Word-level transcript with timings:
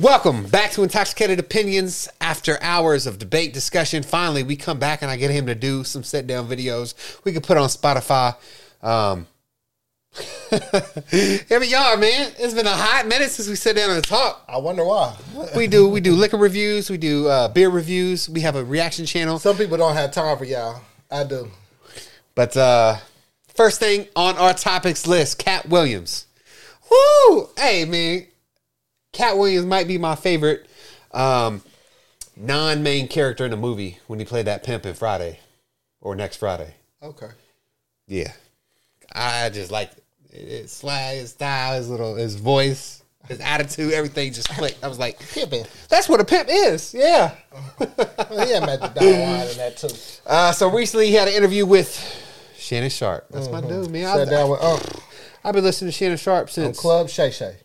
Welcome 0.00 0.46
back 0.46 0.70
to 0.72 0.82
Intoxicated 0.82 1.38
Opinions. 1.38 2.08
After 2.18 2.56
hours 2.62 3.06
of 3.06 3.18
debate, 3.18 3.52
discussion, 3.52 4.02
finally 4.02 4.42
we 4.42 4.56
come 4.56 4.78
back 4.78 5.02
and 5.02 5.10
I 5.10 5.16
get 5.16 5.30
him 5.30 5.44
to 5.46 5.54
do 5.54 5.84
some 5.84 6.02
sit 6.02 6.26
down 6.26 6.48
videos 6.48 6.94
we 7.24 7.32
could 7.32 7.42
put 7.42 7.58
on 7.58 7.68
Spotify. 7.68 8.34
Um, 8.82 9.26
here 11.10 11.60
we 11.60 11.74
are, 11.74 11.98
man. 11.98 12.32
It's 12.38 12.54
been 12.54 12.66
a 12.66 12.70
hot 12.70 13.06
minute 13.06 13.32
since 13.32 13.48
we 13.48 13.54
sat 13.54 13.76
down 13.76 13.90
and 13.90 14.02
talk. 14.02 14.42
I 14.48 14.56
wonder 14.56 14.82
why. 14.82 15.14
We 15.54 15.66
do 15.66 15.86
we 15.86 16.00
do 16.00 16.14
liquor 16.14 16.38
reviews, 16.38 16.88
we 16.88 16.96
do 16.96 17.28
uh, 17.28 17.48
beer 17.48 17.68
reviews, 17.68 18.30
we 18.30 18.40
have 18.40 18.56
a 18.56 18.64
reaction 18.64 19.04
channel. 19.04 19.38
Some 19.38 19.58
people 19.58 19.76
don't 19.76 19.94
have 19.94 20.10
time 20.10 20.38
for 20.38 20.44
y'all. 20.44 20.80
I 21.10 21.24
do. 21.24 21.50
But 22.34 22.56
uh, 22.56 22.96
first 23.54 23.78
thing 23.78 24.08
on 24.16 24.38
our 24.38 24.54
topics 24.54 25.06
list, 25.06 25.38
Katt 25.38 25.68
Williams. 25.68 26.26
Woo! 26.90 27.50
Hey 27.58 27.84
man, 27.84 28.26
Katt 29.12 29.36
Williams 29.36 29.66
might 29.66 29.86
be 29.86 29.98
my 29.98 30.14
favorite 30.14 30.66
um, 31.12 31.62
non-main 32.36 33.08
character 33.08 33.44
in 33.44 33.50
the 33.50 33.56
movie 33.56 33.98
when 34.06 34.18
he 34.18 34.24
played 34.24 34.46
that 34.46 34.64
pimp 34.64 34.86
in 34.86 34.94
Friday 34.94 35.38
or 36.00 36.14
next 36.14 36.36
Friday. 36.36 36.74
Okay. 37.02 37.28
Yeah, 38.06 38.32
I 39.14 39.50
just 39.50 39.70
like 39.70 39.90
his 40.32 40.72
swag, 40.72 41.18
his 41.18 41.30
style, 41.30 41.76
his 41.76 41.88
little, 41.88 42.14
his 42.16 42.36
voice, 42.36 43.02
his 43.28 43.40
attitude, 43.40 43.92
everything 43.92 44.32
just 44.32 44.48
clicked. 44.48 44.82
I 44.82 44.88
was 44.88 44.98
like, 44.98 45.18
Pippin. 45.30 45.64
that's 45.88 46.08
what 46.08 46.20
a 46.20 46.24
pimp 46.24 46.48
is. 46.50 46.94
Yeah. 46.94 47.34
Well, 47.78 48.46
he 48.46 48.52
had 48.52 48.62
Wine 48.62 49.48
in 49.48 49.56
that 49.58 49.74
too. 49.76 49.88
Uh, 50.26 50.52
so 50.52 50.70
recently 50.70 51.08
he 51.08 51.14
had 51.14 51.28
an 51.28 51.34
interview 51.34 51.66
with 51.66 51.90
Shannon 52.56 52.90
Sharpe. 52.90 53.26
That's 53.30 53.48
my 53.48 53.60
dude, 53.60 53.90
man. 53.90 54.06
Sat 54.06 54.28
I, 54.28 54.30
down 54.30 54.50
with 54.50 54.62
Uncle 54.62 55.02
I've 55.44 55.54
been 55.54 55.64
listening 55.64 55.90
to 55.90 55.96
Shannon 55.96 56.16
Sharpe 56.16 56.44
on 56.44 56.48
since 56.48 56.78
Club 56.78 57.08
Shay 57.08 57.30
Shay. 57.30 57.56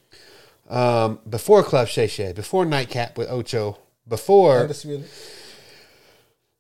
Um, 0.68 1.20
before 1.30 1.64
Club 1.64 1.88
Shay 1.88 2.08
Shay, 2.08 2.34
before 2.34 2.66
Nightcap 2.66 3.18
with 3.18 3.30
Ocho, 3.30 3.78
before 4.08 4.62
Undisputed. 4.62 5.06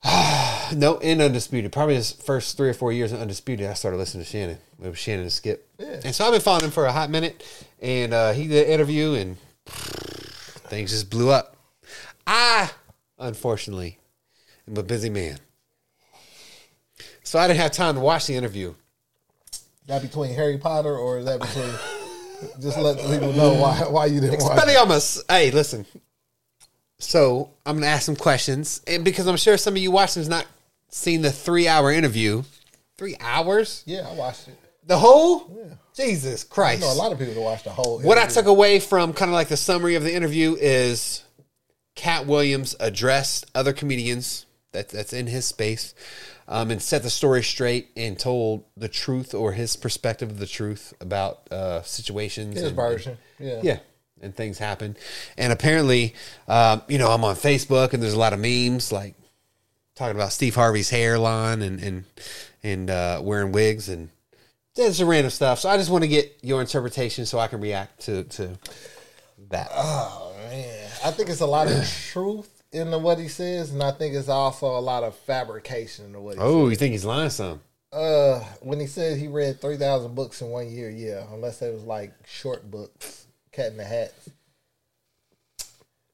no 0.75 0.97
in 1.01 1.21
Undisputed. 1.21 1.71
Probably 1.71 1.95
his 1.95 2.11
first 2.11 2.55
three 2.57 2.69
or 2.69 2.73
four 2.73 2.91
years 2.93 3.11
in 3.11 3.19
Undisputed, 3.19 3.67
I 3.67 3.73
started 3.73 3.97
listening 3.97 4.23
to 4.23 4.29
Shannon. 4.29 4.57
It 4.81 4.89
was 4.89 4.97
Shannon 4.97 5.21
and 5.23 5.31
Skip, 5.31 5.67
Yeah. 5.79 5.99
and 6.05 6.13
so 6.15 6.25
I've 6.25 6.31
been 6.31 6.41
following 6.41 6.65
him 6.65 6.71
for 6.71 6.85
a 6.85 6.91
hot 6.91 7.09
minute. 7.09 7.43
And 7.81 8.13
uh, 8.13 8.31
he 8.33 8.47
did 8.47 8.67
an 8.67 8.73
interview, 8.73 9.13
and 9.13 9.37
things 9.67 10.91
just 10.91 11.09
blew 11.09 11.29
up. 11.29 11.55
I, 12.25 12.69
unfortunately, 13.17 13.97
am 14.67 14.77
a 14.77 14.83
busy 14.83 15.09
man, 15.09 15.39
so 17.23 17.39
I 17.39 17.47
didn't 17.47 17.59
have 17.59 17.71
time 17.71 17.95
to 17.95 18.01
watch 18.01 18.27
the 18.27 18.35
interview. 18.35 18.73
That 19.87 20.01
between 20.01 20.33
Harry 20.35 20.57
Potter 20.57 20.95
or 20.95 21.19
is 21.19 21.25
that 21.25 21.39
between? 21.39 21.71
Just 22.59 22.77
let 22.77 22.97
people 22.97 23.33
know 23.33 23.53
why 23.53 23.79
why 23.89 24.05
you 24.05 24.21
didn't 24.21 24.41
watch. 24.43 24.57
it. 24.57 24.67
Expelliarmus. 24.69 25.23
Hey, 25.29 25.51
listen. 25.51 25.85
So 26.99 27.51
I'm 27.65 27.75
gonna 27.77 27.87
ask 27.87 28.03
some 28.05 28.15
questions, 28.15 28.81
and 28.87 29.03
because 29.05 29.27
I'm 29.27 29.37
sure 29.37 29.57
some 29.57 29.75
of 29.75 29.77
you 29.77 29.91
watching 29.91 30.21
has 30.21 30.29
not 30.29 30.45
seen 30.89 31.21
the 31.21 31.31
three 31.31 31.67
hour 31.67 31.91
interview. 31.91 32.43
Three 32.97 33.15
hours? 33.19 33.83
Yeah, 33.85 34.07
I 34.09 34.13
watched 34.13 34.47
it. 34.47 34.57
The 34.85 34.97
whole? 34.97 35.55
Yeah. 35.55 35.75
Jesus 35.95 36.43
I 36.49 36.53
Christ! 36.53 36.81
know 36.81 36.91
a 36.91 36.95
lot 36.95 37.11
of 37.11 37.19
people 37.19 37.35
that 37.35 37.41
watched 37.41 37.65
the 37.65 37.69
whole. 37.69 37.99
What 37.99 38.17
I 38.17 38.21
interview. 38.21 38.35
took 38.41 38.45
away 38.47 38.79
from 38.79 39.13
kind 39.13 39.29
of 39.29 39.33
like 39.33 39.49
the 39.49 39.57
summary 39.57 39.93
of 39.95 40.03
the 40.03 40.13
interview 40.15 40.55
is 40.59 41.23
Katt 41.95 42.25
Williams 42.25 42.75
addressed 42.79 43.45
other 43.53 43.73
comedians 43.73 44.46
that 44.77 44.89
that's 44.89 45.13
in 45.13 45.27
his 45.27 45.45
space, 45.45 45.95
um, 46.47 46.69
and 46.71 46.81
set 46.81 47.03
the 47.03 47.09
story 47.09 47.43
straight 47.43 47.89
and 47.97 48.17
told 48.17 48.63
the 48.77 48.87
truth 48.87 49.33
or 49.33 49.53
his 49.53 49.75
perspective 49.75 50.29
of 50.29 50.39
the 50.39 50.47
truth 50.47 50.93
about 51.01 51.51
uh, 51.51 51.81
situations. 51.81 52.55
his 52.55 52.63
and- 52.65 52.75
version. 52.75 53.17
Yeah. 53.39 53.59
yeah. 53.63 53.79
And 54.19 54.35
things 54.35 54.57
happen. 54.57 54.97
And 55.37 55.53
apparently, 55.53 56.15
um, 56.47 56.81
you 56.87 56.97
know, 56.97 57.11
I'm 57.11 57.23
on 57.23 57.35
Facebook 57.35 57.93
and 57.93 58.01
there's 58.01 58.13
a 58.15 58.19
lot 58.19 58.33
of 58.33 58.39
memes 58.39 58.91
like 58.91 59.13
talking 59.93 60.15
about 60.15 60.31
Steve 60.31 60.55
Harvey's 60.55 60.89
hairline 60.89 61.61
and 61.61 61.79
and 61.83 62.03
and 62.63 62.89
uh, 62.89 63.19
wearing 63.23 63.51
wigs 63.51 63.89
and 63.89 64.09
there's 64.75 64.97
some 64.97 65.07
random 65.07 65.29
stuff. 65.29 65.59
So 65.59 65.69
I 65.69 65.77
just 65.77 65.91
want 65.91 66.03
to 66.03 66.07
get 66.07 66.35
your 66.41 66.61
interpretation 66.61 67.27
so 67.27 67.37
I 67.37 67.47
can 67.47 67.61
react 67.61 68.05
to 68.05 68.23
to 68.23 68.57
that. 69.49 69.69
Oh 69.71 70.33
man, 70.49 70.89
I 71.05 71.11
think 71.11 71.29
it's 71.29 71.41
a 71.41 71.45
lot 71.45 71.67
of 71.67 71.87
truth 72.11 72.56
in 72.77 73.03
what 73.03 73.19
he 73.19 73.27
says, 73.27 73.71
and 73.71 73.81
I 73.83 73.91
think 73.91 74.15
it's 74.15 74.29
also 74.29 74.67
a 74.77 74.79
lot 74.79 75.03
of 75.03 75.15
fabrication 75.15 76.05
in 76.05 76.11
the 76.13 76.19
what 76.21 76.35
he 76.35 76.41
oh, 76.41 76.69
you 76.69 76.75
think 76.75 76.91
he's 76.93 77.05
lying 77.05 77.29
some? 77.29 77.61
Uh, 77.91 78.39
when 78.61 78.79
he 78.79 78.87
said 78.87 79.17
he 79.17 79.27
read 79.27 79.59
three 79.61 79.77
thousand 79.77 80.13
books 80.15 80.41
in 80.41 80.49
one 80.49 80.69
year, 80.69 80.89
yeah, 80.89 81.23
unless 81.33 81.61
it 81.61 81.73
was 81.73 81.83
like 81.83 82.13
short 82.25 82.69
books, 82.69 83.27
Cat 83.51 83.71
in 83.71 83.77
the 83.77 83.83
Hat. 83.85 84.13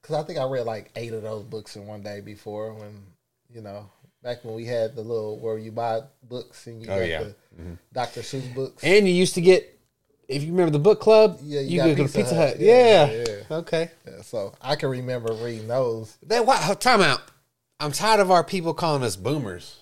Because 0.01 0.15
I 0.15 0.23
think 0.23 0.37
I 0.39 0.43
read 0.45 0.65
like 0.65 0.91
eight 0.95 1.13
of 1.13 1.21
those 1.23 1.43
books 1.43 1.75
in 1.75 1.87
one 1.87 2.01
day 2.03 2.21
before, 2.21 2.73
when 2.73 3.03
you 3.53 3.61
know, 3.61 3.89
back 4.21 4.43
when 4.43 4.55
we 4.55 4.65
had 4.65 4.95
the 4.95 5.01
little 5.01 5.39
where 5.39 5.57
you 5.57 5.71
buy 5.71 6.01
books 6.27 6.67
and 6.67 6.81
you 6.81 6.87
Oh, 6.89 6.99
got 6.99 7.07
yeah. 7.07 7.23
the 7.23 7.35
Dr. 7.93 8.21
Seuss 8.21 8.53
books. 8.53 8.83
And 8.83 9.07
you 9.07 9.13
used 9.13 9.35
to 9.35 9.41
get 9.41 9.72
if 10.27 10.43
you 10.43 10.51
remember 10.51 10.71
the 10.71 10.79
book 10.79 10.99
club, 10.99 11.39
Yeah, 11.43 11.59
you 11.61 11.69
you, 11.71 11.77
got 11.77 11.83
could 11.89 11.97
go 11.97 12.03
to 12.03 12.09
Pizza 12.09 12.19
Pizza 12.19 12.35
Hut. 12.35 12.47
Hut. 12.49 12.59
Yeah, 12.59 13.11
Yeah. 13.11 13.23
yeah. 13.49 13.57
Okay. 13.57 13.91
Yeah, 14.07 14.21
so 14.21 14.53
I 14.61 14.75
can 14.75 14.89
remember 14.89 15.33
reading 15.33 15.67
those. 15.67 16.17
That 16.27 16.45
wow, 16.45 16.73
time 16.79 17.01
out. 17.01 17.21
I'm 17.79 17.91
tired 17.91 18.19
of 18.19 18.31
our 18.31 18.43
people 18.43 18.73
calling 18.73 19.03
us 19.03 19.15
boomers. 19.15 19.79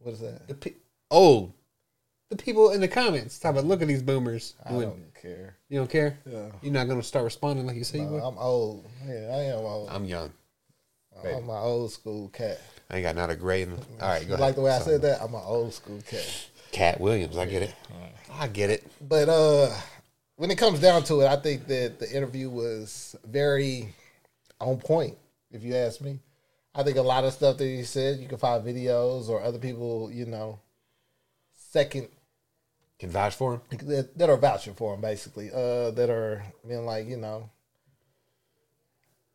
What 0.00 0.12
is 0.14 0.20
that? 0.20 0.48
the 0.48 0.54
pe- 0.54 0.74
old, 1.10 1.52
the 2.30 2.36
people 2.36 2.70
in 2.70 2.80
the 2.80 2.88
comments 2.88 3.38
talk 3.38 3.52
about 3.52 3.64
look 3.64 3.82
at 3.82 3.88
these 3.88 4.02
boomers. 4.02 4.54
I 4.64 4.72
When- 4.72 4.88
don't 4.88 5.14
care. 5.14 5.56
you 5.68 5.78
don't 5.78 5.90
care. 5.90 6.18
Yeah. 6.24 6.46
You're 6.62 6.72
not 6.72 6.86
going 6.86 7.00
to 7.00 7.06
start 7.06 7.24
responding 7.24 7.66
like 7.66 7.76
you 7.76 7.84
say 7.84 7.98
you 7.98 8.04
Uh, 8.06 8.10
would. 8.10 8.22
I'm 8.22 8.38
old. 8.38 8.86
Yeah, 9.06 9.14
I 9.32 9.42
am 9.52 9.58
old. 9.64 9.88
I'm 9.90 10.04
young. 10.04 10.32
I'm 11.24 11.46
my 11.46 11.58
old 11.58 11.90
school 11.92 12.28
cat. 12.28 12.60
I 12.88 12.96
ain't 12.98 13.02
got 13.04 13.16
not 13.16 13.28
a 13.28 13.34
gray. 13.34 13.62
In 13.62 13.70
the, 13.72 13.76
all 14.00 14.08
right, 14.08 14.20
go 14.22 14.28
You 14.28 14.34
ahead. 14.34 14.40
like 14.40 14.54
the 14.54 14.60
way 14.62 14.70
I 14.70 14.78
Sorry. 14.78 14.92
said 14.92 15.02
that? 15.02 15.20
I'm 15.20 15.34
an 15.34 15.42
old 15.44 15.74
school 15.74 16.00
cat. 16.08 16.46
Katt 16.72 17.00
Williams. 17.00 17.36
I 17.36 17.46
get 17.46 17.62
it. 17.62 17.74
I 18.32 18.46
get 18.48 18.70
it. 18.70 18.86
But 19.00 19.28
uh 19.28 19.74
when 20.36 20.50
it 20.50 20.58
comes 20.58 20.80
down 20.80 21.02
to 21.04 21.22
it, 21.22 21.26
I 21.26 21.36
think 21.36 21.66
that 21.66 21.98
the 21.98 22.10
interview 22.16 22.48
was 22.48 23.16
very 23.26 23.92
on 24.60 24.78
point, 24.78 25.16
if 25.50 25.64
you 25.64 25.74
ask 25.74 26.00
me. 26.00 26.20
I 26.74 26.84
think 26.84 26.96
a 26.96 27.02
lot 27.02 27.24
of 27.24 27.32
stuff 27.32 27.56
that 27.58 27.64
he 27.64 27.82
said, 27.82 28.20
you 28.20 28.28
can 28.28 28.38
find 28.38 28.64
videos 28.64 29.28
or 29.28 29.42
other 29.42 29.58
people, 29.58 30.10
you 30.12 30.26
know, 30.26 30.60
second 31.54 32.08
Can 33.00 33.10
vouch 33.10 33.34
for 33.34 33.54
him. 33.54 33.60
that, 33.88 34.16
that 34.16 34.30
are 34.30 34.36
vouching 34.36 34.74
for 34.74 34.94
him 34.94 35.00
basically. 35.00 35.50
Uh 35.50 35.90
that 35.92 36.10
are 36.10 36.44
being 36.66 36.86
like, 36.86 37.06
you 37.08 37.16
know, 37.16 37.50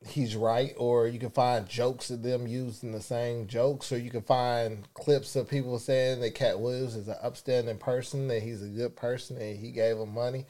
he's 0.05 0.35
right, 0.35 0.73
or 0.77 1.07
you 1.07 1.19
can 1.19 1.29
find 1.29 1.67
jokes 1.67 2.09
of 2.09 2.23
them 2.23 2.47
using 2.47 2.91
the 2.91 3.01
same 3.01 3.47
jokes, 3.47 3.91
or 3.91 3.97
you 3.97 4.09
can 4.09 4.21
find 4.21 4.87
clips 4.93 5.35
of 5.35 5.49
people 5.49 5.77
saying 5.79 6.21
that 6.21 6.35
Katt 6.35 6.59
Williams 6.59 6.95
is 6.95 7.07
an 7.07 7.15
upstanding 7.21 7.77
person, 7.77 8.27
that 8.27 8.43
he's 8.43 8.61
a 8.61 8.67
good 8.67 8.95
person, 8.95 9.37
and 9.37 9.57
he 9.57 9.71
gave 9.71 9.97
him 9.97 10.13
money. 10.13 10.45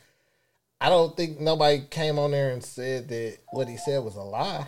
I 0.82 0.90
don't 0.90 1.16
think 1.16 1.40
nobody 1.40 1.82
came 1.90 2.20
on 2.20 2.32
there 2.32 2.52
and 2.52 2.64
said 2.64 3.08
that 3.10 3.38
what 3.52 3.70
he 3.70 3.78
said 3.78 4.04
was 4.04 4.16
a 4.16 4.22
lie, 4.22 4.68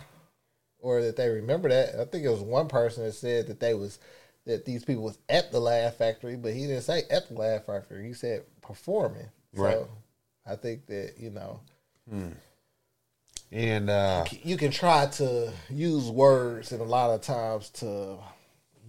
or 0.78 1.02
that 1.02 1.16
they 1.16 1.28
remember 1.28 1.68
that. 1.68 2.00
I 2.00 2.04
think 2.04 2.24
it 2.24 2.30
was 2.30 2.40
one 2.40 2.68
person 2.68 3.04
that 3.04 3.12
said 3.12 3.48
that 3.48 3.60
they 3.60 3.74
was 3.74 3.98
that 4.46 4.64
these 4.64 4.84
people 4.84 5.02
was 5.02 5.18
at 5.28 5.50
the 5.50 5.58
Laugh 5.58 5.96
Factory, 5.96 6.36
but 6.36 6.54
he 6.54 6.66
didn't 6.66 6.82
say 6.82 7.02
at 7.10 7.28
the 7.28 7.34
Laugh 7.34 7.66
Factory. 7.66 8.06
He 8.06 8.14
said 8.14 8.44
performing. 8.62 9.28
Right. 9.54 9.74
So 9.74 9.88
I 10.46 10.56
think 10.56 10.86
that 10.86 11.14
you 11.18 11.30
know 11.30 11.60
hmm. 12.08 12.28
And 13.52 13.88
uh, 13.88 14.24
you 14.42 14.56
can 14.56 14.70
try 14.70 15.06
to 15.06 15.52
use 15.70 16.10
words 16.10 16.72
and 16.72 16.80
a 16.80 16.84
lot 16.84 17.10
of 17.10 17.20
times 17.20 17.70
to 17.70 18.18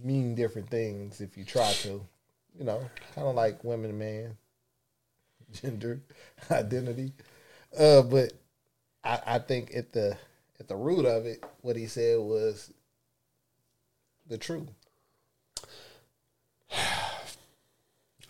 mean 0.02 0.34
different 0.34 0.68
things 0.68 1.20
if 1.20 1.36
you 1.36 1.44
try 1.44 1.72
to. 1.82 2.04
You 2.58 2.64
know, 2.64 2.80
kind 3.14 3.28
of 3.28 3.36
like 3.36 3.62
women, 3.62 3.96
man, 3.96 4.36
gender, 5.52 6.00
identity. 6.50 7.12
Uh, 7.78 8.02
but 8.02 8.32
I, 9.04 9.20
I 9.26 9.38
think 9.38 9.72
at 9.76 9.92
the 9.92 10.16
at 10.58 10.66
the 10.66 10.74
root 10.74 11.06
of 11.06 11.24
it, 11.26 11.44
what 11.60 11.76
he 11.76 11.86
said 11.86 12.18
was 12.18 12.72
the 14.26 14.38
truth. 14.38 14.68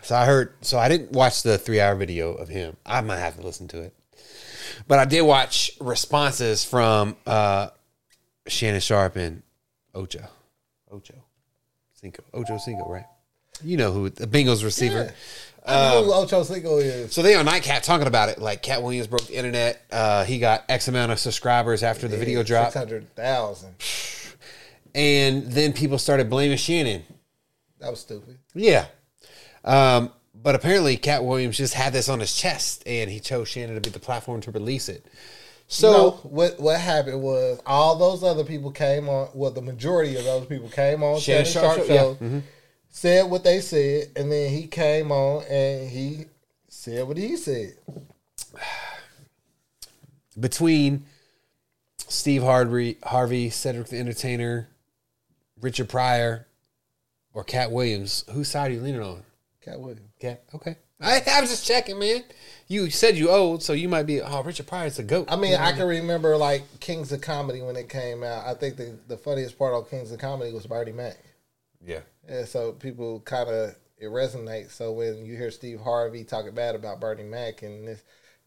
so 0.03 0.15
I 0.15 0.27
heard. 0.27 0.55
So 0.61 0.79
I 0.79 0.89
didn't 0.89 1.13
watch 1.13 1.43
the 1.43 1.57
three-hour 1.57 1.95
video 1.97 2.35
of 2.35 2.49
him. 2.49 2.77
I 2.85 3.01
might 3.01 3.19
have 3.19 3.37
to 3.37 3.43
listen 3.43 3.67
to 3.69 3.81
it. 3.81 3.95
But 4.87 4.99
I 4.99 5.05
did 5.05 5.23
watch 5.23 5.73
responses 5.81 6.65
from 6.65 7.17
uh, 7.27 7.71
Shannon 8.47 8.81
Sharpe 8.81 9.17
and 9.17 9.43
Ocho. 9.95 10.25
Ocho. 10.91 11.15
Cinco. 11.95 12.23
Ocho 12.33 12.59
Cinco, 12.59 12.89
right? 12.89 13.07
You 13.63 13.77
know 13.77 13.91
who 13.91 14.09
the 14.09 14.27
Bengals 14.27 14.63
receiver. 14.63 15.13
I 15.67 15.91
know 15.91 16.05
who 16.05 16.13
Ocho 16.13 16.45
Cinco 16.45 16.79
is. 16.79 17.13
So 17.13 17.23
they 17.23 17.35
on 17.35 17.45
Nightcap 17.45 17.83
talking 17.83 18.07
about 18.07 18.29
it. 18.29 18.39
Like 18.39 18.63
Katt 18.63 18.83
Williams 18.83 19.07
broke 19.07 19.27
the 19.27 19.35
internet. 19.35 19.85
Uh, 19.91 20.25
he 20.25 20.39
got 20.39 20.65
X 20.69 20.89
amount 20.89 21.13
of 21.13 21.19
subscribers 21.19 21.83
after 21.83 22.09
the 22.09 22.17
video 22.17 22.43
dropped. 22.43 22.73
Six 22.73 22.79
hundred 22.79 23.15
thousand. 23.15 23.75
And 24.95 25.51
then 25.51 25.73
people 25.73 25.99
started 25.99 26.31
blaming 26.31 26.57
Shannon. 26.57 27.03
That 27.81 27.91
was 27.91 28.01
stupid. 28.01 28.39
Yeah. 28.55 28.87
Um, 29.65 30.11
but 30.43 30.55
apparently 30.55 30.97
Katt 30.97 31.25
Williams 31.25 31.57
just 31.57 31.75
had 31.75 31.93
this 31.93 32.09
on 32.09 32.21
his 32.21 32.35
chest 32.35 32.83
and 32.87 33.11
he 33.11 33.21
chose 33.21 33.49
Shannon 33.49 33.75
to 33.75 33.81
be 33.81 33.91
the 33.91 33.99
platform 33.99 34.41
to 34.43 34.51
release 34.51 34.89
it. 34.89 35.05
So 35.67 35.93
no, 35.93 36.11
what 36.23 36.59
what 36.59 36.81
happened 36.81 37.21
was 37.23 37.61
all 37.67 37.97
those 37.97 38.23
other 38.25 38.45
people 38.45 38.71
came 38.71 39.09
on. 39.09 39.29
Well, 39.35 39.51
the 39.51 39.61
majority 39.61 40.17
of 40.17 40.25
those 40.25 40.47
people 40.47 40.69
came 40.69 41.03
on 41.03 41.21
Shannon 41.21 41.45
Shannon 41.45 41.69
Sharpe 41.69 41.77
Sharpe 41.77 41.87
show, 41.89 42.17
yeah. 42.21 42.29
Mhm. 42.29 42.43
said 42.89 43.31
what 43.31 43.45
they 43.45 43.61
said, 43.61 44.09
and 44.17 44.33
then 44.33 44.51
he 44.51 44.67
came 44.67 45.13
on 45.13 45.45
and 45.45 45.91
he 45.91 46.27
said 46.69 47.07
what 47.07 47.17
he 47.19 47.37
said. 47.37 47.75
between 50.41 51.05
Steve 51.99 52.43
Harvey, 52.43 52.97
Harvey, 53.03 53.51
Cedric 53.51 53.89
the 53.89 53.99
Entertainer, 53.99 54.69
Richard 55.61 55.89
Pryor, 55.89 56.47
or 57.35 57.45
Katt 57.45 57.71
Williams, 57.71 58.25
whose 58.33 58.49
side 58.49 58.71
are 58.71 58.75
you 58.75 58.81
leaning 58.81 59.03
on? 59.03 59.23
Katt 59.65 59.81
Williams. 59.81 60.11
Katt. 60.21 60.43
Okay. 60.55 60.77
I, 61.01 61.23
I 61.31 61.41
was 61.41 61.51
just 61.51 61.67
checking, 61.67 61.99
man. 61.99 62.25
You 62.67 62.91
said 62.91 63.17
you 63.17 63.31
old, 63.31 63.63
so 63.63 63.73
you 63.73 63.89
might 63.89 64.03
be. 64.05 64.21
Oh, 64.21 64.43
Richard 64.43 64.67
Pryor's 64.67 64.99
a 64.99 65.05
goat. 65.05 65.29
I 65.31 65.37
mean, 65.37 65.55
I 65.55 65.73
can 65.73 65.87
remember 65.87 66.37
like 66.37 66.81
Kings 66.81 67.13
of 67.13 67.21
Comedy 67.21 67.63
when 67.63 67.77
it 67.77 67.89
came 67.89 68.25
out. 68.25 68.47
I 68.47 68.55
think 68.55 68.77
the, 68.77 68.99
the 69.07 69.17
funniest 69.17 69.59
part 69.59 69.75
of 69.75 69.89
Kings 69.89 70.11
of 70.11 70.19
Comedy 70.19 70.53
was 70.53 70.67
Bernie 70.67 70.93
Mac. 70.93 71.17
yeah. 71.85 72.01
Yeah, 72.29 72.45
so 72.45 72.73
people 72.73 73.21
kind 73.21 73.49
of 73.49 73.75
it 73.97 74.07
resonates. 74.07 74.73
So 74.73 74.93
when 74.93 75.25
you 75.25 75.37
hear 75.37 75.51
Steve 75.51 75.81
Harvey 75.81 76.25
talking 76.25 76.55
bad 76.55 76.75
about 76.75 77.01
Bernie 77.01 77.23
Mac, 77.23 77.63
and 77.63 77.89
this 77.89 78.03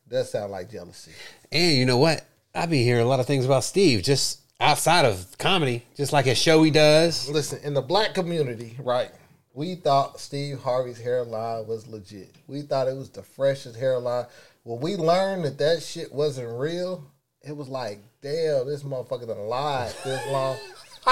does 0.08 0.32
sound 0.32 0.52
like 0.52 0.70
jealousy. 0.70 1.12
And 1.52 1.78
you 1.78 1.86
know 1.86 1.98
what? 1.98 2.24
I 2.54 2.66
be 2.66 2.84
hearing 2.84 3.04
a 3.04 3.08
lot 3.08 3.20
of 3.20 3.26
things 3.26 3.46
about 3.46 3.64
Steve 3.64 4.04
just 4.04 4.42
outside 4.60 5.06
of 5.06 5.38
comedy, 5.40 5.84
just 5.96 6.14
like 6.14 6.28
a 6.28 6.36
show 6.36 6.62
he 6.64 6.70
does. 6.70 7.30
Listen, 7.30 7.60
in 7.64 7.74
the 7.74 7.82
black 7.82 8.14
community, 8.14 8.78
right? 8.80 9.10
We 9.54 9.76
thought 9.76 10.20
Steve 10.20 10.60
Harvey's 10.62 11.00
hairline 11.00 11.68
was 11.68 11.88
legit. 11.88 12.36
We 12.48 12.62
thought 12.62 12.88
it 12.88 12.96
was 12.96 13.10
the 13.10 13.24
freshest 13.24 13.76
hairline. 13.78 14.26
When 14.64 14.80
we 14.80 14.96
learned 14.96 15.44
that 15.46 15.58
that 15.58 15.84
shit 15.84 16.12
wasn't 16.14 16.58
real, 16.58 17.04
it 17.42 17.56
was 17.56 17.68
like, 17.68 18.00
damn, 18.22 18.68
this 18.68 18.84
motherfucker 18.84 19.28
done 19.28 19.40
lied 19.48 19.94
this 20.04 20.26
long. 20.28 20.58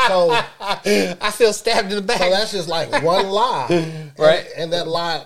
So, 0.07 0.30
I 0.31 1.31
feel 1.33 1.51
stabbed 1.51 1.89
in 1.89 1.95
the 1.95 2.01
back. 2.03 2.19
so 2.19 2.30
that's 2.30 2.51
just 2.51 2.69
like 2.69 2.91
one 3.03 3.25
lie, 3.27 4.12
Right. 4.19 4.45
And, 4.53 4.65
and 4.65 4.74
that 4.74 4.88
lie, 4.88 5.25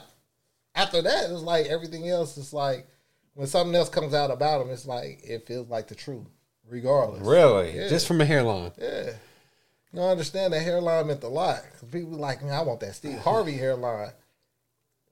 after 0.74 1.02
that, 1.02 1.30
it's 1.30 1.42
like 1.42 1.66
everything 1.66 2.08
else. 2.08 2.38
It's 2.38 2.54
like 2.54 2.88
when 3.34 3.46
something 3.46 3.76
else 3.76 3.90
comes 3.90 4.14
out 4.14 4.32
about 4.32 4.62
him, 4.62 4.70
it's 4.72 4.86
like 4.88 5.20
it 5.22 5.46
feels 5.46 5.68
like 5.68 5.90
the 5.90 5.96
truth, 5.96 6.28
regardless. 6.70 7.20
really? 7.24 7.76
Yeah. 7.76 7.90
Just 7.90 8.08
from 8.08 8.22
a 8.22 8.26
hairline. 8.26 8.72
Yeah. 8.80 9.12
You 9.94 10.00
don't 10.00 10.10
understand 10.10 10.54
that 10.54 10.62
hairline 10.62 11.08
meant 11.08 11.24
a 11.24 11.28
lot. 11.28 11.62
'Cause 11.80 11.90
people 11.92 12.12
like, 12.18 12.42
man, 12.44 12.54
I 12.54 12.62
want 12.64 12.80
that 12.80 12.96
Steve 12.96 13.20
Harvey 13.20 13.54
hairline. 13.58 14.10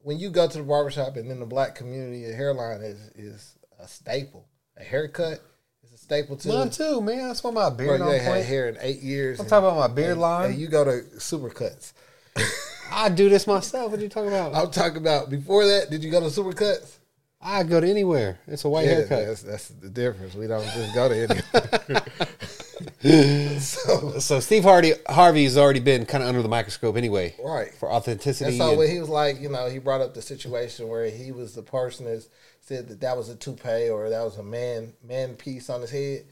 When 0.04 0.18
you 0.18 0.31
go 0.31 0.48
to 0.48 0.57
the 0.57 0.63
barbershop 0.63 1.16
and 1.18 1.30
in 1.31 1.39
the 1.39 1.45
black 1.45 1.75
community, 1.75 2.25
a 2.25 2.33
hairline 2.33 2.81
is 2.81 3.00
is 3.16 3.56
a 3.80 3.88
staple. 3.88 4.48
A 4.78 4.83
haircut 4.83 5.39
is 5.83 5.92
a 5.94 5.98
staple 5.98 6.36
too. 6.38 6.50
Mine 6.50 6.72
too, 6.72 7.00
man. 7.01 7.28
That's 7.28 7.44
why 7.44 7.51
my 7.51 7.69
Bro, 7.69 7.78
beard 7.78 8.00
you 8.00 8.06
on 8.07 8.13
ain't 8.13 8.24
had 8.24 8.44
hair 8.45 8.68
in 8.69 8.78
eight 8.81 9.01
years. 9.01 9.39
I'm 9.39 9.44
and- 9.44 9.50
talking 9.50 9.68
about 9.69 9.78
my 9.89 9.94
beard 9.94 10.12
and- 10.13 10.22
line. 10.22 10.51
And 10.51 10.60
you 10.60 10.68
go 10.68 10.83
to 10.83 11.01
Supercuts. 11.18 11.94
I 12.92 13.10
do 13.10 13.30
this 13.30 13.45
myself. 13.45 13.92
What 13.92 14.00
are 14.00 14.04
you 14.04 14.10
talking 14.10 14.30
about? 14.30 14.56
I'm 14.56 14.72
talking 14.72 14.98
about 14.98 15.30
before 15.30 15.66
that. 15.68 15.92
Did 15.92 16.04
you 16.04 16.10
go 16.12 16.19
to 16.19 16.25
Supercuts? 16.25 16.98
I 17.39 17.63
go 17.63 17.80
to 17.80 17.88
anywhere. 17.89 18.39
It's 18.48 18.66
a 18.66 18.69
white 18.69 18.86
haircut. 18.88 19.25
that's, 19.28 19.42
that's 19.44 19.68
the 19.69 19.89
difference. 19.89 20.33
We 20.36 20.48
don't 20.48 20.63
just 20.63 20.94
go 20.95 21.10
to 21.10 21.16
any. 21.30 22.00
so 23.59 24.19
So 24.19 24.39
Steve 24.39 24.63
Hardy 24.63 24.94
Harvey's 25.07 25.57
already 25.57 25.80
been 25.80 26.06
kind 26.06 26.24
of 26.24 26.30
under 26.30 26.42
the 26.42 26.50
microscope 26.50 26.95
anyway, 26.98 27.36
right. 27.44 27.74
for 27.74 27.92
authenticity. 27.92 28.51
And 28.51 28.57
so 28.57 28.69
and- 28.69 28.77
when 28.77 28.89
he 28.89 29.00
was 29.00 29.09
like, 29.09 29.42
you 29.42 29.50
know, 29.50 29.69
he 29.69 29.80
brought 29.80 30.01
up 30.01 30.13
the 30.13 30.21
situation 30.21 30.88
where 30.88 31.09
he 31.09 31.31
was 31.31 31.56
the 31.56 31.63
person 31.63 32.06
that 32.06 32.27
said 32.62 32.88
that 32.89 33.01
that 33.01 33.18
was 33.18 33.30
a 33.30 33.36
toupee 33.36 33.89
or 33.89 34.09
that 34.09 34.24
was 34.24 34.38
a 34.38 34.44
man 34.44 34.94
man 35.03 35.36
piece 35.36 35.69
on 35.69 35.81
his 35.81 35.92
head. 35.92 36.25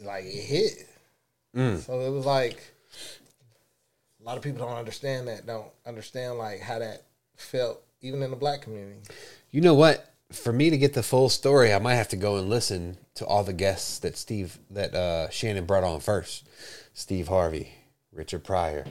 Like 0.00 0.24
it 0.24 0.42
hit. 0.42 0.88
Mm. 1.54 1.78
So 1.78 2.00
it 2.00 2.10
was 2.10 2.24
like 2.24 2.62
a 4.20 4.24
lot 4.24 4.36
of 4.36 4.42
people 4.42 4.66
don't 4.66 4.76
understand 4.76 5.28
that. 5.28 5.46
Don't 5.46 5.70
understand 5.86 6.38
like 6.38 6.60
how 6.60 6.78
that 6.78 7.02
felt, 7.36 7.82
even 8.00 8.22
in 8.22 8.30
the 8.30 8.36
black 8.36 8.62
community. 8.62 9.00
you 9.50 9.60
know 9.60 9.74
what? 9.74 10.12
For 10.32 10.52
me 10.52 10.68
to 10.70 10.76
get 10.76 10.92
the 10.94 11.02
full 11.02 11.28
story, 11.30 11.72
I 11.72 11.78
might 11.78 11.94
have 11.94 12.08
to 12.08 12.16
go 12.16 12.36
and 12.36 12.50
listen 12.50 12.98
to 13.14 13.24
all 13.26 13.44
the 13.44 13.52
guests 13.54 13.98
that 14.00 14.16
Steve 14.16 14.58
that 14.70 14.94
uh, 14.94 15.30
Shannon 15.30 15.64
brought 15.64 15.84
on 15.84 16.00
first. 16.00 16.46
Steve 16.92 17.28
Harvey, 17.28 17.72
Richard 18.12 18.44
Pryor. 18.44 18.84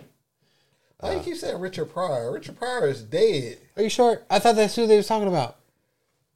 Why 1.00 1.10
Uh. 1.10 1.14
you 1.18 1.20
keep 1.20 1.36
saying 1.38 1.60
Richard 1.60 1.92
Pryor? 1.94 2.32
Richard 2.32 2.58
Pryor 2.58 2.88
is 2.88 3.04
dead. 3.04 3.60
Are 3.76 3.84
you 3.84 3.90
sure? 3.90 4.22
I 4.32 4.40
thought 4.40 4.56
that's 4.56 4.76
who 4.76 4.88
they 4.88 4.98
was 4.98 5.06
talking 5.08 5.28
about. 5.28 5.58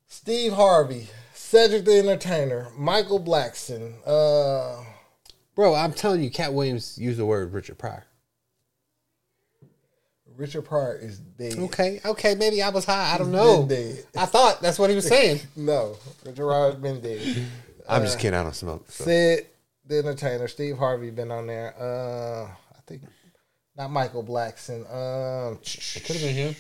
Steve 0.07 0.53
Harvey, 0.53 1.07
Cedric 1.33 1.85
the 1.85 1.97
Entertainer, 1.97 2.67
Michael 2.77 3.19
Blackson, 3.19 3.93
uh, 4.05 4.83
Bro, 5.55 5.75
I'm 5.75 5.93
telling 5.93 6.21
you, 6.23 6.29
Katt 6.31 6.53
Williams 6.53 6.97
used 6.97 7.17
the 7.19 7.25
word 7.25 7.51
Richard 7.53 7.77
Pryor. 7.77 8.05
Richard 10.37 10.63
Pryor 10.63 10.97
is 10.97 11.19
dead. 11.19 11.57
Okay, 11.57 11.99
okay, 12.05 12.35
maybe 12.35 12.61
I 12.61 12.69
was 12.69 12.85
high. 12.85 13.13
I 13.13 13.17
don't 13.17 13.27
He's 13.27 13.35
know. 13.35 13.63
been 13.63 13.95
dead. 13.95 14.05
I 14.17 14.25
thought 14.25 14.61
that's 14.61 14.79
what 14.79 14.89
he 14.89 14.95
was 14.95 15.07
saying. 15.07 15.39
No, 15.55 15.97
Richard 16.25 16.37
Pryor's 16.45 16.75
been 16.75 17.01
dead. 17.01 17.45
I'm 17.89 18.03
just 18.03 18.19
kidding. 18.19 18.39
I 18.39 18.43
don't 18.43 18.55
smoke. 18.55 18.85
so. 18.89 19.03
Ced 19.05 19.45
the 19.85 19.97
Entertainer, 19.99 20.47
Steve 20.47 20.77
Harvey 20.77 21.09
been 21.09 21.31
on 21.31 21.47
there. 21.47 21.73
Uh, 21.77 22.45
I 22.45 22.81
think 22.87 23.01
not 23.75 23.91
Michael 23.91 24.23
Blackson. 24.23 24.81
Um, 24.89 25.59
It 25.63 26.03
could 26.05 26.15
have 26.15 26.21
been 26.25 26.35
him. 26.35 26.55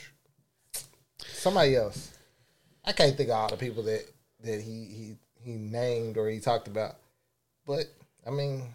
somebody 1.33 1.75
else. 1.75 2.17
I 2.83 2.91
can't 2.93 3.15
think 3.15 3.29
of 3.29 3.35
all 3.35 3.49
the 3.49 3.57
people 3.57 3.83
that 3.83 4.05
that 4.43 4.61
he 4.61 4.85
he 4.85 5.15
he 5.43 5.51
named 5.57 6.17
or 6.17 6.27
he 6.29 6.39
talked 6.39 6.67
about. 6.67 6.95
But 7.65 7.85
I 8.25 8.31
mean, 8.31 8.73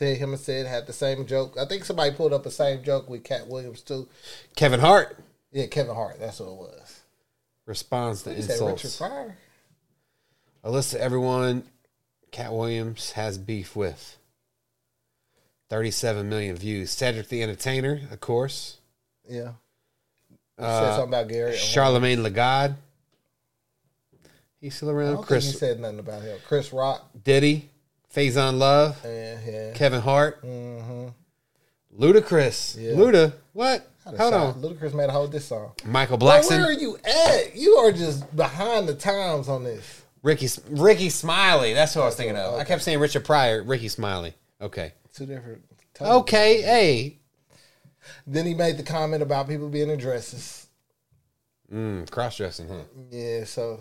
said 0.00 0.16
him 0.16 0.30
and 0.32 0.40
said 0.40 0.66
had 0.66 0.86
the 0.86 0.94
same 0.94 1.26
joke. 1.26 1.56
I 1.60 1.66
think 1.66 1.84
somebody 1.84 2.10
pulled 2.12 2.32
up 2.32 2.42
the 2.42 2.50
same 2.50 2.82
joke 2.82 3.10
with 3.10 3.22
Katt 3.22 3.46
Williams 3.48 3.82
too. 3.82 4.08
Kevin 4.56 4.80
Hart 4.80 5.18
Yeah, 5.52 5.66
Kevin 5.66 5.94
Hart. 5.94 6.18
That's 6.18 6.40
what 6.40 6.48
it 6.48 6.56
was. 6.56 7.00
responds 7.66 8.22
to 8.22 8.30
Richard 8.30 8.50
insults. 8.50 8.96
Pryor. 8.96 9.36
A 10.64 10.70
list 10.70 10.94
of 10.94 11.00
everyone 11.00 11.64
Katt 12.30 12.52
Williams 12.52 13.12
has 13.12 13.36
beef 13.36 13.76
with. 13.76 14.16
37 15.68 16.28
million 16.28 16.56
views. 16.56 16.90
Cedric 16.90 17.28
the 17.28 17.42
Entertainer, 17.42 18.00
of 18.10 18.20
course. 18.20 18.78
Yeah. 19.28 19.52
Uh, 20.58 20.80
said 20.80 20.96
something 20.96 21.08
about 21.08 21.28
Gary. 21.28 21.52
Charlamagne 21.52 22.22
tha 22.22 22.30
God. 22.30 22.76
He's 24.60 24.74
still 24.74 24.90
I 24.90 24.92
around. 24.92 25.14
think 25.16 25.26
he 25.26 25.28
Chris 25.28 25.58
said 25.58 25.80
nothing 25.80 25.98
about 26.00 26.22
him. 26.22 26.38
Chris 26.46 26.72
Rock. 26.72 27.08
Diddy. 27.24 27.69
Faizon 28.14 28.58
Love. 28.58 28.98
Yeah, 29.04 29.38
yeah. 29.46 29.72
Kevin 29.72 30.00
Hart. 30.00 30.44
Mm-hmm. 30.44 31.08
Ludacris. 31.98 32.80
Yeah. 32.80 32.92
Luda. 32.92 33.32
What? 33.52 33.88
Hold 34.04 34.34
on. 34.34 34.54
Ludacris 34.62 34.94
made 34.94 35.08
a 35.08 35.12
whole 35.12 35.28
diss 35.28 35.44
song. 35.44 35.72
Michael 35.84 36.16
Bro, 36.16 36.40
where 36.48 36.64
are 36.64 36.72
you 36.72 36.96
at? 37.04 37.54
You 37.54 37.76
are 37.76 37.92
just 37.92 38.34
behind 38.34 38.88
the 38.88 38.94
times 38.94 39.48
on 39.48 39.64
this. 39.64 40.02
Ricky 40.22 40.48
Rickey 40.68 41.08
Smiley. 41.10 41.72
That's 41.72 41.94
what 41.96 42.02
I 42.02 42.06
was 42.06 42.16
thinking 42.16 42.36
of. 42.36 42.54
I 42.54 42.64
kept 42.64 42.82
saying 42.82 42.98
Richard 42.98 43.24
Pryor. 43.24 43.62
Rickey 43.62 43.88
Smiley. 43.88 44.34
Okay. 44.60 44.92
Two 45.14 45.26
different. 45.26 45.62
Okay. 46.00 46.62
Hey. 46.62 47.18
Then 48.26 48.46
he 48.46 48.54
made 48.54 48.76
the 48.76 48.82
comment 48.82 49.22
about 49.22 49.48
people 49.48 49.68
being 49.68 49.90
in 49.90 49.98
dresses. 49.98 50.66
Mm, 51.72 52.10
Cross 52.10 52.38
dressing, 52.38 52.68
huh? 52.68 52.82
Yeah, 53.10 53.44
so 53.44 53.78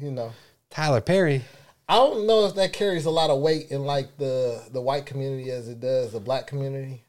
you 0.00 0.10
know, 0.10 0.32
Tyler 0.70 1.00
Perry. 1.00 1.42
I 1.88 1.94
don't 1.96 2.26
know 2.26 2.44
if 2.46 2.54
that 2.56 2.72
carries 2.74 3.06
a 3.06 3.10
lot 3.10 3.30
of 3.30 3.40
weight 3.40 3.70
in 3.70 3.84
like 3.84 4.16
the 4.18 4.62
the 4.72 4.80
white 4.80 5.06
community 5.06 5.50
as 5.50 5.68
it 5.68 5.80
does 5.80 6.12
the 6.12 6.20
black 6.20 6.46
community. 6.46 7.04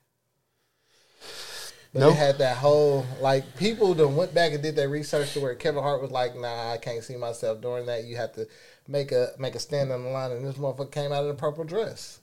But 1.94 2.00
No. 2.02 2.10
it 2.10 2.16
had 2.16 2.38
that 2.38 2.58
whole 2.58 3.06
like 3.20 3.58
people 3.58 3.94
that 3.96 4.08
went 4.08 4.34
back 4.34 4.54
and 4.54 4.62
did 4.62 4.76
their 4.76 4.90
research 4.90 5.34
to 5.34 5.40
where 5.42 5.56
Kevin 5.56 5.82
Hart 5.82 6.02
was 6.02 6.12
like, 6.12 6.36
"Nah, 6.36 6.72
I 6.72 6.78
can't 6.78 7.04
see 7.04 7.16
myself 7.18 7.62
doing 7.62 7.88
that. 7.88 8.04
You 8.06 8.16
have 8.18 8.32
to 8.34 8.48
make 8.88 9.12
a 9.12 9.32
make 9.40 9.56
a 9.56 9.60
stand 9.60 9.92
on 9.92 10.04
the 10.04 10.10
line." 10.10 10.32
And 10.32 10.46
this 10.46 10.56
motherfucker 10.56 10.92
came 10.92 11.12
out 11.12 11.24
in 11.26 11.32
a 11.32 11.36
purple 11.36 11.64
dress. 11.64 12.20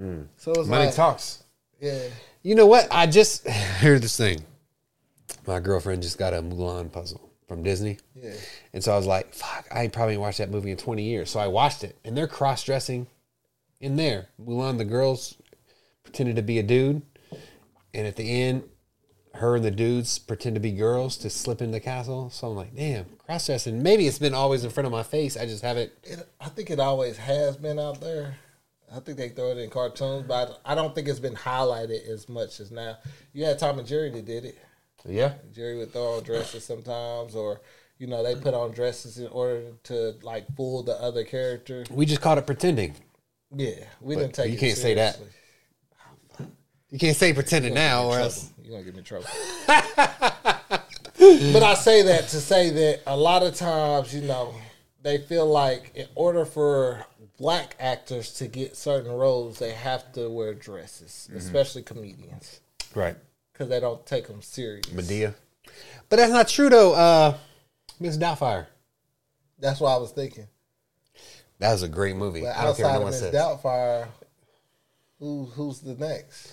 Mm. 0.00 0.28
So 0.36 0.52
it 0.52 0.58
was 0.58 0.68
Money 0.68 0.86
like, 0.86 0.94
talks. 0.94 1.42
yeah, 1.80 1.98
You 2.42 2.54
know 2.54 2.66
what? 2.66 2.86
I 2.92 3.06
just 3.06 3.46
heard 3.80 4.00
this 4.02 4.16
thing. 4.16 4.44
My 5.46 5.58
girlfriend 5.60 6.02
just 6.02 6.16
got 6.18 6.32
a 6.32 6.40
Mulan 6.40 6.90
puzzle 6.92 7.27
from 7.48 7.62
Disney. 7.62 7.98
yeah. 8.14 8.34
And 8.72 8.84
so 8.84 8.92
I 8.92 8.96
was 8.96 9.06
like, 9.06 9.34
fuck, 9.34 9.66
I 9.72 9.82
ain't 9.82 9.92
probably 9.92 10.18
watched 10.18 10.38
that 10.38 10.50
movie 10.50 10.70
in 10.70 10.76
20 10.76 11.02
years. 11.02 11.30
So 11.30 11.40
I 11.40 11.48
watched 11.48 11.82
it. 11.82 11.96
And 12.04 12.16
they're 12.16 12.28
cross 12.28 12.62
dressing 12.62 13.06
in 13.80 13.96
there. 13.96 14.28
Mulan, 14.40 14.76
the 14.78 14.84
girls 14.84 15.36
pretended 16.04 16.36
to 16.36 16.42
be 16.42 16.58
a 16.58 16.62
dude. 16.62 17.02
And 17.94 18.06
at 18.06 18.16
the 18.16 18.42
end, 18.42 18.64
her 19.34 19.56
and 19.56 19.64
the 19.64 19.70
dudes 19.70 20.18
pretend 20.18 20.56
to 20.56 20.60
be 20.60 20.72
girls 20.72 21.16
to 21.18 21.30
slip 21.30 21.62
in 21.62 21.70
the 21.70 21.80
castle. 21.80 22.28
So 22.30 22.48
I'm 22.48 22.56
like, 22.56 22.76
damn, 22.76 23.06
cross 23.24 23.46
dressing. 23.46 23.82
Maybe 23.82 24.06
it's 24.06 24.18
been 24.18 24.34
always 24.34 24.64
in 24.64 24.70
front 24.70 24.86
of 24.86 24.92
my 24.92 25.02
face. 25.02 25.36
I 25.36 25.46
just 25.46 25.62
haven't. 25.62 25.90
It, 26.04 26.28
I 26.40 26.48
think 26.48 26.70
it 26.70 26.80
always 26.80 27.16
has 27.16 27.56
been 27.56 27.78
out 27.78 28.00
there. 28.00 28.36
I 28.94 29.00
think 29.00 29.18
they 29.18 29.28
throw 29.28 29.50
it 29.50 29.58
in 29.58 29.70
cartoons, 29.70 30.24
but 30.26 30.60
I 30.64 30.74
don't 30.74 30.94
think 30.94 31.08
it's 31.08 31.18
been 31.18 31.34
highlighted 31.34 32.08
as 32.08 32.28
much 32.28 32.58
as 32.58 32.70
now. 32.70 32.96
You 33.32 33.44
had 33.44 33.58
Tom 33.58 33.78
and 33.78 33.86
Jerry 33.86 34.10
that 34.10 34.24
did 34.24 34.46
it. 34.46 34.58
Yeah. 35.06 35.34
Jerry 35.52 35.78
would 35.78 35.92
throw 35.92 36.16
on 36.16 36.22
dresses 36.22 36.64
sometimes, 36.64 37.34
or 37.34 37.60
You 37.98 38.06
know, 38.06 38.22
they 38.22 38.36
put 38.36 38.54
on 38.54 38.70
dresses 38.72 39.18
in 39.18 39.26
order 39.28 39.72
to 39.84 40.14
like 40.22 40.46
fool 40.56 40.82
the 40.82 40.94
other 41.00 41.24
character. 41.24 41.84
We 41.90 42.06
just 42.06 42.20
called 42.20 42.38
it 42.38 42.46
pretending. 42.46 42.94
Yeah, 43.54 43.84
we 44.00 44.14
didn't 44.14 44.34
take. 44.34 44.52
you 44.52 44.58
can't 44.58 44.76
say 44.76 44.94
that. 44.94 45.18
You 46.90 46.98
can't 46.98 47.16
say 47.16 47.32
pretending 47.32 47.74
now, 47.74 48.04
or 48.04 48.12
Trouble. 48.12 48.24
else. 48.24 48.52
You're 48.62 48.72
gonna 48.72 48.84
get 48.84 48.94
me 48.94 48.98
in 49.00 49.04
trouble. 49.04 49.26
but 51.52 51.62
I 51.62 51.74
say 51.74 52.02
that 52.02 52.28
to 52.28 52.40
say 52.40 52.70
that 52.70 53.00
a 53.06 53.16
lot 53.16 53.42
of 53.42 53.54
times, 53.54 54.14
you 54.14 54.22
know, 54.22 54.54
they 55.02 55.18
feel 55.18 55.46
like 55.46 55.92
in 55.94 56.06
order 56.14 56.44
for 56.44 57.04
black 57.36 57.76
actors 57.78 58.32
to 58.34 58.48
get 58.48 58.76
certain 58.76 59.12
roles, 59.12 59.58
they 59.58 59.72
have 59.72 60.12
to 60.12 60.30
wear 60.30 60.54
dresses, 60.54 61.28
mm-hmm. 61.28 61.38
especially 61.38 61.82
comedians, 61.82 62.60
Right. 62.94 63.16
Because 63.58 63.70
they 63.70 63.80
don't 63.80 64.06
take 64.06 64.28
them 64.28 64.40
serious. 64.40 64.86
Madea. 64.86 65.34
But 66.08 66.16
that's 66.16 66.30
not 66.32 66.46
true 66.46 66.70
though. 66.70 66.94
Uh, 66.94 67.36
Miss 67.98 68.16
Doubtfire. 68.16 68.66
That's 69.58 69.80
what 69.80 69.90
I 69.90 69.96
was 69.96 70.12
thinking. 70.12 70.46
That 71.58 71.72
was 71.72 71.82
a 71.82 71.88
great 71.88 72.14
movie. 72.14 72.42
But 72.42 72.56
I 72.56 72.62
don't 72.64 72.76
care 72.76 72.86
outside 72.86 72.86
what 72.86 72.92
no 72.92 72.96
of 72.98 73.02
one 73.02 73.10
Miss 73.10 73.20
says. 73.20 73.34
Doubtfire, 73.34 74.06
who 75.18 75.46
who's 75.46 75.80
the 75.80 75.94
next? 75.96 76.52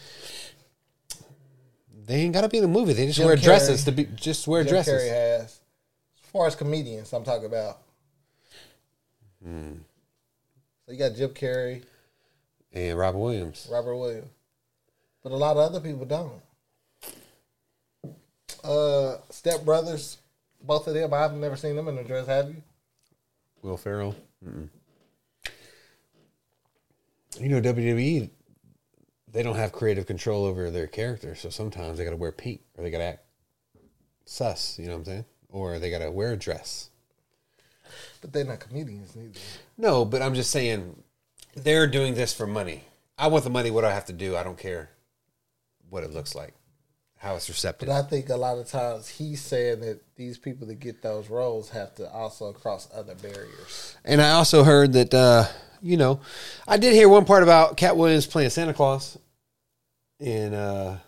They 2.07 2.15
ain't 2.21 2.33
gotta 2.33 2.49
be 2.49 2.57
in 2.57 2.63
the 2.63 2.67
movie. 2.69 2.93
They 2.93 3.05
just 3.05 3.17
Jim 3.17 3.27
wear 3.27 3.35
Carrey. 3.37 3.43
dresses 3.43 3.83
to 3.85 3.91
be 3.91 4.05
just 4.15 4.47
wear 4.47 4.63
Jim 4.63 4.73
dresses. 4.73 5.03
Carrey 5.03 5.09
has. 5.09 5.41
As 6.23 6.29
far 6.31 6.47
as 6.47 6.55
comedians, 6.55 7.13
I'm 7.13 7.23
talking 7.23 7.45
about. 7.45 7.81
Hmm. 9.43 9.73
So 10.85 10.91
you 10.91 10.97
got 10.97 11.15
Jim 11.15 11.29
Carrey, 11.29 11.83
And 12.73 12.97
Robert 12.97 13.19
Williams. 13.19 13.67
Robert 13.71 13.95
Williams, 13.95 14.31
but 15.23 15.31
a 15.31 15.35
lot 15.35 15.51
of 15.51 15.57
other 15.59 15.79
people 15.79 16.05
don't. 16.05 16.41
Uh, 18.65 19.17
Step 19.29 19.63
Brothers, 19.63 20.17
both 20.61 20.87
of 20.87 20.93
them. 20.93 21.13
I've 21.13 21.33
never 21.33 21.55
seen 21.55 21.75
them 21.75 21.87
in 21.87 21.97
a 21.97 22.03
dress. 22.03 22.27
Have 22.27 22.49
you? 22.49 22.63
Will 23.61 23.77
Ferrell. 23.77 24.15
Mm-mm. 24.45 24.69
You 27.39 27.49
know 27.49 27.61
WWE. 27.61 28.29
They 29.31 29.43
don't 29.43 29.57
have 29.57 29.71
creative 29.73 30.05
control 30.05 30.45
over 30.45 30.71
their 30.71 30.87
character, 30.87 31.35
so 31.35 31.49
sometimes 31.49 31.97
they 31.97 32.05
got 32.05 32.11
to 32.11 32.15
wear 32.15 32.31
pink 32.31 32.61
or 32.77 32.83
they 32.83 32.89
got 32.89 32.99
to 32.99 33.03
act 33.03 33.25
sus. 34.25 34.79
You 34.79 34.85
know 34.85 34.93
what 34.93 34.99
I'm 34.99 35.05
saying? 35.05 35.25
Or 35.49 35.79
they 35.79 35.89
got 35.89 35.99
to 35.99 36.11
wear 36.11 36.31
a 36.31 36.37
dress. 36.37 36.89
But 38.21 38.33
they're 38.33 38.45
not 38.45 38.61
comedians 38.61 39.15
neither. 39.15 39.39
No, 39.77 40.05
but 40.05 40.21
I'm 40.21 40.35
just 40.35 40.51
saying 40.51 41.03
they're 41.55 41.87
doing 41.87 42.15
this 42.15 42.33
for 42.33 42.47
money. 42.47 42.83
I 43.17 43.27
want 43.27 43.43
the 43.43 43.49
money. 43.49 43.71
What 43.71 43.81
do 43.81 43.87
I 43.87 43.91
have 43.91 44.05
to 44.05 44.13
do? 44.13 44.35
I 44.35 44.43
don't 44.43 44.57
care 44.57 44.89
what 45.89 46.03
it 46.03 46.11
looks 46.11 46.35
like, 46.35 46.53
how 47.17 47.35
it's 47.35 47.49
receptive. 47.49 47.87
But 47.87 47.95
I 47.95 48.07
think 48.07 48.29
a 48.29 48.35
lot 48.35 48.57
of 48.57 48.67
times 48.67 49.07
he's 49.07 49.41
saying 49.41 49.79
that 49.81 50.01
these 50.15 50.37
people 50.37 50.67
that 50.67 50.79
get 50.79 51.01
those 51.01 51.29
roles 51.29 51.69
have 51.69 51.95
to 51.95 52.09
also 52.11 52.51
cross 52.53 52.87
other 52.93 53.15
barriers. 53.15 53.97
And 54.03 54.21
I 54.21 54.31
also 54.31 54.63
heard 54.63 54.93
that, 54.93 55.13
uh, 55.13 55.45
you 55.81 55.97
know, 55.97 56.19
I 56.67 56.77
did 56.77 56.93
hear 56.93 57.09
one 57.09 57.25
part 57.25 57.43
about 57.43 57.77
Katt 57.77 57.97
Williams 57.97 58.27
playing 58.27 58.49
Santa 58.49 58.73
Claus 58.73 59.17
in 60.19 60.53
uh, 60.53 60.99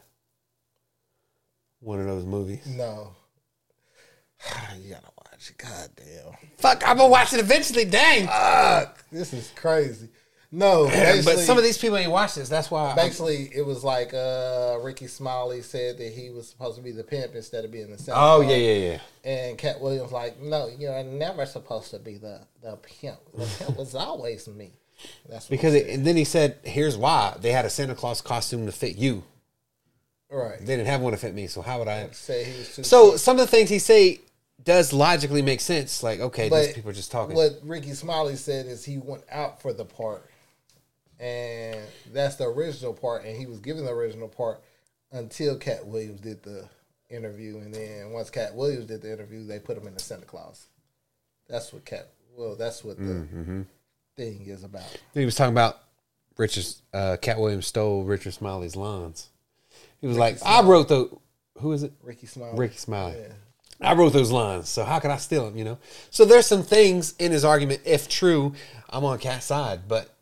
one 1.79 1.99
of 1.99 2.05
those 2.05 2.25
movies. 2.25 2.65
No. 2.65 3.15
you 4.81 4.91
gotta 4.91 5.07
watch 5.17 5.49
it. 5.49 5.57
God 5.57 5.89
damn. 5.95 6.33
Fuck, 6.57 6.87
I'm 6.87 6.97
gonna 6.97 7.09
watch 7.09 7.33
it 7.33 7.39
eventually. 7.39 7.85
Dang. 7.85 8.27
Fuck. 8.27 9.03
This 9.11 9.33
is 9.33 9.51
crazy. 9.55 10.09
No, 10.51 10.85
but 11.25 11.39
some 11.39 11.57
of 11.57 11.63
these 11.63 11.77
people 11.77 11.97
ain't 11.97 12.11
watched 12.11 12.35
this. 12.35 12.47
That's 12.47 12.71
why. 12.71 12.87
I'm- 12.87 12.95
basically 12.95 13.49
it 13.53 13.65
was 13.65 13.83
like 13.83 14.13
uh, 14.13 14.77
Rickey 14.81 15.07
Smiley 15.07 15.61
said 15.61 15.97
that 15.97 16.13
he 16.13 16.29
was 16.29 16.47
supposed 16.47 16.77
to 16.77 16.81
be 16.83 16.91
the 16.91 17.03
pimp 17.03 17.35
instead 17.35 17.65
of 17.65 17.71
being 17.71 17.91
the 17.91 17.97
Santa 17.97 18.17
oh 18.19 18.41
yeah, 18.41 18.55
yeah, 18.55 18.91
yeah. 18.91 18.99
And 19.29 19.57
Katt 19.57 19.81
Williams 19.81 20.11
like, 20.11 20.39
no, 20.39 20.69
you're 20.77 21.03
never 21.03 21.45
supposed 21.45 21.91
to 21.91 21.99
be 21.99 22.17
the 22.17 22.41
the 22.61 22.77
pimp. 22.77 23.19
The 23.33 23.45
pimp 23.59 23.77
was 23.77 23.93
always 23.93 24.47
me. 24.47 24.71
That's 25.29 25.45
what 25.45 25.49
Because 25.51 25.73
it, 25.73 25.87
and 25.89 26.05
then 26.05 26.15
he 26.15 26.23
said, 26.23 26.57
"Here's 26.63 26.97
why 26.97 27.35
they 27.39 27.51
had 27.51 27.65
a 27.65 27.69
Santa 27.69 27.93
Claus 27.95 28.21
costume 28.21 28.65
to 28.65 28.71
fit 28.71 28.97
you. 28.97 29.23
right. 30.31 30.59
They 30.59 30.75
didn't 30.77 30.87
have 30.87 31.01
one 31.01 31.11
to 31.11 31.17
fit 31.17 31.35
me. 31.35 31.47
So 31.47 31.61
how 31.61 31.79
would 31.79 31.87
I?" 31.87 32.09
Say 32.11 32.45
he 32.45 32.57
was 32.57 32.75
too. 32.75 32.83
So 32.83 33.17
some 33.17 33.37
of 33.37 33.41
the 33.41 33.51
things 33.51 33.69
he 33.69 33.79
say 33.79 34.21
does 34.63 34.93
logically 34.93 35.41
make 35.41 35.61
sense. 35.61 36.03
Like, 36.03 36.19
okay, 36.19 36.49
these 36.49 36.73
people 36.73 36.91
are 36.91 36.93
just 36.93 37.11
talking. 37.11 37.35
What 37.35 37.59
Rickey 37.63 37.93
Smiley 37.93 38.35
said 38.35 38.65
is 38.65 38.83
he 38.85 38.97
went 38.97 39.23
out 39.31 39.61
for 39.61 39.71
the 39.73 39.85
part, 39.85 40.26
and 41.19 41.79
that's 42.13 42.35
the 42.35 42.45
original 42.45 42.93
part, 42.93 43.25
and 43.25 43.35
he 43.37 43.45
was 43.45 43.59
given 43.59 43.85
the 43.85 43.91
original 43.91 44.27
part 44.27 44.61
until 45.11 45.57
Katt 45.57 45.85
Williams 45.85 46.19
did 46.21 46.43
the 46.43 46.67
interview, 47.09 47.57
and 47.59 47.73
then 47.73 48.11
once 48.11 48.29
Katt 48.29 48.53
Williams 48.55 48.85
did 48.85 49.01
the 49.01 49.11
interview, 49.11 49.45
they 49.45 49.59
put 49.59 49.77
him 49.77 49.87
in 49.87 49.93
the 49.93 49.99
Santa 49.99 50.25
Claus. 50.25 50.67
That's 51.47 51.71
what 51.71 51.85
Katt. 51.85 52.07
Well, 52.37 52.55
that's 52.55 52.83
what 52.83 52.97
the 52.97 53.03
Mm-hmm. 53.03 53.61
thing 54.15 54.45
is 54.47 54.63
about. 54.63 54.83
He 55.13 55.25
was 55.25 55.33
talking 55.35 55.53
about 55.53 55.79
Richard 56.37 56.65
uh, 56.93 57.17
Katt 57.21 57.39
Williams 57.39 57.65
stole 57.67 58.03
Richard 58.03 58.33
Smiley's 58.33 58.75
lines. 58.75 59.29
He 60.01 60.07
was 60.07 60.17
like, 60.17 60.37
"I 60.45 60.61
wrote 60.61 60.87
the 60.89 61.09
who 61.59 61.71
is 61.71 61.81
it? 61.83 61.93
Rickey 62.03 62.27
Smiley. 62.27 62.57
Rickey 62.59 62.77
Smiley. 62.77 63.15
Yeah. 63.19 63.33
I 63.79 63.93
wrote 63.93 64.11
those 64.13 64.31
lines, 64.31 64.69
so 64.69 64.83
how 64.83 64.99
could 64.99 65.09
I 65.11 65.17
steal 65.17 65.45
them? 65.45 65.57
You 65.57 65.63
know." 65.63 65.77
So 66.11 66.25
there's 66.25 66.45
some 66.45 66.61
things 66.63 67.15
in 67.17 67.31
his 67.31 67.43
argument, 67.45 67.81
if 67.85 68.07
true, 68.09 68.53
I'm 68.89 69.05
on 69.05 69.17
Katt's 69.19 69.45
side, 69.45 69.81
but. 69.87 70.13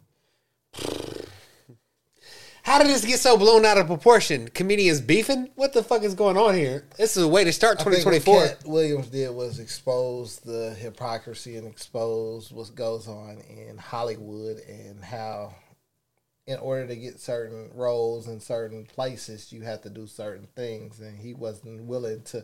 How 2.65 2.79
did 2.79 2.87
this 2.87 3.05
get 3.05 3.19
so 3.19 3.37
blown 3.37 3.63
out 3.63 3.77
of 3.77 3.85
proportion? 3.85 4.47
Comedians 4.47 4.99
beefing? 4.99 5.49
What 5.53 5.73
the 5.73 5.83
fuck 5.83 6.01
is 6.01 6.15
going 6.15 6.35
on 6.35 6.55
here? 6.55 6.87
This 6.97 7.15
is 7.15 7.21
a 7.21 7.27
way 7.27 7.43
to 7.43 7.53
start 7.53 7.79
I 7.79 7.83
think 7.83 8.03
what 8.03 8.15
2024. 8.15 8.47
Katt 8.47 8.67
Williams 8.67 9.07
did 9.09 9.29
was 9.29 9.59
expose 9.59 10.39
the 10.39 10.75
hypocrisy 10.79 11.57
and 11.57 11.67
expose 11.67 12.51
what 12.51 12.73
goes 12.73 13.07
on 13.07 13.37
in 13.47 13.77
Hollywood 13.77 14.57
and 14.67 15.03
how, 15.03 15.53
in 16.47 16.57
order 16.57 16.87
to 16.87 16.95
get 16.95 17.19
certain 17.19 17.69
roles 17.75 18.27
in 18.27 18.39
certain 18.39 18.87
places, 18.87 19.53
you 19.53 19.61
have 19.61 19.83
to 19.83 19.91
do 19.91 20.07
certain 20.07 20.47
things, 20.55 20.99
and 20.99 21.19
he 21.19 21.35
wasn't 21.35 21.83
willing 21.83 22.23
to 22.23 22.43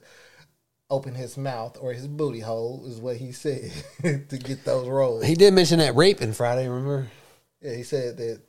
open 0.92 1.16
his 1.16 1.36
mouth 1.36 1.80
or 1.82 1.94
his 1.94 2.08
booty 2.08 2.42
hole, 2.42 2.84
is 2.86 3.00
what 3.00 3.18
he 3.18 3.32
said, 3.32 3.72
to 4.04 4.38
get 4.38 4.66
those 4.66 4.88
roles. 4.88 5.26
He 5.26 5.34
did 5.34 5.56
mention 5.56 5.80
that 5.80 5.96
rape 5.96 6.22
in 6.22 6.34
Friday, 6.34 6.68
remember? 6.68 7.08
Yeah, 7.62 7.74
he 7.76 7.84
said 7.84 8.18
that. 8.18 8.42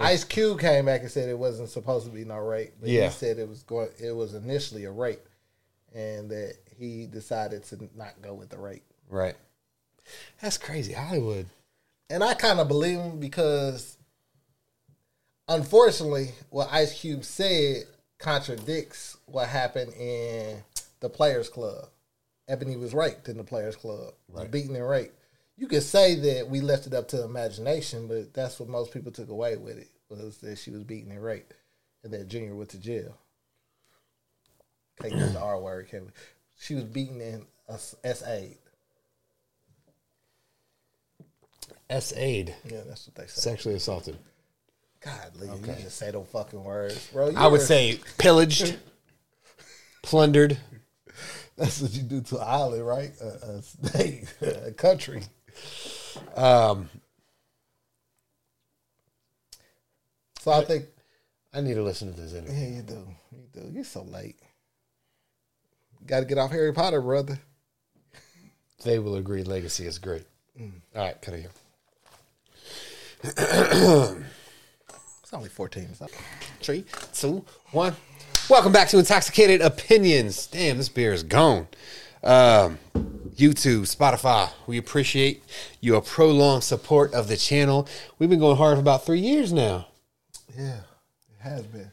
Ice 0.00 0.24
Cube 0.24 0.58
came 0.58 0.86
back 0.86 1.02
and 1.02 1.10
said 1.10 1.28
it 1.28 1.38
wasn't 1.38 1.68
supposed 1.68 2.06
to 2.06 2.10
be 2.12 2.24
no 2.24 2.38
rape, 2.38 2.72
but 2.80 2.88
Yeah. 2.88 3.06
he 3.06 3.12
said 3.14 3.38
it 3.38 3.48
was 3.48 3.62
going. 3.62 3.90
It 4.00 4.10
was 4.10 4.34
initially 4.34 4.84
a 4.84 4.90
rape, 4.90 5.28
and 5.94 6.28
that 6.30 6.56
he 6.76 7.06
decided 7.06 7.62
to 7.66 7.88
not 7.94 8.20
go 8.20 8.34
with 8.34 8.48
the 8.48 8.58
rape. 8.58 8.82
Right. 9.08 9.36
That's 10.40 10.58
crazy. 10.58 10.92
Hollywood. 10.94 11.46
And 12.10 12.24
I 12.24 12.34
kind 12.34 12.58
of 12.58 12.66
believe 12.66 12.98
him 12.98 13.20
because, 13.20 13.96
unfortunately, 15.48 16.32
what 16.50 16.68
Ice 16.72 16.98
Cube 17.00 17.24
said 17.24 17.84
contradicts 18.18 19.16
what 19.26 19.48
happened 19.48 19.92
in 19.94 20.62
the 21.00 21.08
Players 21.08 21.48
Club. 21.48 21.88
Ebony 22.48 22.76
was 22.76 22.92
raped 22.94 23.28
in 23.28 23.36
the 23.36 23.44
Players 23.44 23.76
Club, 23.76 24.14
Right. 24.28 24.50
beaten 24.50 24.74
and 24.76 24.88
raped. 24.88 25.18
You 25.56 25.68
could 25.68 25.82
say 25.82 26.16
that 26.16 26.48
we 26.48 26.60
left 26.60 26.86
it 26.86 26.94
up 26.94 27.08
to 27.08 27.22
imagination, 27.22 28.08
but 28.08 28.34
that's 28.34 28.58
what 28.58 28.68
most 28.68 28.92
people 28.92 29.12
took 29.12 29.28
away 29.28 29.56
with 29.56 29.78
it 29.78 29.88
was 30.08 30.38
that 30.38 30.58
she 30.58 30.70
was 30.70 30.82
beaten 30.82 31.12
and 31.12 31.22
raped, 31.22 31.54
and 32.02 32.12
that 32.12 32.28
Junior 32.28 32.54
went 32.54 32.70
to 32.70 32.78
jail. 32.78 33.16
Can't 35.00 35.32
the 35.32 35.40
R 35.40 35.60
word, 35.60 35.88
can 35.88 36.06
we? 36.06 36.10
She 36.58 36.74
was 36.74 36.84
beaten 36.84 37.20
in 37.20 37.46
S 37.68 37.94
aid. 38.26 38.58
S 41.90 42.12
aid. 42.16 42.54
Yeah, 42.64 42.82
that's 42.86 43.06
what 43.06 43.14
they 43.16 43.26
say. 43.26 43.40
Sexually 43.40 43.76
assaulted. 43.76 44.18
God, 45.00 45.36
Lee, 45.38 45.48
you 45.48 45.82
just 45.82 45.98
say 45.98 46.10
those 46.10 46.26
fucking 46.28 46.62
words, 46.62 47.10
bro. 47.12 47.32
I 47.36 47.46
would 47.46 47.60
say 47.60 48.00
pillaged, 48.16 48.76
plundered. 50.02 50.56
that's 51.56 51.82
what 51.82 51.92
you 51.92 52.02
do 52.02 52.22
to 52.22 52.36
an 52.38 52.44
island, 52.46 52.86
right? 52.86 53.12
A, 53.20 53.26
a 53.26 53.62
state, 53.62 54.34
a 54.66 54.72
country. 54.72 55.22
Um, 56.36 56.88
So 60.40 60.52
I 60.52 60.62
think, 60.62 60.84
I 61.54 61.62
need 61.62 61.72
to 61.74 61.82
listen 61.82 62.12
to 62.12 62.20
this 62.20 62.34
interview. 62.34 62.54
yeah, 62.60 62.68
you 62.76 62.82
do, 62.82 63.06
you 63.32 63.62
do. 63.62 63.70
You're 63.72 63.82
so 63.84 64.02
late. 64.02 64.36
Got 66.06 66.20
to 66.20 66.26
get 66.26 66.36
off 66.36 66.50
Harry 66.50 66.70
Potter, 66.74 67.00
brother. 67.00 67.38
They 68.84 68.98
will 68.98 69.16
agree 69.16 69.42
legacy 69.42 69.86
is 69.86 69.98
great. 69.98 70.26
Mm. 70.60 70.72
All 70.94 71.06
right, 71.06 71.22
cut 71.22 71.32
it 71.34 71.40
here. 71.40 71.50
It's 75.22 75.32
only 75.32 75.48
fourteen. 75.48 75.94
So. 75.94 76.06
Three, 76.60 76.84
two, 77.14 77.42
one. 77.70 77.96
Welcome 78.50 78.72
back 78.72 78.88
to 78.88 78.98
Intoxicated 78.98 79.62
Opinions. 79.62 80.46
Damn, 80.46 80.76
this 80.76 80.90
beer 80.90 81.14
is 81.14 81.22
gone. 81.22 81.68
Um, 82.24 82.78
YouTube, 83.36 83.82
Spotify, 83.82 84.50
we 84.66 84.78
appreciate 84.78 85.42
your 85.80 86.00
prolonged 86.00 86.64
support 86.64 87.12
of 87.12 87.28
the 87.28 87.36
channel. 87.36 87.86
We've 88.18 88.30
been 88.30 88.38
going 88.38 88.56
hard 88.56 88.76
for 88.76 88.80
about 88.80 89.04
three 89.04 89.20
years 89.20 89.52
now. 89.52 89.88
Yeah, 90.56 90.78
it 90.78 91.42
has 91.42 91.66
been. 91.66 91.90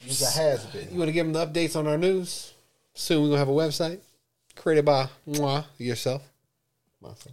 It's 0.00 0.22
a 0.22 0.40
has 0.40 0.64
been. 0.66 0.88
You 0.90 0.98
want 0.98 1.08
to 1.08 1.12
give 1.12 1.26
them 1.26 1.34
the 1.34 1.46
updates 1.46 1.76
on 1.76 1.86
our 1.86 1.98
news? 1.98 2.54
Soon 2.94 3.22
we're 3.22 3.28
going 3.28 3.36
to 3.36 3.38
have 3.40 3.48
a 3.48 3.52
website 3.52 4.00
created 4.56 4.84
by 4.84 5.08
yourself. 5.78 6.22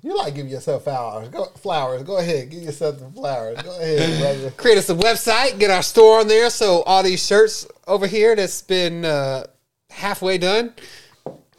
You 0.01 0.17
like 0.17 0.33
give 0.33 0.47
yourself 0.47 0.85
flowers. 0.85 1.27
Go 1.27 1.45
flowers. 1.57 2.03
Go 2.03 2.17
ahead. 2.19 2.49
Give 2.49 2.63
yourself 2.63 2.99
some 2.99 3.11
flowers. 3.11 3.61
Go 3.61 3.77
ahead, 3.77 4.19
brother. 4.21 4.51
Create 4.51 4.77
us 4.77 4.89
a 4.89 4.95
website, 4.95 5.59
get 5.59 5.69
our 5.69 5.83
store 5.83 6.21
on 6.21 6.27
there. 6.29 6.49
So 6.49 6.83
all 6.83 7.03
these 7.03 7.25
shirts 7.25 7.67
over 7.85 8.07
here 8.07 8.33
that's 8.33 8.61
been 8.61 9.03
uh, 9.03 9.45
halfway 9.89 10.37
done, 10.37 10.73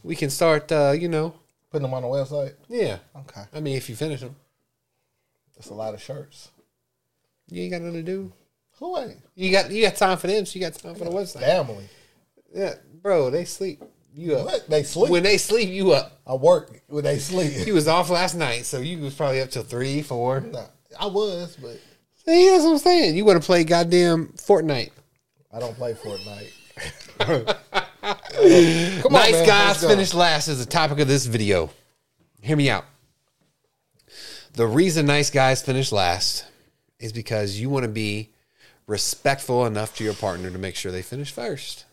we 0.09 0.17
can 0.17 0.31
start. 0.31 0.73
Uh, 0.73 0.95
you 0.99 1.09
know, 1.09 1.35
Putting 1.71 1.83
them 1.83 1.93
on 1.95 2.03
the 2.03 2.09
website. 2.09 2.55
yeah. 2.69 2.97
Okay. 3.15 3.43
I 3.55 3.61
mean, 3.61 3.77
if 3.77 3.91
you 3.91 3.95
finish 3.95 4.21
them, 4.21 4.35
That's 5.55 5.69
a 5.69 5.75
lot 5.75 5.93
of 5.93 6.03
shirts. 6.03 6.51
you 7.51 7.63
ain't 7.63 7.73
got 7.73 7.83
nothing 7.83 8.05
to 8.05 8.11
do. 8.11 8.33
Who 8.79 8.99
ain't? 8.99 9.19
You 9.35 9.53
got 9.53 9.71
you 9.71 9.83
got 9.83 9.97
time 9.97 10.17
for 10.17 10.27
them, 10.29 10.47
so 10.47 10.59
you 10.59 10.65
got 10.65 10.75
time 10.75 10.95
for 10.95 11.05
the 11.05 11.11
website. 11.11 11.41
Family. 11.41 11.89
Yeah, 12.55 12.75
bro, 13.03 13.29
they 13.31 13.45
sleep. 13.45 13.83
You 14.15 14.37
up. 14.37 14.47
What? 14.47 14.69
They 14.71 14.83
sleep. 14.83 15.11
When 15.11 15.23
they 15.23 15.37
sleep, 15.37 15.69
you 15.69 15.93
up. 15.93 16.19
I 16.27 16.35
work 16.35 16.81
when 16.89 17.05
they 17.05 17.19
sleep. 17.19 17.67
You 17.67 17.75
was 17.75 17.87
off 17.87 18.09
last 18.09 18.35
night, 18.35 18.65
so 18.65 18.79
you 18.79 18.99
was 18.99 19.15
probably 19.15 19.43
up 19.43 19.51
till 19.51 19.63
three, 19.63 20.01
four. 20.03 20.41
Nah, 20.41 20.65
I 20.99 21.07
was, 21.07 21.57
but 21.61 21.79
See, 22.25 22.49
that's 22.51 22.65
what 22.65 22.73
I'm 22.73 22.79
saying. 22.79 23.17
You 23.17 23.25
want 23.25 23.41
to 23.43 23.47
play 23.47 23.65
goddamn 23.65 24.29
Fortnite. 24.37 24.91
I 25.53 25.61
don't 25.61 25.77
play 25.77 25.95
Fortnite. 25.95 27.57
Come 28.15 29.13
nice 29.13 29.33
man, 29.33 29.47
guys 29.47 29.69
let's 29.69 29.83
go. 29.83 29.89
finish 29.89 30.15
last 30.15 30.49
is 30.49 30.65
the 30.65 30.71
topic 30.71 30.99
of 30.99 31.09
this 31.09 31.27
video. 31.27 31.71
Hear 32.41 32.57
me 32.57 32.71
out. 32.71 32.85
The 34.55 34.67
reason 34.67 35.07
nice 35.07 35.31
guys 35.31 35.63
finish 35.63 35.93
last 35.93 36.47
is 36.99 37.13
because 37.13 37.61
you 37.61 37.69
want 37.69 37.85
to 37.85 37.89
be 37.89 38.31
respectful 38.87 39.67
enough 39.67 39.97
to 39.97 40.05
your 40.05 40.15
partner 40.15 40.51
to 40.51 40.59
make 40.59 40.75
sure 40.75 40.91
they 40.91 41.03
finish 41.03 41.31
first. 41.31 41.85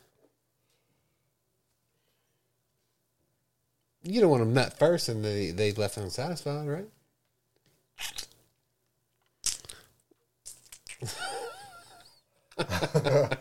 You 4.04 4.22
don't 4.22 4.30
want 4.30 4.42
them 4.42 4.54
nut 4.54 4.78
first 4.78 5.10
and 5.10 5.26
they, 5.26 5.52
they 5.52 5.74
left 5.74 5.98
unsatisfied, 5.98 6.68
right? 6.68 6.88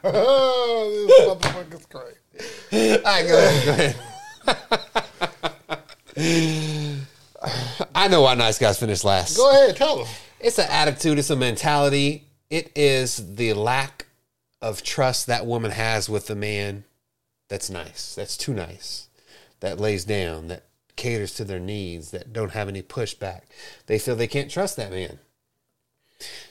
Oh, 0.03 1.07
this 1.07 1.21
motherfucker's 1.21 1.87
great. 1.87 2.17
Right, 2.73 3.27
go 3.27 3.39
ahead. 3.39 3.97
Go 4.47 4.53
ahead. 6.17 7.07
I 7.95 8.09
know 8.09 8.23
why 8.23 8.35
nice 8.35 8.59
guys 8.59 8.79
finish 8.79 9.05
last. 9.05 9.37
Go 9.37 9.51
ahead, 9.51 9.77
tell 9.77 9.99
them. 9.99 10.07
It's 10.41 10.59
an 10.59 10.69
attitude, 10.69 11.19
it's 11.19 11.31
a 11.31 11.37
mentality. 11.37 12.27
It 12.51 12.71
is 12.77 13.37
the 13.37 13.55
lack 13.55 14.07
of 14.61 14.83
trust 14.83 15.27
that 15.27 15.47
woman 15.47 15.71
has 15.71 16.09
with 16.09 16.27
the 16.27 16.35
man 16.35 16.85
that's 17.49 17.71
nice, 17.71 18.15
that's 18.15 18.37
too 18.37 18.55
nice, 18.55 19.09
that 19.61 19.81
lays 19.81 20.05
down, 20.05 20.49
that 20.49 20.65
caters 20.97 21.35
to 21.35 21.45
their 21.45 21.61
needs, 21.61 22.11
that 22.13 22.33
don't 22.33 22.53
have 22.53 22.69
any 22.69 22.83
pushback. 22.83 23.43
They 23.87 23.99
feel 23.99 24.17
they 24.17 24.27
can't 24.27 24.51
trust 24.51 24.77
that 24.77 24.91
man. 24.91 25.19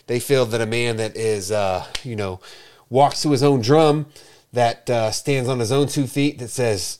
They 0.08 0.20
feel 0.20 0.46
that 0.46 0.62
a 0.62 0.66
man 0.66 0.98
that 0.98 1.16
is, 1.16 1.52
uh, 1.52 1.86
you 2.04 2.16
know, 2.16 2.40
walks 2.90 3.22
to 3.22 3.32
his 3.32 3.44
own 3.44 3.62
drum, 3.62 4.08
that 4.54 4.90
uh, 4.90 5.12
stands 5.12 5.50
on 5.50 5.60
his 5.60 5.72
own 5.72 5.88
two 5.88 6.08
feet, 6.08 6.40
that 6.40 6.50
says, 6.50 7.00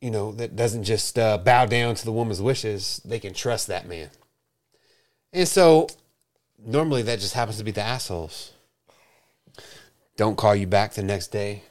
you 0.00 0.10
know, 0.10 0.32
that 0.32 0.56
doesn't 0.56 0.84
just 0.84 1.18
uh, 1.18 1.38
bow 1.38 1.66
down 1.66 1.94
to 1.94 2.04
the 2.04 2.12
woman's 2.12 2.42
wishes, 2.42 3.00
they 3.04 3.18
can 3.18 3.34
trust 3.34 3.66
that 3.68 3.86
man. 3.86 4.10
And 5.32 5.46
so 5.46 5.88
normally 6.58 7.02
that 7.02 7.20
just 7.20 7.34
happens 7.34 7.58
to 7.58 7.64
be 7.64 7.70
the 7.70 7.82
assholes. 7.82 8.52
Don't 10.16 10.36
call 10.36 10.54
you 10.54 10.66
back 10.66 10.94
the 10.94 11.02
next 11.02 11.28
day. 11.28 11.62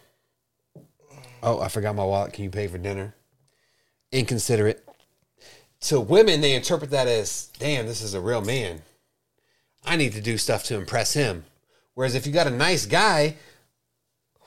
Oh, 1.42 1.60
I 1.60 1.68
forgot 1.68 1.96
my 1.96 2.06
wallet. 2.06 2.34
Can 2.34 2.44
you 2.44 2.50
pay 2.50 2.68
for 2.68 2.78
dinner? 2.78 3.16
Inconsiderate. 4.12 4.88
To 5.82 6.00
women, 6.00 6.42
they 6.42 6.54
interpret 6.56 6.92
that 6.92 7.08
as, 7.08 7.52
damn, 7.60 7.86
this 7.88 8.02
is 8.02 8.14
a 8.14 8.22
real 8.22 8.42
man. 8.42 8.82
I 9.84 9.96
need 9.96 10.14
to 10.14 10.22
do 10.22 10.38
stuff 10.38 10.64
to 10.66 10.76
impress 10.76 11.14
him. 11.14 11.46
Whereas 11.94 12.16
if 12.16 12.26
you 12.26 12.34
got 12.34 12.48
a 12.48 12.52
nice 12.52 12.86
guy, 12.86 13.36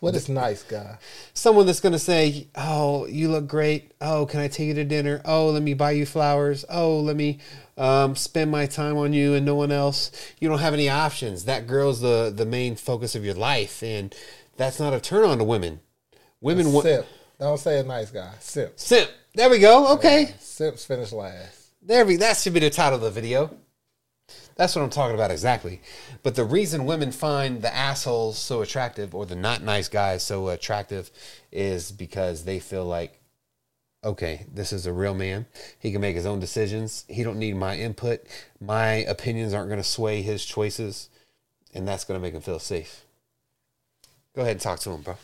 What 0.00 0.14
is 0.14 0.28
nice 0.28 0.62
guy? 0.62 0.98
someone 1.34 1.66
that's 1.66 1.80
going 1.80 1.92
to 1.92 1.98
say, 1.98 2.46
"Oh, 2.54 3.06
you 3.06 3.28
look 3.28 3.48
great. 3.48 3.92
Oh, 4.00 4.26
can 4.26 4.40
I 4.40 4.48
take 4.48 4.68
you 4.68 4.74
to 4.74 4.84
dinner? 4.84 5.20
Oh, 5.24 5.50
let 5.50 5.62
me 5.62 5.74
buy 5.74 5.90
you 5.92 6.06
flowers. 6.06 6.64
Oh, 6.70 7.00
let 7.00 7.16
me 7.16 7.38
um, 7.76 8.14
spend 8.14 8.50
my 8.50 8.66
time 8.66 8.96
on 8.96 9.12
you 9.12 9.34
and 9.34 9.44
no 9.44 9.54
one 9.56 9.72
else." 9.72 10.12
You 10.38 10.48
don't 10.48 10.61
have 10.61 10.74
any 10.74 10.88
options. 10.88 11.44
That 11.44 11.66
girl's 11.66 12.00
the 12.00 12.32
the 12.34 12.46
main 12.46 12.76
focus 12.76 13.14
of 13.14 13.24
your 13.24 13.34
life, 13.34 13.82
and 13.82 14.14
that's 14.56 14.78
not 14.78 14.92
a 14.94 15.00
turn 15.00 15.24
on 15.24 15.38
to 15.38 15.44
women. 15.44 15.80
Women 16.40 16.72
want 16.72 16.87
Simp. 16.87 17.06
Don't 17.40 17.58
say 17.58 17.80
a 17.80 17.82
nice 17.82 18.11
guy. 18.11 18.32
Simp. 18.40 18.72
simp. 18.76 19.11
There 19.34 19.50
we 19.50 19.58
go. 19.58 19.94
Okay, 19.94 20.34
Simps 20.38 20.84
finish 20.84 21.12
last. 21.12 21.72
there 21.82 22.04
we. 22.06 22.16
That 22.16 22.37
should 22.37 22.54
be 22.54 22.61
the 22.61 22.70
title 22.70 22.96
of 22.96 23.02
the 23.02 23.11
video. 23.11 23.50
That's 24.59 24.75
what 24.75 24.83
I'm 24.83 24.90
talking 24.90 25.14
about 25.14 25.31
exactly. 25.31 25.81
But 26.25 26.35
the 26.35 26.44
reason 26.44 26.85
women 26.85 27.12
find 27.12 27.62
the 27.62 27.73
assholes 27.73 28.37
so 28.38 28.61
attractive 28.61 29.14
or 29.14 29.25
the 29.25 29.37
not 29.37 29.62
nice 29.62 29.88
guys 29.88 30.25
so 30.25 30.49
attractive 30.49 31.12
is 31.53 31.92
because 31.92 32.44
they 32.44 32.59
feel 32.59 32.85
like, 32.85 33.21
okay, 34.03 34.47
this 34.53 34.73
is 34.73 34.85
a 34.85 34.92
real 34.92 35.14
man. 35.14 35.47
He 35.79 35.92
can 35.92 36.01
make 36.01 36.16
his 36.16 36.27
own 36.27 36.40
decisions. 36.40 37.05
He 37.09 37.23
don't 37.23 37.38
need 37.38 37.55
my 37.55 37.77
input. 37.77 38.23
My 38.61 38.94
opinions 38.94 39.55
aren't 39.55 39.68
going 39.68 39.81
to 39.81 39.88
sway 39.88 40.23
his 40.23 40.44
choices, 40.44 41.09
and 41.73 41.87
that's 41.87 42.05
going 42.05 42.18
to 42.18 42.23
make 42.23 42.35
him 42.35 42.40
feel 42.40 42.59
safe. 42.59 43.05
Go 44.35 44.42
ahead 44.42 44.53
and 44.53 44.61
talk 44.61 44.81
to 44.81 44.90
him, 44.90 45.03
bro. 45.03 45.16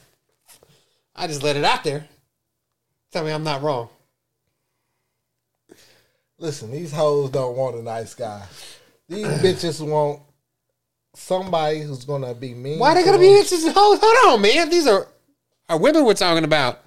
I 1.16 1.26
just 1.26 1.42
let 1.42 1.56
it 1.56 1.64
out 1.64 1.82
there. 1.82 2.06
Tell 3.10 3.24
me 3.24 3.32
I'm 3.32 3.42
not 3.42 3.62
wrong. 3.62 3.88
Listen, 6.38 6.70
these 6.70 6.92
hoes 6.92 7.30
don't 7.30 7.56
want 7.56 7.74
a 7.74 7.82
nice 7.82 8.14
guy. 8.14 8.44
These 9.08 9.26
bitches 9.26 9.86
want 9.86 10.20
somebody 11.14 11.80
who's 11.80 12.04
gonna 12.04 12.34
be 12.34 12.54
mean. 12.54 12.78
Why 12.78 12.94
they 12.94 13.02
them. 13.04 13.20
be 13.20 13.26
bitches? 13.26 13.72
Hold, 13.72 13.98
hold 14.02 14.34
on, 14.34 14.42
man. 14.42 14.68
These 14.70 14.86
are 14.86 15.06
are 15.68 15.78
women 15.78 16.04
we're 16.04 16.14
talking 16.14 16.44
about. 16.44 16.80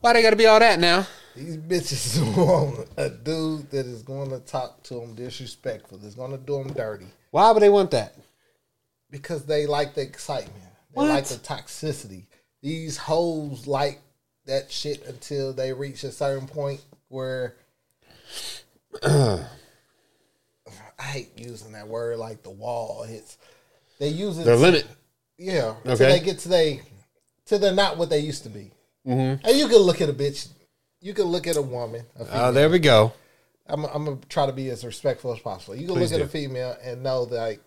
Why 0.00 0.12
they 0.12 0.22
gotta 0.22 0.36
be 0.36 0.46
all 0.46 0.58
that 0.60 0.78
now? 0.78 1.06
These 1.36 1.56
bitches 1.58 2.36
want 2.36 2.88
a 2.96 3.08
dude 3.10 3.70
that 3.70 3.86
is 3.86 4.02
going 4.02 4.30
to 4.30 4.40
talk 4.40 4.82
to 4.84 4.94
them 4.94 5.14
disrespectful. 5.14 5.98
That's 5.98 6.16
going 6.16 6.32
to 6.32 6.36
do 6.36 6.58
them 6.64 6.72
dirty 6.72 7.06
Why 7.30 7.52
would 7.52 7.62
they 7.62 7.68
want 7.68 7.92
that? 7.92 8.14
because 9.10 9.44
they 9.46 9.66
like 9.66 9.94
the 9.94 10.00
excitement. 10.02 10.54
They 10.56 10.94
What? 10.94 11.08
like 11.10 11.26
the 11.26 11.36
toxicity. 11.36 12.24
These 12.60 12.96
hoes 12.96 13.66
like 13.68 14.00
that 14.46 14.70
shit 14.72 15.06
until 15.06 15.52
they 15.52 15.72
reach 15.72 16.02
a 16.02 16.10
certain 16.10 16.48
point 16.48 16.80
where 17.08 17.54
I 20.98 21.04
hate 21.04 21.38
using 21.38 21.72
that 21.72 21.88
word 21.88 22.18
like 22.18 22.42
the 22.42 22.50
wall 22.50 23.04
hits. 23.04 23.38
They 23.98 24.08
use 24.08 24.38
it. 24.38 24.44
Their 24.44 24.56
limit. 24.56 24.86
Yeah. 25.36 25.74
Okay. 25.86 25.92
Until 25.92 26.08
they 26.08 26.20
get 26.20 26.38
to 26.40 26.48
they 26.48 26.82
till 27.46 27.58
they're 27.58 27.72
not 27.72 27.96
what 27.96 28.10
they 28.10 28.20
used 28.20 28.42
to 28.44 28.48
be. 28.48 28.72
Mm-hmm. 29.06 29.46
And 29.46 29.58
you 29.58 29.68
can 29.68 29.78
look 29.78 30.00
at 30.00 30.08
a 30.08 30.12
bitch. 30.12 30.48
You 31.00 31.14
can 31.14 31.24
look 31.24 31.46
at 31.46 31.56
a 31.56 31.62
woman. 31.62 32.04
Oh, 32.32 32.52
there 32.52 32.68
we 32.68 32.78
go. 32.78 33.12
I'm, 33.68 33.84
I'm 33.84 34.04
gonna 34.04 34.18
try 34.28 34.46
to 34.46 34.52
be 34.52 34.70
as 34.70 34.84
respectful 34.84 35.32
as 35.32 35.40
possible. 35.40 35.76
You 35.76 35.86
can 35.86 35.96
Please 35.96 36.12
look 36.12 36.20
at 36.20 36.26
a 36.26 36.30
female 36.30 36.76
and 36.82 37.02
know 37.02 37.26
that 37.26 37.36
like 37.36 37.60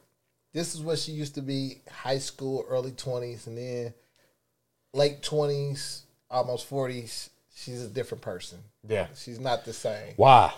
this 0.54 0.76
is 0.76 0.82
what 0.82 1.00
she 1.00 1.12
used 1.12 1.36
to 1.36 1.42
be, 1.42 1.78
high 1.90 2.18
school, 2.18 2.66
early 2.68 2.92
twenties, 2.92 3.48
and 3.48 3.58
then 3.58 3.94
late 4.94 5.22
twenties, 5.22 6.04
almost 6.30 6.66
forties. 6.66 7.30
She's 7.56 7.84
a 7.84 7.88
different 7.88 8.24
person. 8.24 8.58
Yeah. 8.88 9.08
She's 9.16 9.40
not 9.40 9.66
the 9.66 9.74
same. 9.74 10.14
Why? 10.16 10.52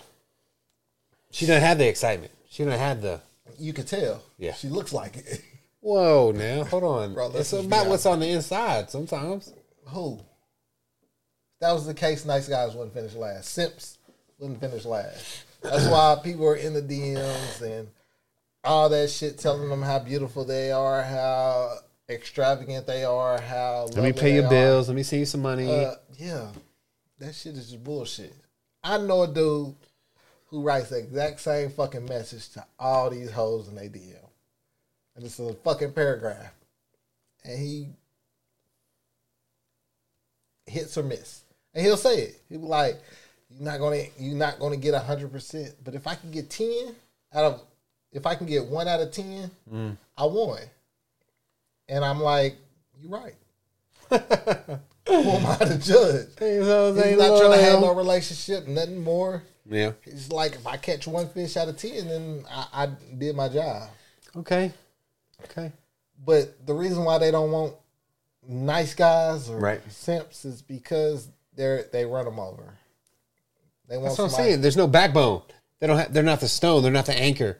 She 1.34 1.46
doesn't 1.46 1.64
have 1.64 1.78
the 1.78 1.88
excitement. 1.88 2.30
She 2.48 2.62
doesn't 2.62 2.78
have 2.78 3.02
the. 3.02 3.20
You 3.58 3.72
can 3.72 3.84
tell. 3.84 4.22
Yeah. 4.38 4.52
she 4.54 4.68
looks 4.68 4.92
like 4.92 5.16
it. 5.16 5.42
Whoa, 5.80 6.30
now 6.30 6.62
hold 6.62 6.84
on. 6.84 7.12
Bro, 7.12 7.32
it's 7.34 7.52
about 7.52 7.88
what's 7.88 8.06
on 8.06 8.20
the 8.20 8.28
inside. 8.28 8.88
Sometimes. 8.88 9.52
Who? 9.86 10.20
That 11.60 11.72
was 11.72 11.86
the 11.86 11.94
case. 11.94 12.24
Nice 12.24 12.48
guys 12.48 12.74
wouldn't 12.74 12.94
finish 12.94 13.14
last. 13.14 13.50
Simps 13.50 13.98
wouldn't 14.38 14.60
finish 14.60 14.84
last. 14.84 15.44
That's 15.60 15.88
why 15.88 16.16
people 16.22 16.46
are 16.46 16.54
in 16.54 16.72
the 16.72 16.82
DMs 16.82 17.62
and 17.62 17.88
all 18.62 18.88
that 18.90 19.10
shit, 19.10 19.36
telling 19.36 19.68
them 19.68 19.82
how 19.82 19.98
beautiful 19.98 20.44
they 20.44 20.70
are, 20.70 21.02
how 21.02 21.78
extravagant 22.08 22.86
they 22.86 23.02
are, 23.02 23.40
how 23.40 23.88
Let 23.92 24.04
me 24.04 24.12
pay 24.12 24.34
your 24.34 24.48
bills. 24.48 24.86
Let 24.86 24.94
me 24.94 25.02
see 25.02 25.18
you 25.18 25.26
some 25.26 25.42
money. 25.42 25.68
Uh, 25.68 25.96
yeah, 26.16 26.46
that 27.18 27.34
shit 27.34 27.56
is 27.56 27.72
just 27.72 27.82
bullshit. 27.82 28.36
I 28.84 28.98
know 28.98 29.24
a 29.24 29.26
dude 29.26 29.74
who 30.46 30.62
writes 30.62 30.90
the 30.90 30.98
exact 30.98 31.40
same 31.40 31.70
fucking 31.70 32.06
message 32.06 32.48
to 32.50 32.64
all 32.78 33.10
these 33.10 33.30
hoes 33.30 33.68
in 33.68 33.74
their 33.74 33.88
DM, 33.88 34.16
and 35.16 35.24
it's 35.24 35.38
a 35.38 35.52
fucking 35.54 35.92
paragraph, 35.92 36.52
and 37.44 37.58
he 37.58 37.88
hits 40.66 40.96
or 40.96 41.02
miss, 41.02 41.42
and 41.74 41.84
he'll 41.84 41.96
say 41.96 42.16
it. 42.16 42.40
He'll 42.48 42.60
be 42.60 42.66
like, 42.66 43.00
"You're 43.50 43.64
not 43.64 43.78
gonna, 43.78 44.04
you're 44.18 44.36
not 44.36 44.58
gonna 44.58 44.76
get 44.76 44.94
hundred 44.94 45.32
percent, 45.32 45.74
but 45.84 45.94
if 45.94 46.06
I 46.06 46.14
can 46.14 46.30
get 46.30 46.50
ten 46.50 46.94
out 47.34 47.44
of, 47.44 47.62
if 48.12 48.26
I 48.26 48.34
can 48.34 48.46
get 48.46 48.66
one 48.66 48.88
out 48.88 49.00
of 49.00 49.10
ten, 49.10 49.50
I 50.16 50.24
won." 50.26 50.60
And 51.88 52.04
I'm 52.04 52.20
like, 52.20 52.56
"You're 53.00 53.10
right." 53.10 53.34
Who 55.06 55.14
am 55.14 55.46
I 55.46 55.56
to 55.64 55.78
judge? 55.78 56.28
He's 57.10 57.18
not 57.18 57.38
trying 57.40 57.50
to 57.52 57.56
have 57.64 57.80
no 57.80 57.94
relationship, 57.94 58.66
nothing 58.66 59.02
more. 59.02 59.42
Yeah. 59.68 59.92
It's 60.04 60.30
like 60.30 60.54
if 60.54 60.66
I 60.66 60.76
catch 60.76 61.06
one 61.06 61.28
fish 61.28 61.56
out 61.56 61.68
of 61.68 61.76
ten, 61.76 62.08
then 62.08 62.44
I, 62.50 62.66
I 62.72 62.86
did 63.16 63.34
my 63.34 63.48
job. 63.48 63.88
Okay. 64.36 64.72
Okay. 65.44 65.72
But 66.24 66.66
the 66.66 66.74
reason 66.74 67.04
why 67.04 67.18
they 67.18 67.30
don't 67.30 67.50
want 67.50 67.74
nice 68.46 68.94
guys 68.94 69.48
or 69.48 69.56
Right. 69.58 69.80
simps 69.90 70.44
is 70.44 70.62
because 70.62 71.28
they're 71.54 71.84
they 71.92 72.04
run 72.04 72.24
them 72.24 72.38
over. 72.38 72.74
They 73.88 73.96
want 73.96 74.10
That's 74.10 74.18
what 74.18 74.24
I'm 74.24 74.30
saying. 74.30 74.60
There's 74.60 74.76
no 74.76 74.86
backbone. 74.86 75.42
They 75.80 75.86
don't. 75.86 75.98
Have, 75.98 76.12
they're 76.12 76.22
not 76.22 76.40
the 76.40 76.48
stone. 76.48 76.82
They're 76.82 76.92
not 76.92 77.06
the 77.06 77.18
anchor. 77.18 77.58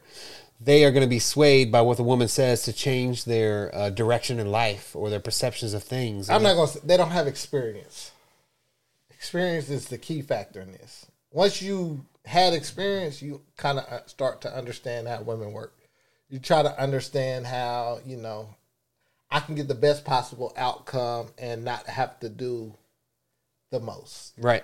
They 0.59 0.85
are 0.85 0.91
going 0.91 1.03
to 1.03 1.09
be 1.09 1.19
swayed 1.19 1.71
by 1.71 1.81
what 1.81 1.97
the 1.97 2.03
woman 2.03 2.27
says 2.27 2.63
to 2.63 2.73
change 2.73 3.25
their 3.25 3.75
uh, 3.75 3.89
direction 3.89 4.39
in 4.39 4.49
life 4.51 4.95
or 4.95 5.09
their 5.09 5.19
perceptions 5.19 5.73
of 5.73 5.83
things. 5.83 6.29
I'm 6.29 6.41
not 6.41 6.55
gonna. 6.55 6.67
Say, 6.67 6.79
they 6.83 6.97
don't 6.97 7.11
have 7.11 7.27
experience. 7.27 8.11
Experience 9.11 9.69
is 9.69 9.87
the 9.87 9.97
key 9.97 10.21
factor 10.21 10.61
in 10.61 10.71
this. 10.71 11.05
Once 11.35 11.61
you 11.61 11.99
had 12.23 12.53
experience, 12.53 13.21
you 13.21 13.41
kind 13.57 13.77
of 13.77 14.09
start 14.09 14.39
to 14.39 14.55
understand 14.55 15.05
how 15.05 15.21
women 15.21 15.51
work. 15.51 15.73
You 16.29 16.39
try 16.39 16.63
to 16.63 16.81
understand 16.81 17.45
how 17.45 17.99
you 18.05 18.15
know 18.15 18.55
I 19.29 19.41
can 19.41 19.53
get 19.55 19.67
the 19.67 19.75
best 19.75 20.05
possible 20.05 20.53
outcome 20.55 21.27
and 21.37 21.65
not 21.65 21.87
have 21.87 22.17
to 22.21 22.29
do 22.29 22.73
the 23.69 23.81
most. 23.81 24.31
right. 24.37 24.63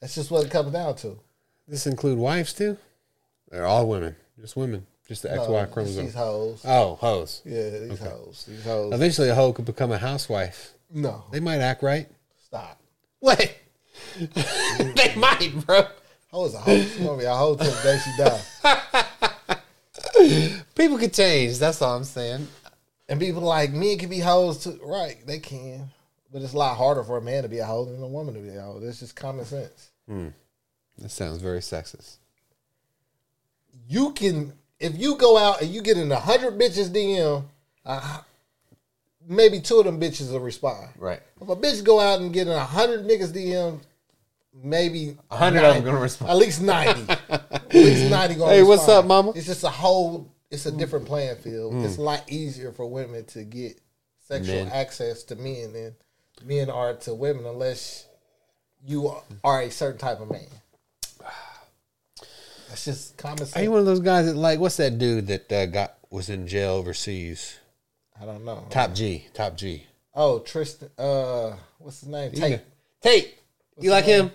That's 0.00 0.16
just 0.16 0.32
what 0.32 0.44
it 0.44 0.50
comes 0.50 0.72
down 0.72 0.96
to. 0.96 1.20
This 1.68 1.86
include 1.86 2.18
wives 2.18 2.52
too. 2.52 2.76
They're 3.48 3.64
all 3.66 3.86
women. 3.88 4.16
Just 4.40 4.56
women. 4.56 4.84
Just 5.06 5.22
the 5.22 5.28
XY 5.28 5.62
Uh, 5.62 5.66
chromosome. 5.66 6.04
These 6.06 6.14
hoes. 6.14 6.62
Oh, 6.64 6.96
hoes. 6.96 7.42
Yeah, 7.44 7.70
these 7.78 8.00
hoes. 8.00 8.44
These 8.48 8.64
hoes. 8.64 8.92
Eventually, 8.92 9.28
a 9.28 9.36
hoe 9.36 9.52
could 9.52 9.66
become 9.66 9.92
a 9.92 9.98
housewife. 9.98 10.74
No, 10.90 11.24
They 11.30 11.38
might 11.38 11.60
act 11.60 11.84
right. 11.84 12.08
stop. 12.44 12.80
What? 13.20 13.54
they 14.94 15.14
might, 15.16 15.52
bro. 15.66 15.86
Hoe 16.30 16.42
was 16.42 16.54
a 16.54 16.58
hoe. 16.58 16.76
She's 16.76 16.96
gonna 16.96 17.18
be 17.18 17.24
a 17.24 17.34
hoe 17.34 17.56
till 17.56 17.70
the 17.70 17.82
day 17.82 17.98
she 17.98 18.10
die. 18.16 18.40
People 20.74 20.98
could 20.98 21.12
change. 21.12 21.58
That's 21.58 21.82
all 21.82 21.96
I'm 21.96 22.04
saying. 22.04 22.46
And 23.08 23.20
people 23.20 23.42
like 23.42 23.72
men 23.72 23.98
can 23.98 24.08
be 24.08 24.20
hoes 24.20 24.64
too. 24.64 24.80
Right, 24.82 25.18
they 25.26 25.38
can. 25.38 25.90
But 26.32 26.42
it's 26.42 26.54
a 26.54 26.58
lot 26.58 26.76
harder 26.76 27.02
for 27.02 27.18
a 27.18 27.22
man 27.22 27.42
to 27.42 27.48
be 27.48 27.58
a 27.58 27.64
hoe 27.66 27.84
than 27.84 28.02
a 28.02 28.06
woman 28.06 28.34
to 28.34 28.40
be 28.40 28.48
a 28.56 28.62
hoe. 28.62 28.80
That's 28.80 29.00
just 29.00 29.14
common 29.14 29.44
sense. 29.44 29.90
Hmm. 30.08 30.28
That 30.98 31.10
sounds 31.10 31.42
very 31.42 31.60
sexist. 31.60 32.16
You 33.86 34.12
can 34.12 34.52
if 34.80 34.98
you 34.98 35.16
go 35.16 35.38
out 35.38 35.62
and 35.62 35.70
you 35.70 35.80
get 35.82 35.96
in 35.96 36.10
a 36.10 36.18
hundred 36.18 36.58
bitches 36.58 36.88
DM, 36.88 37.44
uh, 37.86 38.20
maybe 39.26 39.60
two 39.60 39.78
of 39.78 39.84
them 39.84 40.00
bitches 40.00 40.32
will 40.32 40.40
respond. 40.40 40.88
Right. 40.98 41.20
If 41.40 41.48
a 41.48 41.56
bitch 41.56 41.84
go 41.84 42.00
out 42.00 42.20
and 42.20 42.32
get 42.32 42.48
in 42.48 42.52
a 42.52 42.64
hundred 42.64 43.06
niggas 43.06 43.32
DM, 43.32 43.80
maybe 44.54 45.16
hundred 45.30 45.64
of 45.64 45.74
them 45.74 45.84
90 45.84 45.84
gonna 45.84 46.00
respond. 46.00 46.30
At 46.30 46.36
least 46.36 46.62
ninety. 46.62 47.12
At 47.30 47.74
least 47.74 48.10
ninety 48.10 48.34
gonna. 48.34 48.52
Hey, 48.52 48.62
what's 48.62 48.88
up, 48.88 49.04
mama? 49.06 49.32
It's 49.34 49.46
just 49.46 49.64
a 49.64 49.68
whole. 49.68 50.30
It's 50.50 50.66
a 50.66 50.72
different 50.72 51.06
playing 51.06 51.36
field. 51.36 51.82
It's 51.84 51.96
a 51.96 52.02
lot 52.02 52.24
easier 52.30 52.72
for 52.72 52.86
women 52.86 53.24
to 53.26 53.42
get 53.42 53.80
sexual 54.28 54.64
Men. 54.64 54.68
access 54.72 55.22
to 55.24 55.36
men 55.36 55.72
than 55.72 55.94
men 56.44 56.68
are 56.68 56.94
to 56.94 57.14
women, 57.14 57.46
unless 57.46 58.06
you 58.84 59.14
are 59.42 59.62
a 59.62 59.70
certain 59.70 59.98
type 59.98 60.20
of 60.20 60.30
man. 60.30 60.46
That's 62.68 62.84
just 62.84 63.16
common 63.16 63.38
sense. 63.38 63.56
Are 63.56 63.62
you 63.62 63.70
one 63.70 63.80
of 63.80 63.86
those 63.86 64.00
guys 64.00 64.26
that 64.26 64.36
like 64.36 64.58
what's 64.58 64.76
that 64.76 64.98
dude 64.98 65.26
that 65.28 65.50
uh, 65.52 65.66
got 65.66 65.94
was 66.10 66.28
in 66.28 66.46
jail 66.46 66.72
overseas? 66.72 67.58
I 68.20 68.26
don't 68.26 68.44
know. 68.44 68.66
Top 68.70 68.94
G, 68.94 69.26
Top 69.34 69.56
G. 69.56 69.86
Oh, 70.14 70.38
Tristan. 70.40 70.90
Uh, 70.98 71.56
what's 71.78 72.00
his 72.00 72.08
name? 72.08 72.32
Tate. 72.32 72.60
Tate. 73.00 73.38
You 73.80 73.90
like 73.90 74.04
him? 74.04 74.30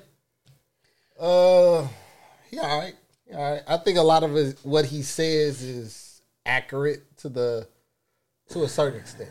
Uh, 1.19 1.87
he 2.49 2.59
all 2.59 2.79
right. 2.79 2.93
All 3.33 3.51
right. 3.53 3.61
I 3.67 3.77
think 3.77 3.97
a 3.97 4.01
lot 4.01 4.23
of 4.23 4.33
his, 4.33 4.63
what 4.63 4.85
he 4.85 5.01
says 5.01 5.61
is 5.61 6.21
accurate 6.45 7.17
to 7.17 7.29
the 7.29 7.67
to 8.49 8.63
a 8.63 8.69
certain 8.69 8.99
extent. 8.99 9.29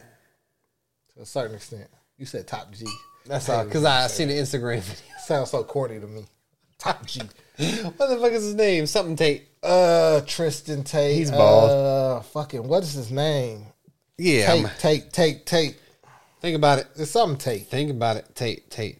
To 1.14 1.22
a 1.22 1.26
certain 1.26 1.56
extent. 1.56 1.88
You 2.18 2.26
said 2.26 2.46
top 2.46 2.72
G. 2.72 2.86
That's 3.26 3.48
all. 3.48 3.64
Because 3.64 3.84
I 3.84 4.06
seen 4.08 4.28
the 4.28 4.34
Instagram 4.34 4.80
video. 4.82 5.14
Sounds 5.24 5.50
so 5.50 5.64
corny 5.64 5.98
to 6.00 6.06
me. 6.06 6.24
Top 6.78 7.06
G. 7.06 7.20
What 7.96 8.10
the 8.10 8.18
fuck 8.20 8.32
is 8.32 8.44
his 8.44 8.54
name? 8.54 8.86
Something 8.86 9.16
Tate. 9.16 9.48
Uh, 9.62 10.20
Tristan 10.26 10.84
Tate. 10.84 11.16
He's 11.16 11.30
bald. 11.30 11.70
Uh, 11.70 12.20
fucking 12.20 12.68
what 12.68 12.82
is 12.82 12.92
his 12.92 13.10
name? 13.10 13.64
Yeah. 14.18 14.46
Tate. 14.46 14.64
I'm- 14.64 14.70
Tate. 14.78 15.12
Tate. 15.12 15.46
Tate. 15.46 15.76
think 16.42 16.54
about 16.56 16.80
it. 16.80 16.86
It's 16.96 17.10
something 17.10 17.38
Tate. 17.38 17.66
Think 17.68 17.90
about 17.90 18.18
it. 18.18 18.34
Tate. 18.34 18.70
Tate. 18.70 18.98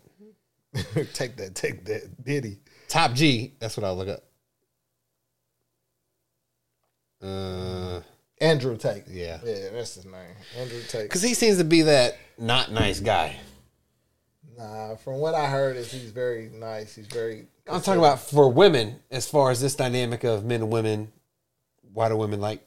take 1.13 1.37
that. 1.37 1.55
Take 1.55 1.85
that. 1.85 2.25
Diddy. 2.25 2.59
Top 2.89 3.13
G. 3.15 3.55
That's 3.59 3.77
what 3.77 3.85
I'll 3.85 3.97
look 3.97 4.09
up. 4.09 4.23
Uh, 7.23 8.01
Andrew 8.41 8.77
Tate. 8.77 9.05
Yeah. 9.09 9.39
Yeah, 9.45 9.71
that's 9.73 9.95
his 9.95 10.05
name. 10.05 10.15
Andrew 10.57 10.81
Tate. 10.89 11.05
because 11.05 11.23
he 11.23 11.35
seems 11.35 11.59
to 11.59 11.65
be 11.65 11.83
that 11.83 12.17
not 12.39 12.71
nice 12.71 13.01
guy. 13.01 13.37
Nah, 14.57 14.97
from 14.97 15.15
what 15.15 15.35
I 15.35 15.49
heard 15.49 15.77
is 15.77 15.91
he's 15.93 16.11
very 16.11 16.51
nice. 16.53 16.95
He's 16.95 17.07
very. 17.07 17.47
I'm 17.69 17.81
talking 17.83 17.99
about 17.99 18.21
for 18.21 18.51
women, 18.51 19.01
as 19.11 19.29
far 19.29 19.51
as 19.51 19.61
this 19.61 19.75
dynamic 19.75 20.25
of 20.25 20.45
men 20.45 20.63
and 20.63 20.71
women. 20.71 21.13
Why 21.93 22.09
do 22.09 22.17
women 22.17 22.41
like 22.41 22.61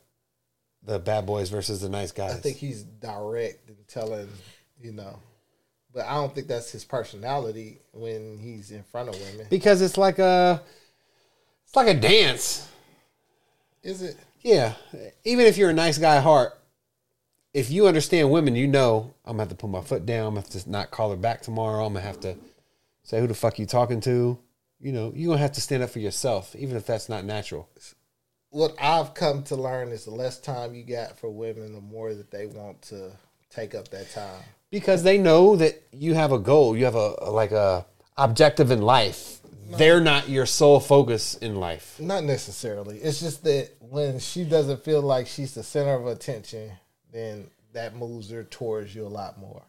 the 0.84 0.99
bad 0.99 1.25
boys 1.25 1.49
versus 1.49 1.82
the 1.82 1.89
nice 1.89 2.12
guys? 2.12 2.32
I 2.32 2.39
think 2.39 2.58
he's 2.58 2.84
direct 2.84 3.69
and 3.69 3.77
telling, 3.88 4.27
you 4.82 4.91
know, 4.91 5.19
but 5.93 6.06
I 6.06 6.15
don't 6.15 6.34
think 6.34 6.47
that's 6.47 6.71
his 6.71 6.86
personality 6.86 7.80
when 7.91 8.38
he's 8.38 8.71
in 8.71 8.84
front 8.84 9.10
of 9.10 9.15
women. 9.19 9.47
because 9.49 9.82
it's 9.82 9.97
like 9.97 10.19
a, 10.19 10.62
it's 11.65 11.75
like 11.75 11.88
a 11.88 11.99
dance. 11.99 12.67
Is 13.84 14.02
it? 14.02 14.17
Yeah, 14.41 14.73
even 15.25 15.45
if 15.45 15.58
you're 15.58 15.69
a 15.69 15.73
nice 15.73 15.97
guy 15.97 16.17
at 16.17 16.23
heart, 16.23 16.54
if 17.54 17.69
you 17.71 17.88
understand 17.88 18.32
women, 18.32 18.56
you 18.56 18.67
know 18.67 19.13
I'm 19.25 19.34
gonna 19.34 19.43
have 19.43 19.49
to 19.49 19.56
put 19.56 19.69
my 19.69 19.82
foot 19.82 20.06
down. 20.06 20.28
I'm 20.28 20.36
gonna 20.36 20.41
have 20.41 20.63
to 20.63 20.69
not 20.69 20.91
call 20.91 21.10
her 21.12 21.17
back 21.17 21.41
tomorrow. 21.41 21.86
I'm 21.86 21.93
gonna 21.93 22.06
have 22.06 22.19
to 22.21 22.36
say 23.04 23.19
who 23.19 23.28
the 23.28 23.34
fuck 23.34 23.60
you 23.60 23.65
talking 23.65 24.02
to. 24.02 24.38
You 24.80 24.91
know, 24.91 25.12
you're 25.15 25.30
gonna 25.30 25.41
have 25.41 25.54
to 25.54 25.62
stand 25.62 25.84
up 25.84 25.89
for 25.89 25.99
yourself, 25.99 26.56
even 26.56 26.78
if 26.78 26.86
that's 26.86 27.10
not 27.10 27.25
natural. 27.25 27.67
What 28.52 28.75
I've 28.80 29.13
come 29.13 29.43
to 29.43 29.56
learn 29.56 29.89
is 29.89 30.06
the 30.06 30.12
less 30.12 30.39
time 30.39 30.73
you 30.73 30.84
got 30.84 31.19
for 31.19 31.30
women, 31.30 31.73
the 31.73 31.82
more 31.82 32.13
that 32.13 32.32
they 32.32 32.45
want 32.45 32.82
to 32.84 33.12
take 33.49 33.73
up 33.75 33.88
that 33.89 34.09
time. 34.12 34.43
because 34.71 35.03
they 35.03 35.17
know 35.17 35.55
that 35.55 35.81
you 35.91 36.13
have 36.13 36.31
a 36.31 36.39
goal 36.39 36.75
you 36.77 36.85
have 36.85 36.95
a, 36.95 37.15
a- 37.19 37.31
like 37.31 37.51
a 37.51 37.85
objective 38.17 38.71
in 38.71 38.81
life 38.81 39.39
they're 39.77 40.01
not 40.01 40.27
your 40.27 40.45
sole 40.47 40.79
focus 40.79 41.35
in 41.35 41.55
life 41.57 41.99
Not 41.99 42.23
necessarily. 42.23 42.97
It's 42.97 43.19
just 43.19 43.43
that 43.43 43.69
when 43.79 44.17
she 44.17 44.43
doesn't 44.43 44.83
feel 44.83 45.01
like 45.03 45.27
she's 45.27 45.53
the 45.53 45.62
center 45.62 45.93
of 45.93 46.07
attention, 46.07 46.71
then 47.13 47.51
that 47.73 47.95
moves 47.95 48.31
her 48.31 48.43
towards 48.43 48.95
you 48.95 49.05
a 49.05 49.07
lot 49.07 49.38
more. 49.38 49.62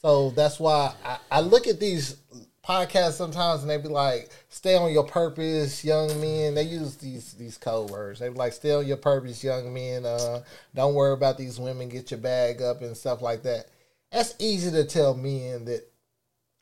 So 0.00 0.30
that's 0.30 0.60
why 0.60 0.94
I, 1.04 1.18
I 1.28 1.40
look 1.40 1.66
at 1.66 1.80
these 1.80 2.18
podcasts 2.66 3.12
sometimes 3.14 3.62
and 3.62 3.70
they 3.70 3.76
be 3.78 3.88
like, 3.88 4.30
stay 4.48 4.76
on 4.76 4.92
your 4.92 5.04
purpose, 5.04 5.84
young 5.84 6.08
men. 6.20 6.54
They 6.54 6.62
use 6.64 6.96
these 6.96 7.32
these 7.34 7.56
code 7.58 7.90
words. 7.90 8.20
They 8.20 8.28
be 8.28 8.34
like, 8.34 8.52
stay 8.52 8.72
on 8.72 8.86
your 8.86 8.96
purpose, 8.96 9.42
young 9.44 9.72
men. 9.72 10.04
Uh, 10.04 10.42
don't 10.74 10.94
worry 10.94 11.12
about 11.14 11.38
these 11.38 11.58
women, 11.60 11.88
get 11.88 12.10
your 12.10 12.18
bag 12.20 12.60
up 12.62 12.82
and 12.82 12.96
stuff 12.96 13.22
like 13.22 13.42
that. 13.44 13.66
That's 14.10 14.34
easy 14.38 14.70
to 14.72 14.84
tell 14.84 15.14
men 15.14 15.64
that 15.66 15.88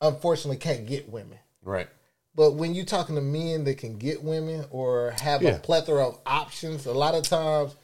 unfortunately 0.01 0.59
can't 0.59 0.87
get 0.87 1.09
women. 1.09 1.38
right 1.62 1.88
But 2.35 2.53
when 2.53 2.75
you're 2.75 2.85
talking 2.85 3.14
to 3.14 3.21
men 3.21 3.64
that 3.64 3.79
can 3.79 3.97
get 3.97 4.23
women 4.23 4.64
or 4.71 5.12
have 5.21 5.43
Yeah. 5.43 5.51
a 5.57 5.59
plethora 5.59 6.07
of 6.09 6.19
options, 6.27 6.87
a 6.87 6.93
lot 6.93 7.14
of 7.14 7.23
times 7.23 7.75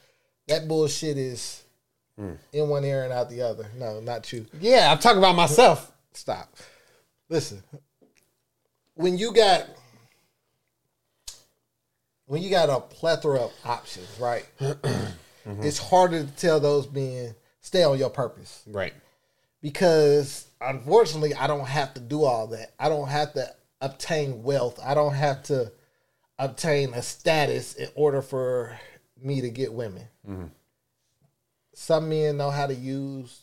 that 0.47 0.67
bullshit 0.67 1.17
is 1.17 1.63
in 2.53 2.69
one 2.69 2.83
ear 2.85 3.03
and 3.03 3.11
out 3.13 3.29
the 3.31 3.41
other. 3.41 3.65
No, 3.79 3.99
not 3.99 4.31
you. 4.31 4.45
yeah 4.59 4.91
i'm 4.91 4.99
talking 4.99 5.17
about 5.17 5.35
myself 5.35 5.91
Stop. 6.13 6.55
Listen. 7.29 7.63
When 9.01 9.17
you 9.17 9.33
got 9.33 9.67
when 12.27 12.43
you 12.43 12.49
got 12.49 12.69
a 12.69 12.79
plethora 12.79 13.39
of 13.39 13.53
options, 13.65 14.07
right? 14.19 14.45
It's 15.43 15.79
harder 15.79 16.23
to 16.23 16.31
tell 16.33 16.59
those 16.59 16.87
men 16.91 17.33
stay 17.61 17.83
on 17.83 17.97
your 17.97 18.11
purpose 18.11 18.61
right 18.67 18.93
because 19.59 20.45
unfortunately 20.61 21.33
I 21.33 21.47
don't 21.47 21.67
have 21.67 21.95
to 21.95 21.99
do 21.99 22.23
all 22.23 22.45
that. 22.47 22.75
I 22.79 22.89
don't 22.89 23.07
have 23.07 23.33
to 23.33 23.51
obtain 23.81 24.43
wealth. 24.43 24.79
I 24.83 24.93
don't 24.93 25.15
have 25.15 25.41
to 25.43 25.71
obtain 26.37 26.93
a 26.93 27.01
status 27.01 27.73
in 27.73 27.89
order 27.95 28.21
for 28.21 28.79
me 29.19 29.41
to 29.41 29.49
get 29.49 29.73
women. 29.73 30.07
Mm-hmm. 30.29 30.45
Some 31.73 32.09
men 32.09 32.37
know 32.37 32.51
how 32.51 32.67
to 32.67 32.75
use 32.75 33.41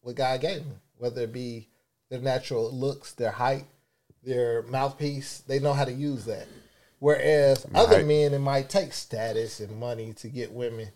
what 0.00 0.16
God 0.16 0.40
gave 0.40 0.64
them, 0.64 0.80
whether 0.96 1.22
it 1.22 1.32
be 1.32 1.68
their 2.08 2.20
natural 2.20 2.72
looks, 2.72 3.12
their 3.12 3.30
height, 3.30 3.66
their 4.22 4.62
mouthpiece. 4.62 5.42
They 5.46 5.58
know 5.58 5.72
how 5.72 5.84
to 5.84 5.92
use 5.92 6.24
that. 6.26 6.46
Whereas 6.98 7.66
other 7.74 8.04
men, 8.04 8.34
it 8.34 8.40
might 8.40 8.68
take 8.68 8.92
status 8.92 9.60
and 9.60 9.80
money 9.80 10.12
to 10.14 10.28
get 10.28 10.52
women, 10.52 10.88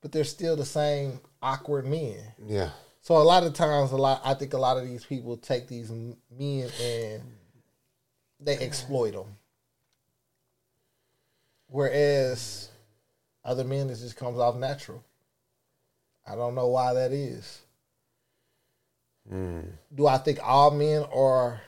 but 0.00 0.12
they're 0.12 0.22
still 0.22 0.54
the 0.54 0.64
same 0.64 1.20
awkward 1.42 1.86
men. 1.86 2.18
yeah 2.46 2.70
So 3.00 3.16
a 3.16 3.24
lot 3.24 3.42
of 3.42 3.52
times, 3.54 3.90
a 3.90 3.96
lot 3.96 4.20
I 4.24 4.34
think 4.34 4.52
a 4.52 4.58
lot 4.58 4.76
of 4.76 4.84
these 4.84 5.04
people 5.04 5.36
take 5.36 5.66
these 5.66 5.90
men 5.90 6.70
and 6.80 7.22
they 8.38 8.58
exploit 8.58 9.12
them. 9.12 9.36
Whereas 11.66 12.68
other 13.44 13.64
men, 13.64 13.90
it 13.90 13.96
just 13.96 14.16
comes 14.16 14.38
off 14.38 14.56
natural. 14.56 15.02
I 16.26 16.36
don't 16.36 16.54
know 16.54 16.68
why 16.68 16.94
that 16.94 17.10
is. 17.10 17.60
Hmm. 19.28 19.60
Do 19.94 20.06
I 20.06 20.18
think 20.18 20.38
all 20.42 20.70
men 20.70 21.04
are 21.12 21.60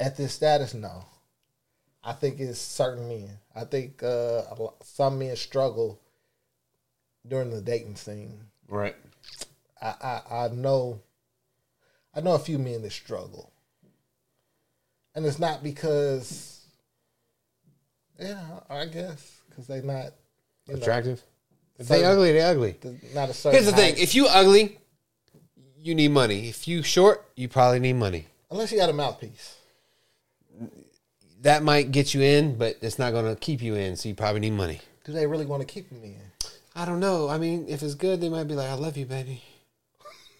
at 0.00 0.16
this 0.16 0.32
status? 0.32 0.74
No. 0.74 1.04
I 2.02 2.12
think 2.14 2.40
it's 2.40 2.58
certain 2.58 3.08
men. 3.08 3.28
I 3.54 3.64
think 3.64 4.02
uh, 4.02 4.42
some 4.82 5.18
men 5.18 5.36
struggle 5.36 6.00
during 7.28 7.50
the 7.50 7.60
dating 7.60 7.96
scene. 7.96 8.40
Right. 8.68 8.96
I, 9.82 9.94
I 10.30 10.36
I 10.44 10.48
know 10.48 11.00
I 12.14 12.20
know 12.22 12.34
a 12.34 12.38
few 12.38 12.58
men 12.58 12.82
that 12.82 12.92
struggle, 12.92 13.52
and 15.14 15.24
it's 15.26 15.38
not 15.38 15.62
because 15.62 16.60
yeah 18.18 18.60
I 18.68 18.86
guess 18.86 19.40
because 19.48 19.66
they're 19.66 19.82
not 19.82 20.12
you 20.66 20.74
know, 20.74 20.80
Attractive. 20.80 21.22
If 21.78 21.88
they 21.88 21.96
certain- 22.00 22.10
ugly, 22.12 22.32
they 22.32 22.40
ugly. 22.42 22.76
not 23.14 23.28
a 23.30 23.34
certain. 23.34 23.58
Here's 23.58 23.70
the 23.70 23.76
thing: 23.76 23.94
height. 23.94 24.02
if 24.02 24.14
you 24.14 24.26
ugly, 24.26 24.78
you 25.78 25.94
need 25.94 26.10
money. 26.12 26.48
If 26.48 26.68
you 26.68 26.82
short, 26.82 27.26
you 27.36 27.48
probably 27.48 27.80
need 27.80 27.94
money. 27.94 28.26
unless 28.50 28.70
you 28.72 28.78
got 28.78 28.90
a 28.90 28.94
mouthpiece. 28.94 29.56
That 31.42 31.62
might 31.62 31.90
get 31.90 32.12
you 32.12 32.20
in, 32.20 32.56
but 32.56 32.76
it's 32.82 32.98
not 32.98 33.12
going 33.12 33.24
to 33.24 33.38
keep 33.38 33.62
you 33.62 33.74
in. 33.74 33.96
So 33.96 34.08
you 34.08 34.14
probably 34.14 34.40
need 34.40 34.52
money. 34.52 34.80
Do 35.04 35.12
they 35.12 35.26
really 35.26 35.46
want 35.46 35.62
to 35.62 35.66
keep 35.66 35.88
them 35.88 36.02
in? 36.04 36.20
I 36.74 36.84
don't 36.84 37.00
know. 37.00 37.28
I 37.28 37.38
mean, 37.38 37.66
if 37.68 37.82
it's 37.82 37.94
good, 37.94 38.20
they 38.20 38.28
might 38.28 38.44
be 38.44 38.54
like, 38.54 38.68
"I 38.68 38.74
love 38.74 38.96
you, 38.96 39.06
baby. 39.06 39.42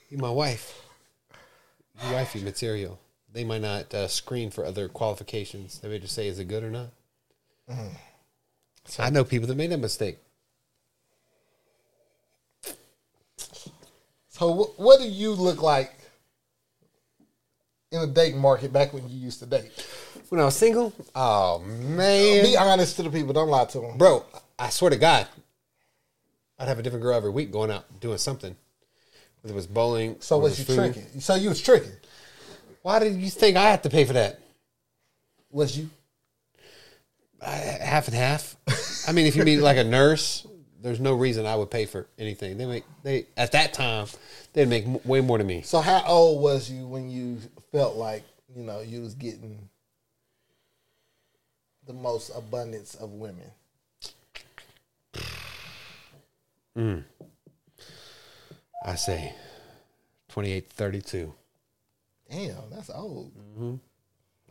You 0.08 0.18
my 0.18 0.30
wife. 0.30 0.82
You 2.04 2.12
wifey 2.12 2.42
material." 2.42 2.98
They 3.32 3.44
might 3.44 3.62
not 3.62 3.94
uh, 3.94 4.08
screen 4.08 4.50
for 4.50 4.64
other 4.64 4.88
qualifications. 4.88 5.78
They 5.78 5.88
may 5.88 5.98
just 5.98 6.14
say, 6.14 6.28
"Is 6.28 6.38
it 6.38 6.48
good 6.48 6.62
or 6.62 6.70
not?" 6.70 6.90
I 8.98 9.10
know 9.10 9.24
people 9.24 9.48
that 9.48 9.56
made 9.56 9.70
that 9.70 9.78
mistake. 9.78 10.18
So 14.28 14.52
wh- 14.52 14.80
what 14.80 15.00
do 15.00 15.08
you 15.08 15.32
look 15.32 15.62
like 15.62 15.99
in 17.92 18.00
the 18.00 18.07
dating 18.07 18.40
market 18.40 18.72
back 18.72 18.92
when 18.92 19.09
you 19.09 19.18
used 19.18 19.40
to 19.40 19.46
date? 19.46 19.70
When 20.29 20.40
I 20.40 20.44
was 20.44 20.55
single, 20.57 20.92
oh 21.14 21.59
man, 21.61 22.44
Be 22.44 22.57
honest 22.57 22.96
to 22.96 23.03
the 23.03 23.11
people. 23.11 23.33
Don't 23.33 23.48
lie 23.48 23.64
to 23.64 23.81
them. 23.81 23.98
bro, 23.98 24.24
I 24.59 24.68
swear 24.70 24.90
to 24.90 24.96
God, 24.96 25.26
I'd 26.59 26.68
have 26.68 26.79
a 26.79 26.83
different 26.83 27.03
girl 27.03 27.16
every 27.16 27.31
week 27.31 27.50
going 27.50 27.70
out 27.70 27.85
doing 28.00 28.18
something. 28.18 28.55
Whether 29.42 29.55
it 29.55 29.57
was 29.57 29.66
bowling, 29.66 30.16
So 30.20 30.38
was 30.38 30.59
you 30.59 30.64
food. 30.66 30.92
tricking? 30.94 31.20
So 31.20 31.35
you 31.35 31.48
was 31.48 31.61
tricking? 31.61 31.90
Why 32.83 32.98
did 33.00 33.16
you 33.16 33.29
think 33.31 33.57
I 33.57 33.70
had 33.70 33.83
to 33.83 33.90
pay 33.90 34.05
for 34.05 34.12
that? 34.12 34.38
Was 35.50 35.76
you? 35.76 35.90
Uh, 37.40 37.50
half 37.50 38.07
and 38.07 38.14
half. 38.16 38.57
I 39.09 39.12
mean, 39.12 39.26
if 39.26 39.35
you 39.35 39.42
mean 39.44 39.62
like 39.62 39.79
a 39.79 39.85
nurse, 39.85 40.46
there's 40.81 41.00
no 41.00 41.14
reason 41.14 41.44
I 41.46 41.57
would 41.57 41.70
pay 41.70 41.87
for 41.87 42.07
anything. 42.18 42.57
They 42.59 42.66
make 42.66 42.85
they 43.03 43.26
at 43.37 43.53
that 43.53 43.72
time 43.72 44.07
they'd 44.53 44.68
make 44.68 44.85
m- 44.87 45.00
way 45.05 45.20
more 45.22 45.38
than 45.38 45.46
me. 45.46 45.62
So 45.62 45.81
how 45.81 46.05
old 46.07 46.42
was 46.42 46.70
you 46.70 46.87
when 46.87 47.11
you 47.11 47.38
felt 47.72 47.96
like 47.96 48.24
you 48.54 48.62
know 48.62 48.80
you 48.80 49.00
was 49.02 49.14
getting 49.14 49.68
the 51.87 51.92
most 51.92 52.30
abundance 52.37 52.94
of 52.94 53.12
women? 53.12 53.50
Mm. 56.76 57.04
I 58.85 58.94
say 58.94 59.35
2832. 60.28 61.35
Damn, 62.30 62.54
that's 62.70 62.90
old. 62.90 63.33
Mm-hmm. 63.37 63.74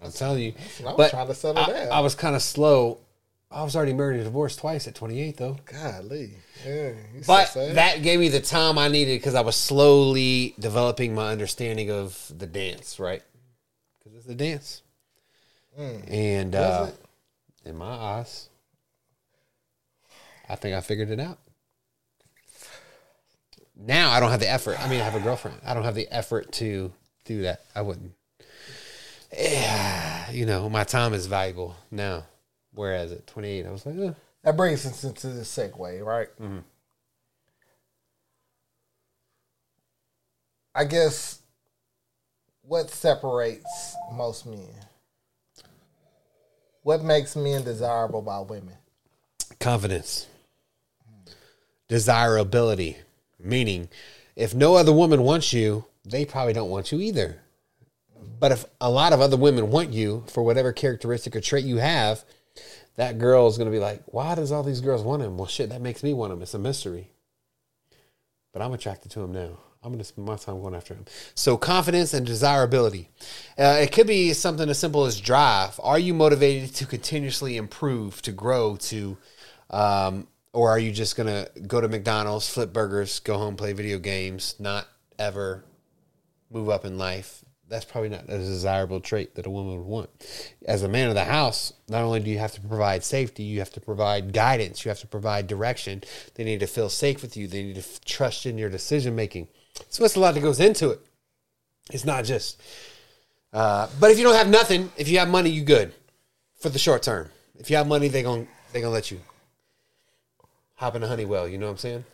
I'm 0.04 0.12
telling 0.12 0.44
you. 0.44 0.54
I 0.82 0.84
was 0.84 0.96
but 0.98 1.10
trying 1.12 1.28
to 1.28 1.34
settle 1.34 1.64
I, 1.64 1.68
down. 1.68 1.92
I 1.92 2.00
was 2.02 2.16
kind 2.16 2.36
of 2.36 2.42
slow. 2.42 3.00
I 3.52 3.64
was 3.64 3.76
already 3.76 3.94
married 3.94 4.18
and 4.18 4.26
divorced 4.26 4.60
twice 4.60 4.88
at 4.88 4.94
28 4.94 5.38
though. 5.38 5.58
Golly, 5.66 6.34
yeah. 6.66 6.92
you 7.16 7.24
so 7.24 7.34
But 7.34 7.54
that 7.74 8.04
gave 8.04 8.20
me 8.20 8.30
the 8.30 8.42
time 8.42 8.78
I 8.78 8.88
needed 8.90 9.20
because 9.20 9.34
I 9.34 9.42
was 9.42 9.56
slowly 9.56 10.54
developing 10.60 11.16
my 11.16 11.32
understanding 11.32 11.90
of 11.90 12.32
the 12.36 12.46
dance, 12.46 13.00
right? 13.00 13.24
Because 13.98 14.20
it's 14.20 14.28
a 14.28 14.36
dance. 14.36 14.84
And 16.08 16.56
uh, 16.56 16.92
in 17.66 17.78
my 17.78 17.92
eyes, 17.92 18.50
I 20.48 20.56
think 20.56 20.76
I 20.76 20.82
figured 20.82 21.10
it 21.10 21.20
out. 21.20 21.40
Now 23.76 24.12
I 24.12 24.20
don't 24.20 24.30
have 24.30 24.42
the 24.42 24.52
effort. 24.52 24.80
I 24.80 24.90
mean, 24.90 25.00
I 25.00 25.06
have 25.06 25.16
a 25.16 25.22
girlfriend. 25.22 25.58
I 25.66 25.74
don't 25.74 25.86
have 25.86 25.96
the 25.96 26.08
effort 26.12 26.52
to 26.54 26.92
do 27.26 27.44
that. 27.44 27.64
I 27.74 27.82
wouldn't. 27.82 28.12
Yeah, 29.36 30.32
you 30.32 30.46
know, 30.46 30.70
my 30.70 30.84
time 30.84 31.14
is 31.14 31.26
valuable 31.26 31.76
now. 31.90 32.26
Whereas 32.74 33.12
at 33.12 33.28
28, 33.28 33.66
I 33.66 33.72
was 33.72 33.86
like, 33.86 33.98
eh. 33.98 34.14
that 34.44 34.58
brings 34.58 34.86
us 34.86 35.04
into 35.04 35.28
the 35.28 35.42
segue, 35.42 36.04
right? 36.06 36.28
I 40.76 40.86
guess 40.86 41.42
what 42.62 42.90
separates 42.90 43.96
most 44.14 44.46
men? 44.46 44.70
What 46.84 47.04
makes 47.04 47.36
men 47.36 47.64
desirable 47.64 48.22
by 48.22 48.40
women? 48.40 48.76
confidence, 49.60 50.28
desirability, 51.88 52.98
meaning 53.40 53.90
if 54.36 54.54
no 54.56 54.76
other 54.76 54.94
woman 54.94 55.24
wants 55.24 55.52
you, 55.54 55.86
they 56.06 56.26
probably 56.26 56.54
don't 56.54 56.70
want 56.70 56.92
you 56.92 57.00
either. 57.00 57.42
But 58.40 58.54
if 58.54 58.66
a 58.80 58.90
lot 58.90 59.12
of 59.12 59.20
other 59.20 59.36
women 59.36 59.70
want 59.70 59.92
you 59.92 60.24
for 60.28 60.44
whatever 60.44 60.72
characteristic 60.72 61.36
or 61.36 61.42
trait 61.42 61.66
you 61.66 61.78
have, 61.78 62.24
that 63.00 63.18
girl 63.18 63.48
is 63.48 63.58
going 63.58 63.72
to 63.72 63.72
be 63.72 63.80
like, 63.80 64.04
why 64.08 64.36
does 64.36 64.52
all 64.52 64.62
these 64.62 64.82
girls 64.82 65.04
want 65.04 65.24
him? 65.24 65.38
Well, 65.38 65.48
shit, 65.48 65.70
that 65.70 65.80
makes 65.80 66.04
me 66.04 66.14
want 66.14 66.34
him. 66.34 66.42
It's 66.42 66.54
a 66.54 66.60
mystery. 66.60 67.10
But 68.52 68.62
I'm 68.62 68.74
attracted 68.74 69.10
to 69.12 69.22
him 69.22 69.32
now. 69.32 69.58
I'm 69.82 69.92
going 69.92 70.00
to 70.00 70.04
spend 70.04 70.28
my 70.28 70.36
time 70.36 70.60
going 70.60 70.76
after 70.76 70.96
him. 70.96 71.06
So, 71.34 71.56
confidence 71.56 72.14
and 72.14 72.26
desirability. 72.26 73.08
Uh, 73.58 73.80
it 73.82 73.94
could 73.94 74.06
be 74.06 74.34
something 74.34 74.70
as 74.70 74.80
simple 74.80 75.06
as 75.06 75.22
drive. 75.22 75.80
Are 75.82 75.98
you 75.98 76.14
motivated 76.14 76.76
to 76.76 76.86
continuously 76.86 77.56
improve, 77.56 78.22
to 78.24 78.34
grow, 78.34 78.76
to, 78.76 79.18
um, 79.70 80.28
or 80.52 80.70
are 80.70 80.80
you 80.80 80.92
just 80.92 81.16
going 81.16 81.28
to 81.28 81.50
go 81.62 81.80
to 81.80 81.88
McDonald's, 81.88 82.50
flip 82.50 82.74
burgers, 82.74 83.22
go 83.22 83.38
home, 83.38 83.56
play 83.56 83.72
video 83.72 83.98
games, 84.00 84.56
not 84.60 84.90
ever 85.18 85.64
move 86.52 86.68
up 86.68 86.84
in 86.84 86.98
life? 86.98 87.46
That's 87.70 87.86
probably 87.86 88.10
not 88.10 88.24
a 88.28 88.38
desirable 88.40 89.00
trait 89.00 89.36
that 89.36 89.46
a 89.46 89.50
woman 89.50 89.78
would 89.78 89.86
want. 89.86 90.10
As 90.66 90.82
a 90.82 90.88
man 90.88 91.10
of 91.10 91.16
the 91.16 91.24
house, 91.24 91.72
not 91.88 92.02
only 92.04 92.20
do 92.20 92.32
you 92.32 92.40
have 92.40 92.54
to 92.54 92.62
provide 92.62 93.04
safety, 93.04 93.44
you 93.44 93.60
have 93.60 93.72
to 93.74 93.80
provide 93.80 94.34
guidance, 94.34 94.84
you 94.84 94.90
have 94.90 95.00
to 95.02 95.08
provide 95.08 95.46
direction. 95.46 96.02
They 96.34 96.44
need 96.44 96.62
to 96.62 96.68
feel 96.68 96.90
safe 96.90 97.22
with 97.22 97.38
you. 97.38 97.48
They 97.48 97.64
need 97.64 97.76
to 97.76 97.82
f- 97.82 98.02
trust 98.04 98.48
in 98.48 98.58
your 98.58 98.70
decision 98.70 99.16
making. 99.16 99.50
So 99.90 100.04
it's 100.04 100.16
a 100.16 100.20
lot 100.20 100.34
that 100.34 100.42
goes 100.42 100.60
into 100.60 100.90
it. 100.90 101.00
It's 101.92 102.06
not 102.06 102.26
just. 102.26 102.60
Uh, 103.54 103.88
but 104.00 104.12
if 104.12 104.18
you 104.18 104.24
don't 104.24 104.36
have 104.36 104.50
nothing, 104.50 104.92
if 104.98 105.08
you 105.08 105.20
have 105.20 105.30
money, 105.30 105.50
you 105.52 105.64
good 105.64 105.94
for 106.60 106.70
the 106.70 106.80
short 106.80 107.04
term. 107.04 107.30
If 107.58 107.70
you 107.70 107.78
have 107.78 107.88
money, 107.88 108.08
they 108.08 108.24
gon' 108.24 108.48
they 108.74 108.82
gonna 108.82 108.94
let 108.94 109.12
you 109.12 109.20
hop 110.76 110.96
in 110.96 111.04
a 111.04 111.08
Honeywell. 111.08 111.48
You 111.48 111.58
know 111.58 111.68
what 111.68 111.74
I'm 111.74 111.78
saying? 111.78 112.06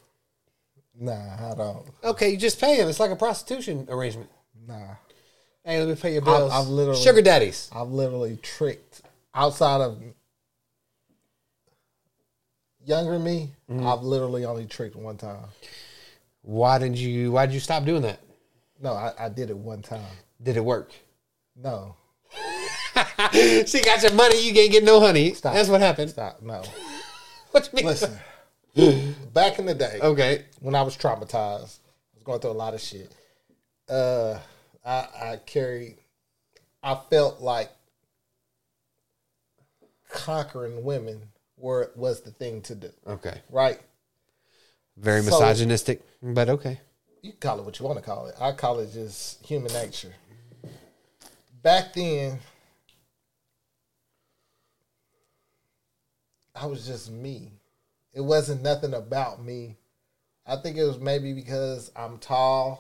Nah, 0.98 1.52
I 1.52 1.56
don't. 1.56 1.86
Okay, 2.04 2.30
you 2.30 2.38
just 2.38 2.60
pay 2.60 2.78
them. 2.78 2.88
It's 2.88 3.00
like 3.00 3.12
a 3.12 3.16
prostitution 3.16 3.86
arrangement. 3.90 4.30
Nah, 4.68 4.96
Hey, 5.66 5.80
let 5.80 5.88
me 5.90 5.96
pay 5.96 6.14
your 6.14 6.22
bills. 6.22 6.52
I've 6.54 6.68
literally- 6.68 7.02
sugar 7.02 7.22
daddies. 7.24 7.70
I've 7.74 7.88
literally 7.90 8.38
tricked 8.38 9.02
outside 9.34 9.82
of 9.82 10.00
younger 12.86 13.18
me. 13.20 13.52
Mm-hmm. 13.70 13.86
I've 13.88 14.02
literally 14.04 14.46
only 14.46 14.66
tricked 14.66 14.96
one 14.96 15.18
time. 15.18 15.46
Why 16.44 16.78
did 16.78 16.96
you? 16.98 17.32
Why 17.32 17.46
did 17.48 17.54
you 17.54 17.60
stop 17.60 17.84
doing 17.86 18.04
that? 18.04 18.20
No, 18.80 18.94
I, 18.94 19.14
I 19.20 19.30
did 19.30 19.50
it 19.50 19.58
one 19.58 19.82
time. 19.82 20.04
Did 20.44 20.58
it 20.58 20.64
work? 20.64 20.92
No, 21.56 21.96
she 23.32 23.82
got 23.82 24.04
your 24.04 24.14
money. 24.14 24.46
You 24.46 24.54
can't 24.54 24.72
get 24.72 24.84
no 24.84 25.00
honey. 25.00 25.34
Stop. 25.34 25.54
That's 25.56 25.70
what 25.70 25.82
happened. 25.82 26.12
stop. 26.12 26.42
No, 26.44 26.62
What 27.52 27.70
you 27.72 27.78
mean? 27.78 27.86
listen. 27.86 28.20
Back 29.34 29.58
in 29.58 29.66
the 29.66 29.74
day, 29.74 30.00
Okay. 30.02 30.44
when 30.60 30.76
I 30.76 30.82
was 30.82 30.98
traumatized, 30.98 31.34
I 31.34 32.14
was 32.14 32.24
going 32.26 32.40
through 32.42 32.52
a 32.52 32.60
lot 32.60 32.74
of 32.74 32.82
shit. 32.82 33.10
Uh, 33.90 34.38
I, 34.86 35.08
I 35.22 35.40
carried. 35.46 35.98
I 36.84 37.00
felt 37.10 37.42
like 37.42 37.72
conquering 40.10 40.84
women 40.84 41.22
were 41.58 41.92
was 41.96 42.22
the 42.22 42.32
thing 42.32 42.62
to 42.64 42.76
do. 42.76 42.90
Okay. 43.08 43.42
Right? 43.50 43.80
Very 44.98 45.22
So- 45.24 45.32
misogynistic, 45.32 46.02
but 46.22 46.50
okay. 46.50 46.80
You 47.22 47.32
can 47.32 47.40
call 47.40 47.60
it 47.60 47.66
what 47.66 47.80
you 47.80 47.86
want 47.86 47.98
to 47.98 48.06
call 48.06 48.28
it. 48.28 48.36
I 48.40 48.52
call 48.52 48.80
it 48.80 48.94
just 48.94 49.44
human 49.44 49.74
nature. 49.74 50.14
Back 51.64 51.94
then, 51.96 52.40
I 56.54 56.68
was 56.68 56.86
just 56.86 57.10
me. 57.12 57.52
It 58.14 58.22
wasn't 58.22 58.62
nothing 58.62 58.94
about 58.94 59.44
me. 59.44 59.76
I 60.46 60.58
think 60.58 60.78
it 60.78 60.84
was 60.84 61.00
maybe 61.00 61.34
because 61.34 61.92
I'm 61.96 62.20
tall 62.20 62.80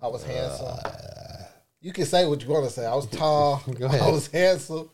I 0.00 0.08
was 0.08 0.22
handsome. 0.22 0.78
You 1.80 1.92
can 1.92 2.06
say 2.06 2.26
what 2.26 2.42
you 2.42 2.48
want 2.48 2.66
to 2.66 2.72
say. 2.72 2.86
I 2.86 2.94
was 2.94 3.06
tall. 3.10 3.62
Go 3.78 3.86
ahead. 3.86 4.02
I 4.02 4.10
was 4.10 4.26
handsome. 4.28 4.90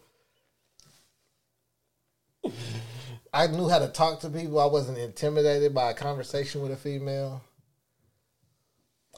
I 3.32 3.46
knew 3.48 3.68
how 3.68 3.80
to 3.80 3.88
talk 3.88 4.20
to 4.20 4.30
people. 4.30 4.60
I 4.60 4.66
wasn't 4.66 4.98
intimidated 4.98 5.74
by 5.74 5.90
a 5.90 5.94
conversation 5.94 6.62
with 6.62 6.72
a 6.72 6.76
female. 6.76 7.42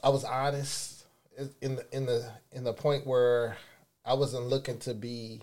I 0.03 0.09
was 0.09 0.23
honest 0.23 1.05
in 1.61 1.75
the 1.75 1.85
in 1.91 2.05
the 2.05 2.31
in 2.51 2.63
the 2.63 2.73
point 2.73 3.05
where 3.05 3.57
I 4.05 4.13
wasn't 4.13 4.47
looking 4.47 4.79
to 4.79 4.93
be 4.93 5.41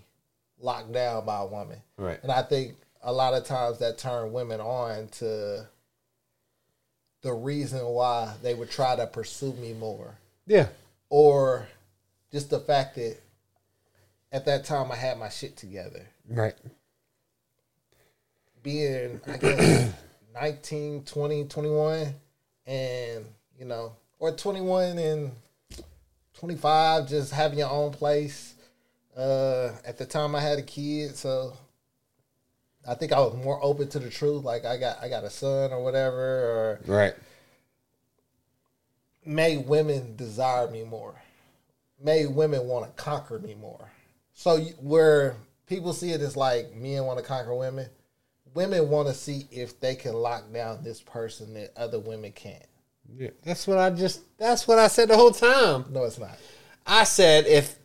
locked 0.59 0.93
down 0.93 1.25
by 1.27 1.41
a 1.41 1.47
woman. 1.47 1.79
Right. 1.97 2.19
And 2.23 2.33
I 2.33 2.43
think 2.43 2.77
a 3.03 3.13
lot 3.13 3.35
of 3.35 3.45
times 3.45 3.79
that 3.79 3.99
turned 3.99 4.33
women 4.33 4.61
on 4.61 5.09
to 5.19 5.69
the 7.23 7.33
reason 7.33 7.85
why 7.87 8.35
they 8.43 8.55
would 8.55 8.71
try 8.71 8.97
to 8.97 9.07
pursue 9.07 9.53
me 9.55 9.73
more. 9.73 10.17
Yeah. 10.47 10.69
Or 11.09 11.69
just 12.33 12.51
the 12.51 12.61
fact 12.61 12.97
that 12.97 13.19
at 14.33 14.45
that 14.47 14.65
time 14.65 14.91
I 14.91 14.97
had 14.97 15.19
my 15.19 15.29
shit 15.29 15.57
together. 15.57 16.07
Right. 16.29 16.55
Being, 18.63 19.21
I 19.27 19.37
guess, 19.37 19.93
19, 20.35 21.05
20, 21.05 21.45
21, 21.45 22.15
and, 22.67 23.25
you 23.59 23.65
know, 23.65 23.93
or 24.19 24.33
21 24.33 24.99
and 24.99 25.31
25, 26.35 27.09
just 27.09 27.33
having 27.33 27.59
your 27.59 27.71
own 27.71 27.93
place. 27.93 28.55
Uh, 29.17 29.71
at 29.87 29.97
the 29.97 30.07
time 30.07 30.35
I 30.35 30.41
had 30.41 30.59
a 30.59 30.63
kid, 30.63 31.15
so 31.17 31.53
I 32.87 32.95
think 32.95 33.13
I 33.13 33.21
was 33.21 33.35
more 33.35 33.63
open 33.63 33.89
to 33.91 33.99
the 33.99 34.11
truth. 34.11 34.43
Like 34.45 34.65
I 34.65 34.77
got 34.77 35.01
I 35.01 35.09
got 35.09 35.23
a 35.23 35.31
son 35.31 35.73
or 35.73 35.83
whatever, 35.85 36.17
or 36.17 36.81
Right. 36.87 37.15
Made 39.25 39.67
women 39.67 40.17
desire 40.17 40.71
me 40.71 40.85
more, 40.85 41.15
made 42.03 42.27
women 42.27 42.67
want 42.67 42.85
to 42.85 43.03
conquer 43.03 43.39
me 43.39 43.55
more. 43.55 43.91
So 44.33 44.59
where 44.81 45.37
people 45.67 45.93
see 45.93 46.11
it 46.11 46.21
as 46.21 46.37
like 46.37 46.75
men 46.75 47.05
want 47.05 47.19
to 47.19 47.25
conquer 47.25 47.55
women, 47.55 47.89
women 48.55 48.89
want 48.89 49.09
to 49.09 49.15
see 49.15 49.47
if 49.51 49.81
they 49.81 49.95
can 49.95 50.15
lock 50.15 50.53
down 50.53 50.83
this 50.83 51.01
person 51.01 51.55
that 51.55 51.73
other 51.77 51.99
women 51.99 52.33
can't. 52.33 52.67
Yeah. 53.17 53.31
That's 53.43 53.67
what 53.67 53.79
I 53.79 53.91
just. 53.91 54.23
That's 54.39 54.67
what 54.67 54.79
I 54.79 54.89
said 54.89 55.09
the 55.09 55.17
whole 55.17 55.31
time. 55.31 55.85
No, 55.91 56.05
it's 56.05 56.19
not. 56.19 56.39
I 56.87 57.05
said 57.05 57.47
if 57.47 57.77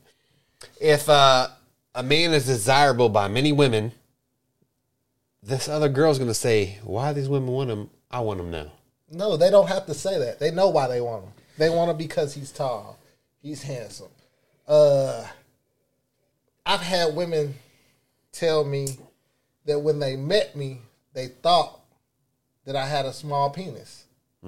if 0.80 1.10
uh, 1.10 1.49
a 1.93 2.04
man 2.04 2.34
is 2.34 2.45
desirable 2.45 3.10
by 3.10 3.28
many 3.28 3.52
women, 3.52 3.91
this 5.43 5.67
other 5.67 5.89
girl's 5.89 6.19
gonna 6.19 6.34
say, 6.34 6.80
"Why 6.84 7.13
these 7.13 7.30
women 7.30 7.49
want 7.49 7.69
him? 7.69 7.89
I 8.10 8.21
want 8.21 8.39
him 8.39 8.52
now." 8.52 8.71
No, 9.12 9.38
they 9.38 9.50
don't 9.50 9.67
have 9.67 9.86
to 9.88 9.93
say 9.93 10.19
that. 10.19 10.39
They 10.39 10.52
know 10.52 10.69
why 10.69 10.88
they 10.88 11.02
want 11.02 11.24
him. 11.26 11.32
They 11.58 11.69
want 11.69 11.91
him 11.91 11.98
because 11.98 12.34
he's 12.34 12.52
tall, 12.52 12.98
he's 13.41 13.63
handsome. 13.63 14.10
Uh, 14.67 15.26
I've 16.65 16.82
had 16.82 17.15
women 17.15 17.56
tell 18.32 18.63
me 18.63 18.88
that 19.65 19.80
when 19.80 20.00
they 20.00 20.15
met 20.15 20.56
me, 20.56 20.82
they 21.13 21.28
thought 21.28 21.80
that 22.65 22.76
I 22.76 22.86
had 22.86 23.06
a 23.06 23.13
small 23.13 23.50
penis. 23.50 24.06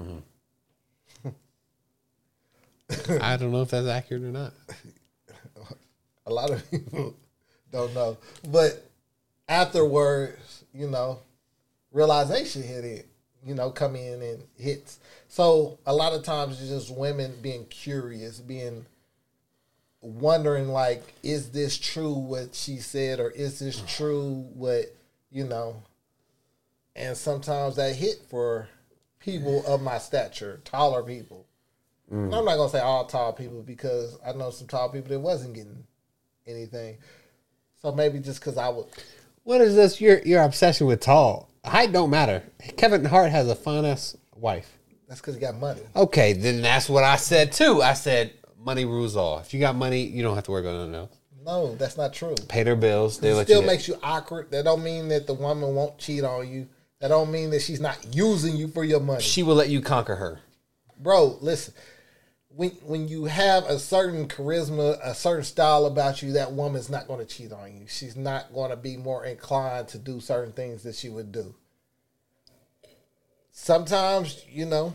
I 3.21 3.37
don't 3.37 3.51
know 3.51 3.61
if 3.61 3.69
that's 3.71 3.87
accurate 3.87 4.23
or 4.23 4.31
not. 4.31 4.53
A 6.27 6.31
lot 6.31 6.51
of 6.51 6.69
people 6.69 7.15
don't 7.71 7.93
know, 7.95 8.17
but 8.47 8.85
afterwards, 9.49 10.63
you 10.73 10.87
know, 10.87 11.19
realization 11.91 12.61
hit 12.63 12.85
it. 12.85 13.07
You 13.45 13.55
know, 13.55 13.71
come 13.71 13.95
in 13.95 14.21
and 14.21 14.43
hits. 14.57 14.99
So 15.27 15.79
a 15.85 15.93
lot 15.93 16.13
of 16.13 16.23
times 16.23 16.61
it's 16.61 16.69
just 16.69 16.95
women 16.95 17.33
being 17.41 17.65
curious, 17.65 18.39
being 18.39 18.85
wondering 20.01 20.67
like, 20.67 21.13
is 21.23 21.51
this 21.51 21.77
true 21.77 22.13
what 22.13 22.53
she 22.53 22.77
said, 22.77 23.19
or 23.19 23.31
is 23.31 23.59
this 23.59 23.79
mm. 23.79 23.87
true 23.87 24.47
what 24.53 24.95
you 25.31 25.45
know? 25.45 25.81
And 26.95 27.15
sometimes 27.15 27.77
that 27.77 27.95
hit 27.95 28.17
for 28.29 28.67
people 29.19 29.65
of 29.65 29.81
my 29.81 29.97
stature, 29.97 30.59
taller 30.65 31.03
people. 31.03 31.45
And 32.09 32.35
I'm 32.35 32.45
not 32.45 32.57
gonna 32.57 32.69
say 32.69 32.79
all 32.79 33.05
tall 33.05 33.31
people 33.31 33.61
because 33.61 34.17
I 34.25 34.33
know 34.33 34.49
some 34.49 34.67
tall 34.67 34.89
people 34.89 35.09
that 35.09 35.19
wasn't 35.19 35.53
getting 35.53 35.85
anything. 36.45 36.97
So 37.81 37.91
maybe 37.93 38.19
just 38.19 38.41
because 38.41 38.57
I 38.57 38.67
would, 38.69 38.85
What 39.43 39.61
is 39.61 39.75
this? 39.75 40.01
Your 40.01 40.19
your 40.19 40.43
obsession 40.43 40.87
with 40.87 40.99
tall 40.99 41.49
height 41.65 41.91
don't 41.91 42.09
matter. 42.09 42.43
Kevin 42.77 43.05
Hart 43.05 43.31
has 43.31 43.47
a 43.47 43.55
fine 43.55 43.85
ass 43.85 44.17
wife. 44.35 44.77
that's 45.07 45.21
because 45.21 45.35
he 45.35 45.41
got 45.41 45.55
money. 45.55 45.81
Okay, 45.95 46.33
then 46.33 46.61
that's 46.61 46.89
what 46.89 47.03
I 47.03 47.15
said 47.17 47.51
too. 47.51 47.81
I 47.81 47.93
said 47.93 48.33
money 48.59 48.85
rules 48.85 49.15
all. 49.15 49.39
If 49.39 49.53
you 49.53 49.59
got 49.59 49.75
money, 49.75 50.01
you 50.03 50.23
don't 50.23 50.35
have 50.35 50.43
to 50.45 50.51
worry 50.51 50.61
about 50.61 50.77
nothing 50.79 50.95
else. 50.95 51.17
No, 51.43 51.75
that's 51.75 51.97
not 51.97 52.13
true. 52.13 52.35
Pay 52.49 52.63
their 52.63 52.75
bills. 52.75 53.19
They 53.19 53.29
It 53.31 53.45
still 53.45 53.61
you. 53.61 53.67
makes 53.67 53.87
you 53.87 53.95
awkward. 54.03 54.51
That 54.51 54.63
don't 54.65 54.83
mean 54.83 55.07
that 55.07 55.25
the 55.25 55.33
woman 55.33 55.73
won't 55.73 55.97
cheat 55.97 56.23
on 56.23 56.47
you. 56.47 56.67
That 56.99 57.07
don't 57.07 57.31
mean 57.31 57.49
that 57.49 57.61
she's 57.63 57.81
not 57.81 57.97
using 58.15 58.55
you 58.55 58.67
for 58.67 58.83
your 58.83 58.99
money. 58.99 59.21
she 59.23 59.41
will 59.41 59.55
let 59.55 59.69
you 59.69 59.81
conquer 59.81 60.15
her. 60.15 60.39
Bro, 60.99 61.37
listen. 61.41 61.73
When 62.55 62.71
when 62.83 63.07
you 63.07 63.25
have 63.25 63.63
a 63.65 63.79
certain 63.79 64.27
charisma, 64.27 64.99
a 65.03 65.15
certain 65.15 65.43
style 65.45 65.85
about 65.85 66.21
you, 66.21 66.33
that 66.33 66.51
woman's 66.51 66.89
not 66.89 67.07
going 67.07 67.19
to 67.19 67.25
cheat 67.25 67.51
on 67.53 67.73
you. 67.75 67.85
She's 67.87 68.15
not 68.15 68.53
going 68.53 68.71
to 68.71 68.75
be 68.77 68.97
more 68.97 69.25
inclined 69.25 69.87
to 69.89 69.97
do 69.97 70.19
certain 70.19 70.51
things 70.51 70.83
that 70.83 70.95
she 70.95 71.09
would 71.09 71.31
do. 71.31 71.55
Sometimes, 73.51 74.43
you 74.49 74.65
know, 74.65 74.93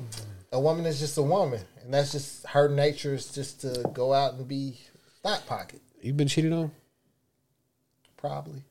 a 0.53 0.61
woman 0.61 0.87
is 0.87 0.99
just 0.99 1.17
a 1.19 1.23
woman, 1.23 1.61
and 1.83 1.93
that's 1.93 2.13
just 2.13 2.47
her 2.47 2.69
nature 2.69 3.15
is 3.15 3.33
just 3.33 3.61
to 3.63 3.89
go 3.93 4.13
out 4.13 4.35
and 4.35 4.47
be 4.49 4.79
stock 5.19 5.47
pocket, 5.47 5.81
You've 6.01 6.17
been 6.17 6.29
cheated 6.29 6.53
on, 6.53 6.71
probably. 8.17 8.63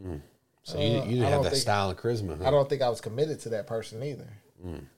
Hmm. 0.00 0.16
so 0.62 0.78
you, 0.78 0.84
you 0.86 0.96
uh, 0.96 1.04
didn't 1.04 1.22
have 1.24 1.42
that 1.42 1.50
think- 1.50 1.62
style 1.62 1.90
and 1.90 1.98
charisma. 1.98 2.38
Huh? 2.38 2.48
I 2.48 2.50
don't 2.50 2.68
think 2.68 2.82
I 2.82 2.88
was 2.88 3.00
committed 3.00 3.40
to 3.40 3.50
that 3.50 3.66
person 3.66 4.02
either. 4.02 4.28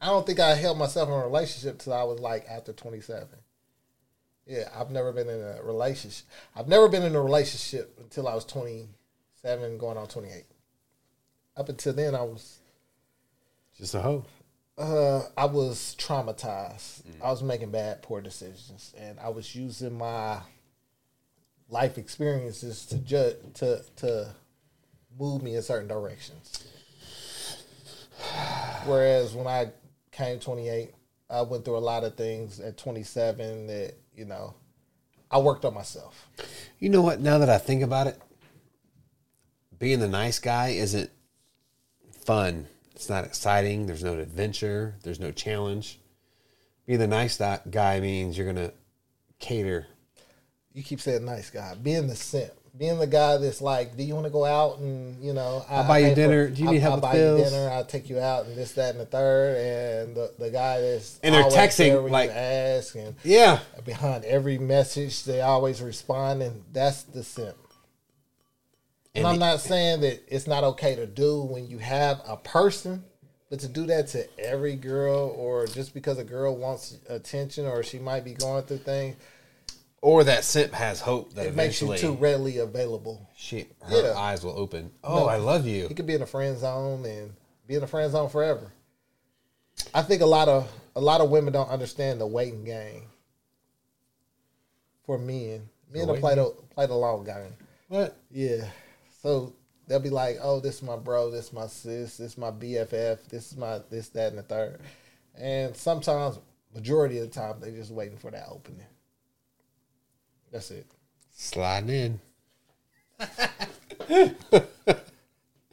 I 0.01 0.07
don't 0.07 0.27
think 0.27 0.41
I 0.41 0.55
held 0.55 0.79
myself 0.79 1.09
in 1.09 1.15
a 1.15 1.19
relationship 1.25 1.79
till 1.79 1.93
I 1.95 2.03
was 2.03 2.21
like 2.21 2.47
after 2.49 2.73
27. 2.73 3.27
Yeah, 4.47 4.69
I've 4.77 4.91
never 4.91 5.11
been 5.13 5.29
in 5.29 5.41
a 5.41 5.63
relationship. 5.63 6.27
I've 6.55 6.69
never 6.69 6.89
been 6.89 7.03
in 7.03 7.15
a 7.15 7.23
relationship 7.23 7.97
until 7.99 8.29
I 8.29 8.35
was 8.35 8.45
27, 8.45 9.79
going 9.79 9.97
on 9.97 10.07
28. 10.07 10.45
Up 11.57 11.69
until 11.71 11.93
then, 11.95 12.15
I 12.15 12.23
was 12.23 12.59
Just 13.79 13.95
a 13.95 14.03
hoe. 14.03 14.25
uh, 14.77 15.23
I 15.37 15.47
was 15.47 15.97
traumatized. 15.99 17.03
I 17.23 17.31
was 17.31 17.43
making 17.43 17.71
bad, 17.71 18.03
poor 18.03 18.21
decisions, 18.21 18.93
and 18.99 19.19
I 19.19 19.31
was 19.31 19.55
using 19.55 19.97
my 19.97 20.41
life 21.71 21.97
experiences 21.97 22.85
to 22.87 22.99
judge 22.99 23.37
to 23.55 23.83
to 23.97 24.35
move 25.19 25.43
me 25.43 25.55
in 25.57 25.63
certain 25.63 25.89
directions. 25.89 26.67
Whereas 28.85 29.35
when 29.35 29.47
I 29.47 29.71
came 30.13 30.39
28, 30.39 30.93
I 31.31 31.43
went 31.43 31.65
through 31.65 31.79
a 31.79 31.79
lot 31.79 32.05
of 32.05 32.17
things 32.17 32.61
at 32.61 32.77
27 32.77 33.67
that 33.67 33.95
you 34.15 34.25
know 34.25 34.55
I 35.31 35.39
worked 35.39 35.65
on 35.65 35.75
myself. 35.75 36.29
You 36.79 36.91
know 36.91 37.03
what? 37.03 37.21
Now 37.21 37.39
that 37.39 37.49
I 37.49 37.59
think 37.59 37.83
about 37.83 38.07
it, 38.07 38.21
being 39.79 40.01
the 40.01 40.09
nice 40.09 40.39
guy 40.39 40.69
isn't 40.69 41.11
fun. 42.25 42.67
It's 42.95 43.09
not 43.09 43.25
exciting. 43.25 43.87
There's 43.87 44.05
no 44.05 44.19
adventure. 44.19 44.95
There's 45.03 45.21
no 45.21 45.33
challenge. 45.33 45.99
Being 46.87 47.01
the 47.01 47.07
nice 47.07 47.39
guy 47.39 48.01
means 48.01 48.37
you're 48.37 48.47
gonna 48.47 48.73
cater. 49.39 49.87
You 50.73 50.83
keep 50.83 51.01
saying 51.01 51.25
nice 51.25 51.51
guy, 51.51 51.75
being 51.75 52.09
the 52.09 52.17
simp, 52.17 52.53
being 52.77 52.99
the 52.99 53.07
guy 53.07 53.37
that's 53.37 53.61
like, 53.61 53.97
do 53.97 54.03
you 54.03 54.15
want 54.15 54.27
to 54.27 54.31
go 54.33 54.45
out 54.45 54.79
and 54.79 55.23
you 55.25 55.33
know, 55.33 55.65
I, 55.71 55.77
I'll 55.77 55.89
buy 55.89 55.99
you 55.99 56.05
pay 56.07 56.11
for- 56.11 56.21
dinner. 56.21 56.49
Do 56.51 56.63
you 56.65 56.71
need 56.71 56.77
I'll, 56.83 56.91
help 56.91 56.93
I'll 56.93 56.97
with 56.97 57.03
buy 57.03 57.13
bills? 57.13 57.39
you 57.39 57.45
dinner. 57.59 57.71
I'll 57.71 57.85
take 57.85 58.11
you 58.11 58.19
out 58.19 58.47
and 58.47 58.57
this, 58.57 58.73
that, 58.73 58.91
and 58.93 59.01
the 59.01 59.07
third. 59.07 59.57
And 60.07 60.17
the, 60.17 60.33
the 60.39 60.51
guy 60.51 60.81
that's 60.81 61.21
And 61.23 61.35
they're 61.35 61.45
texting, 61.45 61.77
there 61.91 61.97
when 61.99 62.07
you 62.07 62.11
like- 62.13 62.31
ask 62.31 62.97
and 62.97 63.15
Yeah. 63.23 63.61
behind 63.85 64.25
every 64.25 64.59
message 64.59 65.23
they 65.25 65.41
always 65.41 65.81
respond, 65.81 66.43
and 66.43 66.65
that's 66.73 67.03
the 67.05 67.23
simp. 67.23 67.57
And, 69.15 69.19
And 69.25 69.27
I'm 69.29 69.39
the- 69.39 69.47
not 69.47 69.61
saying 69.61 70.01
that 70.01 70.23
it's 70.27 70.47
not 70.49 70.65
okay 70.65 70.97
to 70.97 71.07
do 71.07 71.43
when 71.43 71.69
you 71.69 71.79
have 71.79 72.21
a 72.27 72.37
person, 72.37 73.05
but 73.51 73.61
to 73.61 73.69
do 73.69 73.87
that 73.87 74.09
to 74.09 74.27
every 74.41 74.75
girl 74.75 75.33
or 75.37 75.67
just 75.69 75.95
because 75.95 76.19
a 76.19 76.25
girl 76.25 76.57
wants 76.57 76.97
attention 77.09 77.67
or 77.67 77.85
she 77.85 78.01
might 78.01 78.25
be 78.25 78.33
going 78.35 78.65
through 78.65 78.79
things, 78.79 79.15
Or 80.05 80.23
that 80.25 80.45
simp 80.45 80.75
has 80.75 81.01
hope 81.01 81.33
that 81.33 81.47
it 81.47 81.57
makes 81.57 81.81
you 81.81 81.97
too 81.97 82.13
readily 82.13 82.59
available. 82.59 83.27
she 83.35 83.69
her 83.81 84.03
Yeah. 84.03 84.13
eyes 84.19 84.45
will 84.45 84.53
open. 84.59 84.93
Oh, 85.03 85.21
No. 85.21 85.27
I 85.29 85.37
love 85.39 85.67
you. 85.67 85.89
He 85.89 85.95
could 85.95 86.07
be 86.07 86.13
in 86.13 86.21
a 86.21 86.27
friend 86.27 86.59
zone 86.59 87.07
and 87.07 87.35
be 87.67 87.77
in 87.77 87.83
a 87.83 87.87
friend 87.87 88.13
zone 88.13 88.29
forever. 88.29 88.71
I 89.95 90.03
think 90.03 90.21
a 90.21 90.27
lot 90.27 90.47
of 90.47 90.71
a 90.95 91.01
lot 91.01 91.23
of 91.23 91.31
women 91.31 91.55
don't 91.55 91.71
understand 91.71 92.21
the 92.21 92.27
waiting 92.27 92.65
game. 92.65 93.05
For 95.07 95.17
men, 95.17 95.71
men 95.91 96.07
will 96.07 96.19
play 96.19 96.35
the 96.35 96.55
play 96.75 96.85
the 96.85 96.95
long 96.95 97.25
game. 97.25 97.57
What? 97.89 98.15
Yeah. 98.31 98.69
So 99.23 99.55
they'll 99.87 100.01
be 100.01 100.11
like, 100.11 100.37
"Oh, 100.43 100.61
this 100.61 100.75
is 100.77 100.83
my 100.83 100.97
bro. 100.97 101.31
This 101.31 101.47
is 101.47 101.53
my 101.55 101.67
sis. 101.67 102.19
This 102.19 102.33
is 102.33 102.37
my 102.37 102.51
BFF. 102.51 103.25
This 103.31 103.53
is 103.53 103.57
my 103.57 103.81
this, 103.89 104.11
that, 104.11 104.29
and 104.29 104.39
the 104.39 104.43
third. 104.43 104.81
And 105.35 105.75
sometimes 105.75 106.39
majority 106.75 107.21
of 107.21 107.31
the 107.31 107.35
time 107.41 107.59
they're 107.59 107.71
just 107.71 107.91
waiting 107.91 108.19
for 108.19 108.31
that 108.33 108.49
opening. 108.51 108.85
That's 110.55 110.71
it. 110.71 110.87
Sliding 111.33 112.21
in. 113.21 113.31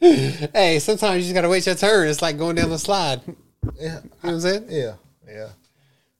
hey, 0.00 0.78
sometimes 0.80 1.18
you 1.18 1.22
just 1.24 1.34
gotta 1.34 1.48
wait 1.48 1.66
your 1.66 1.74
turn. 1.74 2.08
It's 2.08 2.22
like 2.22 2.38
going 2.38 2.56
down 2.56 2.70
the 2.70 2.78
slide. 2.78 3.20
You 3.26 3.36
know 3.64 3.72
Yeah, 3.80 4.00
what 4.20 4.30
I'm 4.34 4.40
saying? 4.40 4.66
yeah, 4.68 4.94
yeah. 5.28 5.50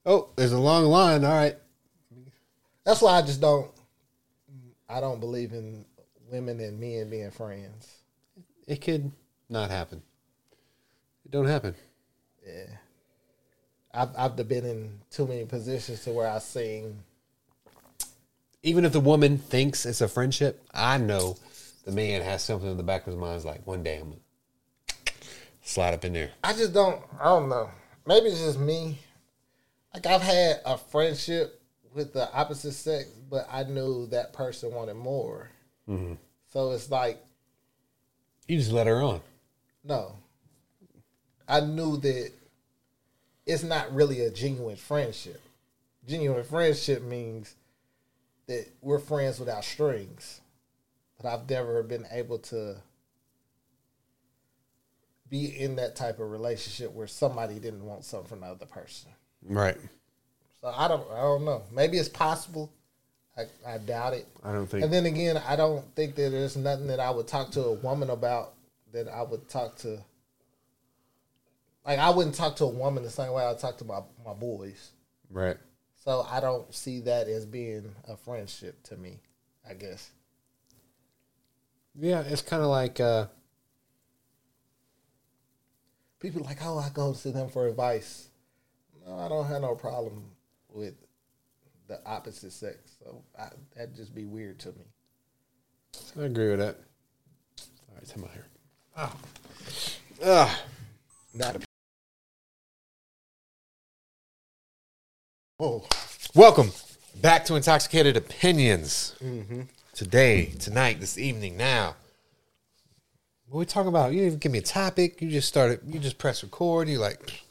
Oh, 0.07 0.31
there's 0.37 0.53
a 0.53 0.59
long 0.61 0.85
line. 0.87 1.25
All 1.25 1.33
right. 1.33 1.57
That's 2.85 3.03
why 3.03 3.19
I 3.19 3.23
just 3.23 3.41
don't. 3.41 3.71
I 4.89 5.01
don't 5.01 5.21
believe 5.21 5.53
in 5.53 5.85
women 6.31 6.61
and 6.61 6.79
men 6.79 7.11
being 7.11 7.31
friends. 7.31 8.03
It 8.67 8.81
could 8.81 9.13
not 9.49 9.71
happen. 9.71 10.03
It 11.25 11.31
don't 11.33 11.47
happen. 11.47 11.75
Yeah, 12.47 12.67
I've 13.95 14.11
I've 14.17 14.37
been 14.49 14.65
in 14.67 15.01
too 15.11 15.27
many 15.27 15.45
positions 15.47 16.05
to 16.05 16.13
where 16.13 16.29
I've 16.29 16.43
seen. 16.43 17.03
Even 18.63 18.85
if 18.85 18.93
the 18.93 19.01
woman 19.01 19.39
thinks 19.39 19.85
it's 19.87 20.01
a 20.01 20.09
friendship, 20.09 20.65
I 20.73 20.99
know 20.99 21.37
the 21.85 21.93
man 21.93 22.23
has 22.23 22.43
something 22.45 22.71
in 22.71 22.77
the 22.77 22.83
back 22.83 23.03
of 23.03 23.07
his 23.13 23.17
mind. 23.17 23.37
Is 23.37 23.45
like 23.45 23.67
one 23.67 23.83
day 23.83 23.97
I'm 23.99 24.11
gonna 24.11 24.17
slide 25.63 25.95
up 25.95 26.05
in 26.05 26.13
there. 26.13 26.31
I 26.45 26.53
just 26.53 26.73
don't. 26.73 27.03
I 27.21 27.25
don't 27.25 27.49
know. 27.49 27.71
Maybe 28.07 28.27
it's 28.27 28.41
just 28.41 28.59
me. 28.61 28.99
Like 29.95 30.07
I've 30.07 30.23
had 30.23 30.61
a 30.65 30.79
friendship 30.79 31.61
with 31.95 32.13
the 32.13 32.33
opposite 32.33 32.73
sex, 32.73 33.09
but 33.29 33.47
I 33.51 33.65
knew 33.65 34.07
that 34.07 34.33
person 34.33 34.73
wanted 34.73 34.95
more. 34.95 35.51
Mm-hmm. 35.89 36.15
So 36.53 36.71
it's 36.73 36.91
like 36.91 37.23
You 38.49 38.59
just 38.59 38.73
let 38.73 38.87
her 38.87 39.03
on. 39.03 39.21
no. 39.85 40.17
I 41.49 41.61
knew 41.61 41.97
that 41.99 42.31
it's 43.45 43.65
not 43.65 43.93
really 43.93 44.21
a 44.25 44.31
genuine 44.31 44.77
friendship. 44.77 45.43
Genuine 46.09 46.45
friendship 46.45 47.03
means 47.03 47.57
that 48.53 48.67
we're 48.83 48.99
friends 48.99 49.41
without 49.41 49.65
strings. 49.65 50.41
But 51.21 51.33
I've 51.33 51.49
never 51.49 51.83
been 51.83 52.07
able 52.11 52.39
to 52.39 52.77
be 55.31 55.47
in 55.59 55.77
that 55.77 55.97
type 55.97 56.21
of 56.21 56.31
relationship 56.31 56.93
where 56.93 57.07
somebody 57.07 57.55
didn't 57.55 57.85
want 57.85 58.05
something 58.05 58.29
from 58.29 58.41
the 58.41 58.47
other 58.47 58.67
person. 58.67 59.11
Right. 59.43 59.79
So 60.61 60.69
I 60.69 60.89
don't 60.89 61.11
I 61.11 61.21
don't 61.21 61.45
know. 61.45 61.63
Maybe 61.73 61.97
it's 61.99 62.09
possible. 62.09 62.71
I, 63.37 63.45
I 63.67 63.79
doubt 63.79 64.13
it. 64.13 64.27
I 64.45 64.53
don't 64.53 64.67
think. 64.67 64.85
And 64.85 64.93
then 64.93 65.07
again, 65.07 65.41
I 65.49 65.57
don't 65.57 65.83
think 65.97 66.17
that 66.17 66.31
there's 66.31 66.57
nothing 66.57 66.89
that 66.89 67.01
I 67.01 67.11
would 67.11 67.27
talk 67.27 67.51
to 67.53 67.63
a 67.63 67.73
woman 67.73 68.11
about 68.11 68.53
that 68.93 69.09
I 69.09 69.23
would 69.23 69.49
talk 69.49 69.77
to. 69.79 69.99
Like 71.87 71.99
I 71.99 72.11
wouldn't 72.11 72.35
talk 72.35 72.57
to 72.57 72.65
a 72.65 72.69
woman 72.69 73.03
the 73.03 73.11
same 73.11 73.33
way 73.33 73.49
I 73.49 73.55
talk 73.55 73.79
to 73.79 73.85
my 73.85 74.01
my 74.25 74.35
boys. 74.35 74.91
right. 75.31 75.57
So 76.05 76.27
I 76.29 76.41
don't 76.41 76.75
see 76.75 77.01
that 77.01 77.29
as 77.29 77.47
being 77.47 77.95
a 78.09 78.17
friendship 78.17 78.83
to 78.85 78.97
me. 78.97 79.21
I 79.69 79.75
guess. 79.75 80.11
Yeah, 81.95 82.23
it's 82.23 82.43
kind 82.43 82.63
of 82.63 82.69
like 82.69 82.99
uh, 82.99 83.27
People 86.23 86.43
are 86.43 86.45
like, 86.45 86.65
oh, 86.65 86.79
I 86.79 86.89
go 86.91 87.13
to 87.13 87.33
them 87.33 87.49
for 87.49 87.67
advice. 87.67 88.29
No, 89.05 89.19
I 89.19 89.29
don't 89.29 89.45
have 89.45 89.61
no 89.61 89.75
problem 89.75 90.23
with 90.69 90.95
the 91.89 92.01
opposite 92.07 92.53
sex. 92.53 92.79
So 93.01 93.25
I, 93.37 93.49
that'd 93.75 93.97
just 93.97 94.15
be 94.15 94.25
weird 94.25 94.61
to 94.61 94.69
me. 94.69 94.85
I 96.17 96.27
agree 96.27 96.51
with 96.51 96.61
that. 96.61 96.77
All 97.89 97.97
right, 97.97 98.13
come 98.15 98.23
out 98.23 98.31
here. 98.31 98.47
Oh. 98.97 99.13
Ugh. 100.23 100.57
Not 101.35 101.57
a. 101.57 101.72
Oh, 105.65 105.85
Welcome 106.35 106.73
back 107.21 107.45
to 107.45 107.55
Intoxicated 107.55 108.17
Opinions. 108.17 109.15
Today, 109.95 110.47
tonight, 110.59 110.99
this 110.99 111.17
evening, 111.17 111.57
now. 111.57 111.95
What 113.47 113.59
are 113.59 113.61
we 113.61 113.67
talking 113.67 113.87
about? 113.87 114.11
You 114.11 114.17
didn't 114.19 114.27
even 114.27 114.39
give 114.41 114.51
me 114.51 114.59
a 114.59 114.63
topic. 114.63 115.23
You 115.23 115.31
just 115.31 115.47
started. 115.47 115.79
You 115.87 116.01
just 116.01 116.19
press 116.19 116.43
record. 116.43 116.89
You 116.89 116.99
like 116.99 117.45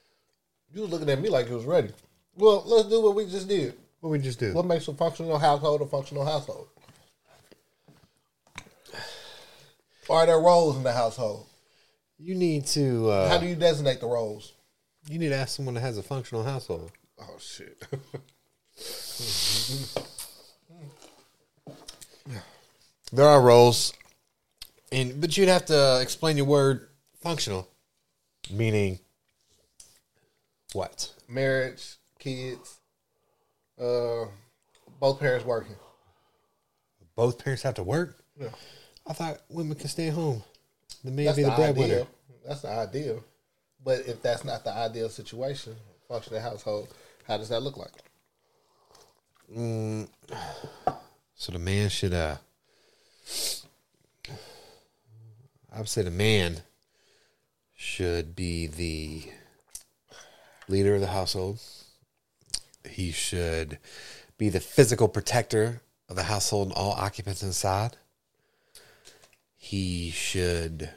you 0.72 0.80
was 0.80 0.90
looking 0.90 1.10
at 1.10 1.20
me 1.20 1.28
like 1.28 1.50
you 1.50 1.54
was 1.54 1.66
ready. 1.66 1.90
Well, 2.34 2.62
let's 2.64 2.88
do 2.88 3.02
what 3.02 3.14
we 3.14 3.26
just 3.26 3.46
did. 3.46 3.74
what 4.00 4.08
we 4.08 4.20
just 4.20 4.38
do? 4.38 4.54
What 4.54 4.64
makes 4.64 4.88
a 4.88 4.94
functional 4.94 5.38
household 5.38 5.82
a 5.82 5.86
functional 5.86 6.24
household? 6.24 6.68
Are 10.08 10.24
there 10.24 10.40
roles 10.40 10.78
in 10.78 10.82
the 10.82 10.94
household? 10.94 11.46
You 12.18 12.36
need 12.36 12.64
to. 12.68 13.10
Uh, 13.10 13.28
How 13.28 13.36
do 13.36 13.44
you 13.44 13.54
designate 13.54 14.00
the 14.00 14.06
roles? 14.06 14.54
you 15.10 15.18
need 15.18 15.28
to 15.28 15.36
ask 15.36 15.56
someone 15.56 15.74
that 15.74 15.82
has 15.82 15.98
a 15.98 16.02
functional 16.02 16.44
household. 16.44 16.92
Oh 17.20 17.36
shit! 17.38 17.82
There 23.12 23.26
are 23.26 23.42
roles, 23.42 23.92
and 24.92 25.20
but 25.20 25.36
you'd 25.36 25.48
have 25.48 25.66
to 25.66 26.00
explain 26.00 26.36
your 26.36 26.46
word 26.46 26.88
functional, 27.20 27.68
meaning 28.52 29.00
what? 30.74 31.12
Marriage, 31.28 31.96
kids, 32.20 32.78
uh, 33.80 34.26
both 35.00 35.18
parents 35.18 35.44
working. 35.44 35.74
Both 37.16 37.42
parents 37.42 37.64
have 37.64 37.74
to 37.74 37.82
work. 37.82 38.16
Yeah. 38.40 38.50
I 39.06 39.12
thought 39.12 39.40
women 39.48 39.76
could 39.76 39.90
stay 39.90 40.10
home. 40.10 40.44
The 41.02 41.10
man 41.10 41.26
That's 41.26 41.36
be 41.36 41.42
the, 41.42 41.50
the 41.50 41.56
breadwinner. 41.56 42.06
That's 42.46 42.60
the 42.60 42.70
ideal. 42.70 43.24
But 43.84 44.06
if 44.06 44.22
that's 44.22 44.44
not 44.44 44.62
the 44.62 44.72
ideal 44.72 45.08
situation, 45.08 45.74
functional 46.06 46.40
household, 46.40 46.94
how 47.26 47.36
does 47.36 47.48
that 47.48 47.62
look 47.62 47.76
like? 47.76 47.92
So 51.34 51.52
the 51.52 51.58
man 51.58 51.88
should 51.88 52.14
uh 52.14 52.36
I 55.72 55.78
would 55.78 55.88
say 55.88 56.02
the 56.02 56.10
man 56.10 56.62
should 57.76 58.34
be 58.36 58.66
the 58.66 59.24
leader 60.68 60.94
of 60.94 61.00
the 61.00 61.06
household. 61.08 61.60
He 62.88 63.12
should 63.12 63.78
be 64.36 64.48
the 64.48 64.60
physical 64.60 65.08
protector 65.08 65.82
of 66.08 66.16
the 66.16 66.24
household 66.24 66.68
and 66.68 66.76
all 66.76 66.92
occupants 66.92 67.42
inside. 67.42 67.96
He 69.56 70.10
should 70.10 70.90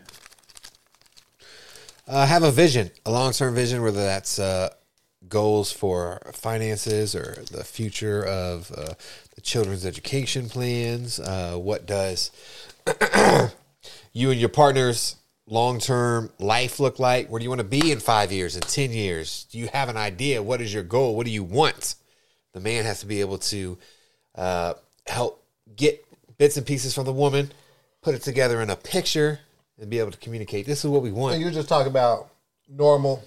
uh, 2.07 2.25
have 2.25 2.43
a 2.43 2.51
vision, 2.51 2.91
a 3.05 3.11
long 3.11 3.31
term 3.31 3.53
vision, 3.53 3.81
whether 3.81 4.03
that's 4.03 4.39
uh, 4.39 4.73
goals 5.29 5.71
for 5.71 6.21
finances 6.33 7.15
or 7.15 7.43
the 7.51 7.63
future 7.63 8.23
of 8.25 8.71
uh, 8.71 8.93
the 9.35 9.41
children's 9.41 9.85
education 9.85 10.49
plans. 10.49 11.19
Uh, 11.19 11.55
what 11.55 11.85
does 11.85 12.31
you 14.13 14.31
and 14.31 14.39
your 14.39 14.49
partner's 14.49 15.15
long 15.47 15.79
term 15.79 16.31
life 16.39 16.79
look 16.79 16.99
like? 16.99 17.29
Where 17.29 17.39
do 17.39 17.43
you 17.43 17.49
want 17.49 17.61
to 17.61 17.67
be 17.67 17.91
in 17.91 17.99
five 17.99 18.31
years, 18.31 18.55
in 18.55 18.61
10 18.61 18.91
years? 18.91 19.45
Do 19.51 19.57
you 19.57 19.67
have 19.67 19.89
an 19.89 19.97
idea? 19.97 20.43
What 20.43 20.61
is 20.61 20.73
your 20.73 20.83
goal? 20.83 21.15
What 21.15 21.25
do 21.25 21.31
you 21.31 21.43
want? 21.43 21.95
The 22.53 22.59
man 22.59 22.85
has 22.85 22.99
to 22.99 23.05
be 23.05 23.21
able 23.21 23.39
to 23.39 23.77
uh, 24.35 24.73
help 25.07 25.43
get 25.75 26.05
bits 26.37 26.57
and 26.57 26.65
pieces 26.65 26.93
from 26.93 27.05
the 27.05 27.13
woman, 27.13 27.51
put 28.01 28.15
it 28.15 28.21
together 28.21 28.61
in 28.61 28.69
a 28.69 28.75
picture, 28.75 29.39
and 29.79 29.89
be 29.89 29.99
able 29.99 30.11
to 30.11 30.17
communicate. 30.17 30.65
This 30.65 30.83
is 30.83 30.89
what 30.89 31.01
we 31.01 31.11
want. 31.11 31.35
And 31.35 31.41
you're 31.43 31.51
just 31.51 31.69
talking 31.69 31.89
about 31.89 32.29
normal. 32.69 33.23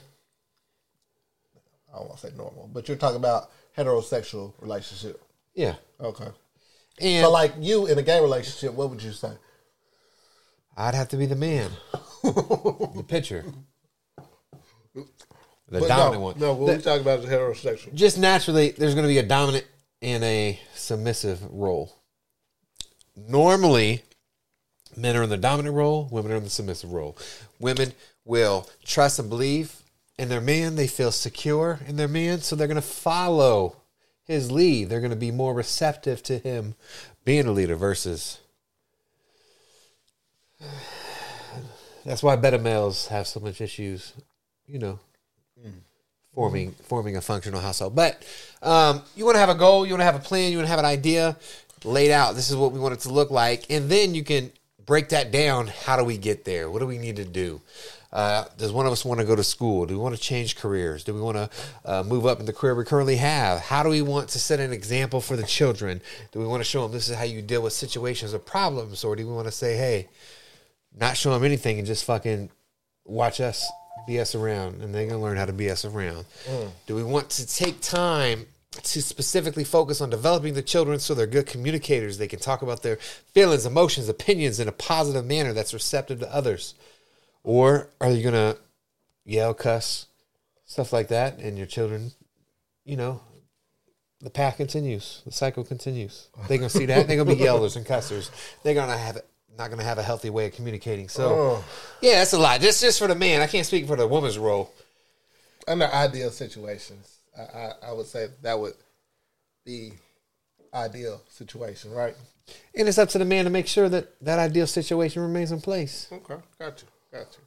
I 1.97 2.01
don't 2.01 2.09
want 2.09 2.21
to 2.21 2.27
say 2.29 2.33
normal, 2.37 2.69
but 2.73 2.89
you're 2.89 2.97
talking 2.99 3.17
about 3.17 3.51
heterosexual 3.77 4.53
relationship. 4.61 5.23
Yeah. 5.55 5.77
Okay. 6.01 6.29
And 7.01 7.25
So, 7.25 7.31
like 7.31 7.55
you 7.59 7.87
in 7.87 7.99
a 7.99 8.03
gay 8.03 8.21
relationship, 8.21 8.75
what 8.75 8.91
would 8.91 9.03
you 9.03 9.13
say? 9.13 9.33
I'd 10.77 10.95
have 10.95 11.09
to 11.09 11.17
be 11.17 11.25
the 11.25 11.37
man, 11.37 11.71
the 12.23 13.05
pitcher, 13.09 13.45
the 14.95 15.07
But 15.71 15.89
dominant 15.89 16.15
no, 16.15 16.21
one. 16.21 16.39
No, 16.39 16.53
what 16.53 16.67
The- 16.73 16.77
we 16.77 16.83
talking 16.83 17.01
about 17.01 17.21
is 17.21 17.27
heterosexual. 17.27 17.95
just 17.95 18.19
naturally, 18.19 18.71
there's 18.73 18.95
going 18.95 19.05
to 19.05 19.09
be 19.13 19.19
a 19.19 19.23
dominant 19.23 19.65
and 20.03 20.23
a 20.23 20.61
submissive 20.75 21.43
role. 21.51 21.97
Normally, 23.17 24.03
men 24.97 25.17
are 25.17 25.23
in 25.23 25.31
the 25.31 25.39
dominant 25.39 25.75
role, 25.75 26.09
women 26.11 26.33
are 26.33 26.37
in 26.37 26.45
the 26.45 26.51
submissive 26.51 26.93
role. 26.93 27.17
Women 27.59 27.95
will 28.27 28.69
trust 28.85 29.19
and 29.19 29.31
believe 29.31 29.77
in 30.19 30.29
their 30.29 30.41
man, 30.41 30.77
they 30.77 30.87
feel 30.87 31.13
secure 31.13 31.81
in 31.87 31.97
their 31.97 32.09
man, 32.09 32.41
so 32.41 32.57
they're 32.57 32.67
going 32.67 32.77
to 32.77 32.83
follow 32.83 33.77
his 34.25 34.51
lead. 34.51 34.89
They're 34.89 35.01
going 35.01 35.11
to 35.11 35.17
be 35.17 35.31
more 35.31 35.55
receptive 35.55 36.23
to 36.25 36.39
him 36.39 36.75
being 37.25 37.47
a 37.47 37.53
leader 37.53 37.77
versus. 37.77 38.39
That's 42.05 42.23
why 42.23 42.37
beta 42.37 42.59
males 42.59 43.09
have 43.09 43.27
so 43.27 43.41
much 43.41 43.61
issues, 43.61 44.13
you 44.67 44.79
know, 44.79 45.01
forming 46.37 46.71
forming 46.73 47.17
a 47.17 47.21
functional 47.21 47.61
household. 47.61 47.97
But 47.97 48.23
um, 48.63 49.03
you 49.17 49.25
want 49.25 49.35
to 49.35 49.41
have 49.41 49.49
a 49.49 49.55
goal, 49.55 49.85
you 49.85 49.93
want 49.93 50.03
to 50.03 50.05
have 50.05 50.15
a 50.15 50.21
plan, 50.21 50.53
you 50.53 50.59
want 50.59 50.67
to 50.67 50.71
have 50.71 50.79
an 50.79 50.85
idea 50.85 51.37
laid 51.83 52.13
out. 52.13 52.37
This 52.37 52.51
is 52.51 52.57
what 52.57 52.71
we 52.73 52.79
want 52.79 52.95
it 52.95 53.01
to 53.01 53.09
look 53.09 53.31
like, 53.31 53.69
and 53.71 53.91
then 53.91 54.15
you 54.15 54.23
can 54.23 54.53
break 54.85 55.09
that 55.09 55.33
down. 55.33 55.67
How 55.67 55.97
do 55.97 56.05
we 56.05 56.17
get 56.17 56.45
there? 56.45 56.71
What 56.71 56.79
do 56.79 56.87
we 56.87 56.99
need 56.99 57.17
to 57.17 57.25
do? 57.25 57.61
Uh, 58.17 58.47
does 58.57 58.73
one 58.73 58.87
of 58.87 58.93
us 58.93 59.05
want 59.05 59.21
to 59.21 59.27
go 59.27 59.37
to 59.37 59.45
school? 59.45 59.85
Do 59.85 59.93
we 59.93 60.01
want 60.01 60.15
to 60.15 60.21
change 60.21 60.57
careers? 60.57 61.05
Do 61.05 61.13
we 61.13 61.21
want 61.21 61.37
to 61.37 61.51
uh, 61.85 62.03
move 62.03 62.25
up 62.25 62.41
in 62.41 62.47
the 62.47 62.53
career 62.55 62.75
we 62.75 62.83
currently 62.83 63.17
have? 63.17 63.61
How 63.61 63.83
do 63.83 63.91
we 63.91 64.01
want 64.01 64.31
to 64.31 64.39
set 64.39 64.59
an 64.59 64.73
example 64.73 65.21
for 65.21 65.37
the 65.37 65.43
children? 65.43 66.01
Do 66.33 66.39
we 66.39 66.47
want 66.47 66.61
to 66.61 66.65
show 66.65 66.83
them 66.83 66.93
this 66.93 67.11
is 67.11 67.15
how 67.17 67.25
you 67.25 67.43
deal 67.43 67.61
with 67.61 67.75
situations 67.75 68.33
or 68.33 68.39
problems, 68.39 69.05
or 69.05 69.17
do 69.17 69.27
we 69.27 69.35
want 69.35 69.49
to 69.49 69.53
say, 69.53 69.77
hey, 69.77 70.09
not 70.99 71.19
show 71.19 71.31
them 71.35 71.45
anything 71.45 71.77
and 71.77 71.87
just 71.87 72.07
fucking 72.07 72.49
watch 73.05 73.39
us 73.39 73.71
BS 74.09 74.35
around, 74.41 74.81
and 74.81 74.95
they're 74.95 75.07
gonna 75.07 75.21
learn 75.21 75.37
how 75.37 75.45
to 75.45 75.53
BS 75.53 75.85
around? 75.85 76.25
Do 76.87 76.97
we 76.97 77.05
want 77.05 77.29
to 77.29 77.47
take 77.47 77.83
time? 77.83 78.47
To 78.83 79.01
specifically 79.01 79.65
focus 79.65 80.03
on 80.03 80.11
developing 80.11 80.53
the 80.53 80.61
children 80.61 80.99
so 80.99 81.15
they're 81.15 81.27
good 81.27 81.47
communicators. 81.47 82.19
They 82.19 82.29
can 82.29 82.41
talk 82.41 82.61
about 82.61 82.83
their 82.83 82.97
feelings, 82.97 83.65
emotions, 83.65 84.09
opinions 84.09 84.61
in 84.61 84.69
a 84.69 84.73
positive 84.73 85.25
manner 85.25 85.55
that's 85.55 85.73
receptive 85.73 86.21
to 86.21 86.35
others. 86.35 86.75
Or 87.47 87.89
are 88.01 88.11
you 88.11 88.25
gonna 88.25 88.57
yell, 89.25 89.55
cuss, 89.55 90.07
stuff 90.65 90.93
like 90.93 91.07
that, 91.09 91.39
and 91.39 91.57
your 91.57 91.69
children, 91.69 92.11
you 92.85 92.97
know, 92.97 93.21
the 94.21 94.31
path 94.31 94.57
continues, 94.57 95.23
the 95.25 95.31
cycle 95.31 95.63
continues. 95.63 96.27
They're 96.49 96.59
gonna 96.59 96.69
see 96.69 96.87
that. 96.87 97.07
They're 97.07 97.17
gonna 97.17 97.37
be 97.37 97.41
yellers 97.41 97.77
and 97.77 97.87
cussers. 97.87 98.33
They're 98.65 98.75
gonna 98.75 98.99
have 98.99 99.19
not 99.57 99.71
gonna 99.71 99.85
have 99.85 99.99
a 99.99 100.03
healthy 100.03 100.29
way 100.29 100.47
of 100.47 100.55
communicating. 100.55 101.09
So, 101.09 101.29
Oh. 101.29 101.65
yeah, 102.03 102.17
that's 102.19 102.33
a 102.33 102.39
lot. 102.39 102.61
Just 102.61 102.81
just 102.81 102.99
for 102.99 103.07
the 103.07 103.15
man. 103.15 103.41
I 103.41 103.47
can't 103.47 103.65
speak 103.65 103.87
for 103.87 103.95
the 103.95 104.09
woman's 104.09 104.39
role. 104.39 104.73
Under 105.69 105.87
ideal 105.87 106.31
situations, 106.33 107.19
I, 107.39 107.43
I, 107.43 107.73
I 107.91 107.93
would 107.93 108.07
say 108.07 108.27
that 108.43 108.59
would 108.59 108.75
be 109.65 109.93
ideal 110.75 111.23
situation, 111.29 111.93
right? 111.93 112.17
And 112.77 112.89
it's 112.89 112.99
up 112.99 113.09
to 113.11 113.19
the 113.19 113.25
man 113.25 113.45
to 113.45 113.51
make 113.51 113.69
sure 113.69 113.89
that 113.89 114.21
that 114.25 114.41
ideal 114.41 114.67
situation 114.67 115.23
remains 115.23 115.53
in 115.53 115.61
place. 115.61 116.09
Okay, 116.11 116.37
got 116.59 116.83
you, 117.19 117.25
got 117.25 117.37
you. 117.39 117.45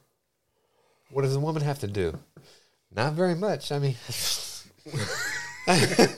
What 1.10 1.22
does 1.22 1.34
the 1.34 1.40
woman 1.40 1.62
have 1.62 1.78
to 1.80 1.86
do? 1.86 2.18
Not 2.94 3.14
very 3.14 3.34
much. 3.34 3.72
I 3.72 3.78
mean, 3.78 3.96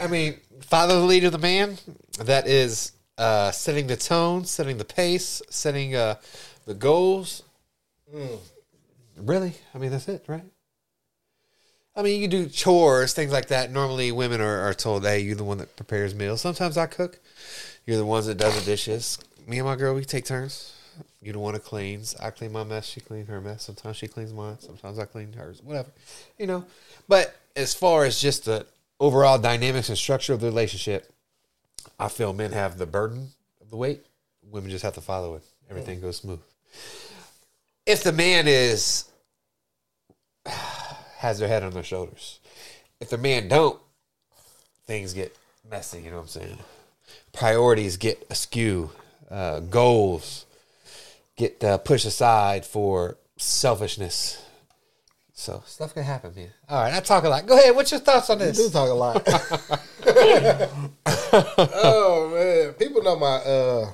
I 0.00 0.06
mean, 0.08 0.38
follow 0.60 1.00
the 1.00 1.06
lead 1.06 1.24
of 1.24 1.32
the 1.32 1.38
man. 1.38 1.78
That 2.24 2.46
is 2.46 2.92
uh, 3.18 3.50
setting 3.50 3.86
the 3.86 3.96
tone, 3.96 4.44
setting 4.44 4.78
the 4.78 4.84
pace, 4.84 5.42
setting 5.50 5.94
uh, 5.94 6.16
the 6.66 6.74
goals. 6.74 7.42
Really? 9.16 9.54
I 9.74 9.78
mean, 9.78 9.90
that's 9.90 10.08
it, 10.08 10.24
right? 10.28 10.44
I 11.96 12.02
mean, 12.02 12.20
you 12.20 12.28
do 12.28 12.46
chores, 12.46 13.14
things 13.14 13.32
like 13.32 13.48
that. 13.48 13.72
Normally, 13.72 14.12
women 14.12 14.40
are, 14.40 14.60
are 14.68 14.74
told, 14.74 15.04
"Hey, 15.04 15.20
you're 15.20 15.34
the 15.34 15.44
one 15.44 15.58
that 15.58 15.76
prepares 15.76 16.14
meals." 16.14 16.42
Sometimes 16.42 16.76
I 16.76 16.86
cook. 16.86 17.18
You're 17.86 17.96
the 17.96 18.04
ones 18.04 18.26
that 18.26 18.36
does 18.36 18.58
the 18.58 18.64
dishes. 18.64 19.18
Me 19.46 19.58
and 19.58 19.66
my 19.66 19.76
girl, 19.76 19.94
we 19.94 20.04
take 20.04 20.26
turns. 20.26 20.75
You're 21.20 21.34
the 21.34 21.38
one 21.38 21.54
that 21.54 21.64
cleans. 21.64 22.14
I 22.20 22.30
clean 22.30 22.52
my 22.52 22.64
mess. 22.64 22.86
She 22.86 23.00
cleans 23.00 23.28
her 23.28 23.40
mess. 23.40 23.64
Sometimes 23.64 23.96
she 23.96 24.08
cleans 24.08 24.32
mine. 24.32 24.58
Sometimes 24.60 24.98
I 24.98 25.04
clean 25.06 25.32
hers. 25.32 25.62
Whatever, 25.62 25.88
you 26.38 26.46
know. 26.46 26.64
But 27.08 27.34
as 27.54 27.74
far 27.74 28.04
as 28.04 28.20
just 28.20 28.44
the 28.44 28.66
overall 29.00 29.38
dynamics 29.38 29.88
and 29.88 29.98
structure 29.98 30.32
of 30.32 30.40
the 30.40 30.46
relationship, 30.46 31.10
I 31.98 32.08
feel 32.08 32.32
men 32.32 32.52
have 32.52 32.78
the 32.78 32.86
burden 32.86 33.30
of 33.60 33.70
the 33.70 33.76
weight. 33.76 34.06
Women 34.50 34.70
just 34.70 34.84
have 34.84 34.94
to 34.94 35.00
follow 35.00 35.34
it. 35.34 35.42
Everything 35.68 36.00
goes 36.00 36.18
smooth. 36.18 36.40
If 37.84 38.02
the 38.02 38.12
man 38.12 38.46
is 38.46 39.04
has 41.18 41.38
their 41.38 41.48
head 41.48 41.62
on 41.62 41.72
their 41.72 41.82
shoulders, 41.82 42.40
if 43.00 43.10
the 43.10 43.18
man 43.18 43.48
don't, 43.48 43.80
things 44.86 45.12
get 45.12 45.36
messy. 45.68 46.02
You 46.02 46.10
know 46.10 46.16
what 46.16 46.22
I'm 46.22 46.28
saying? 46.28 46.58
Priorities 47.32 47.96
get 47.96 48.24
askew. 48.30 48.90
Uh, 49.28 49.58
goals 49.58 50.46
get 51.36 51.62
uh, 51.62 51.78
pushed 51.78 52.06
aside 52.06 52.64
for 52.66 53.18
selfishness. 53.36 54.42
So 55.32 55.62
stuff 55.66 55.92
can 55.92 56.02
happen, 56.02 56.32
man. 56.34 56.48
All 56.68 56.82
right, 56.82 56.94
I 56.94 57.00
talk 57.00 57.24
a 57.24 57.28
lot. 57.28 57.46
Go 57.46 57.58
ahead. 57.58 57.76
What's 57.76 57.90
your 57.90 58.00
thoughts 58.00 58.30
on 58.30 58.38
You 58.40 58.46
this? 58.46 58.56
do 58.56 58.70
talk 58.70 58.88
a 58.88 58.94
lot. 58.94 59.22
oh 61.74 62.30
man, 62.32 62.72
people 62.74 63.02
know 63.02 63.16
my. 63.18 63.36
uh 63.36 63.92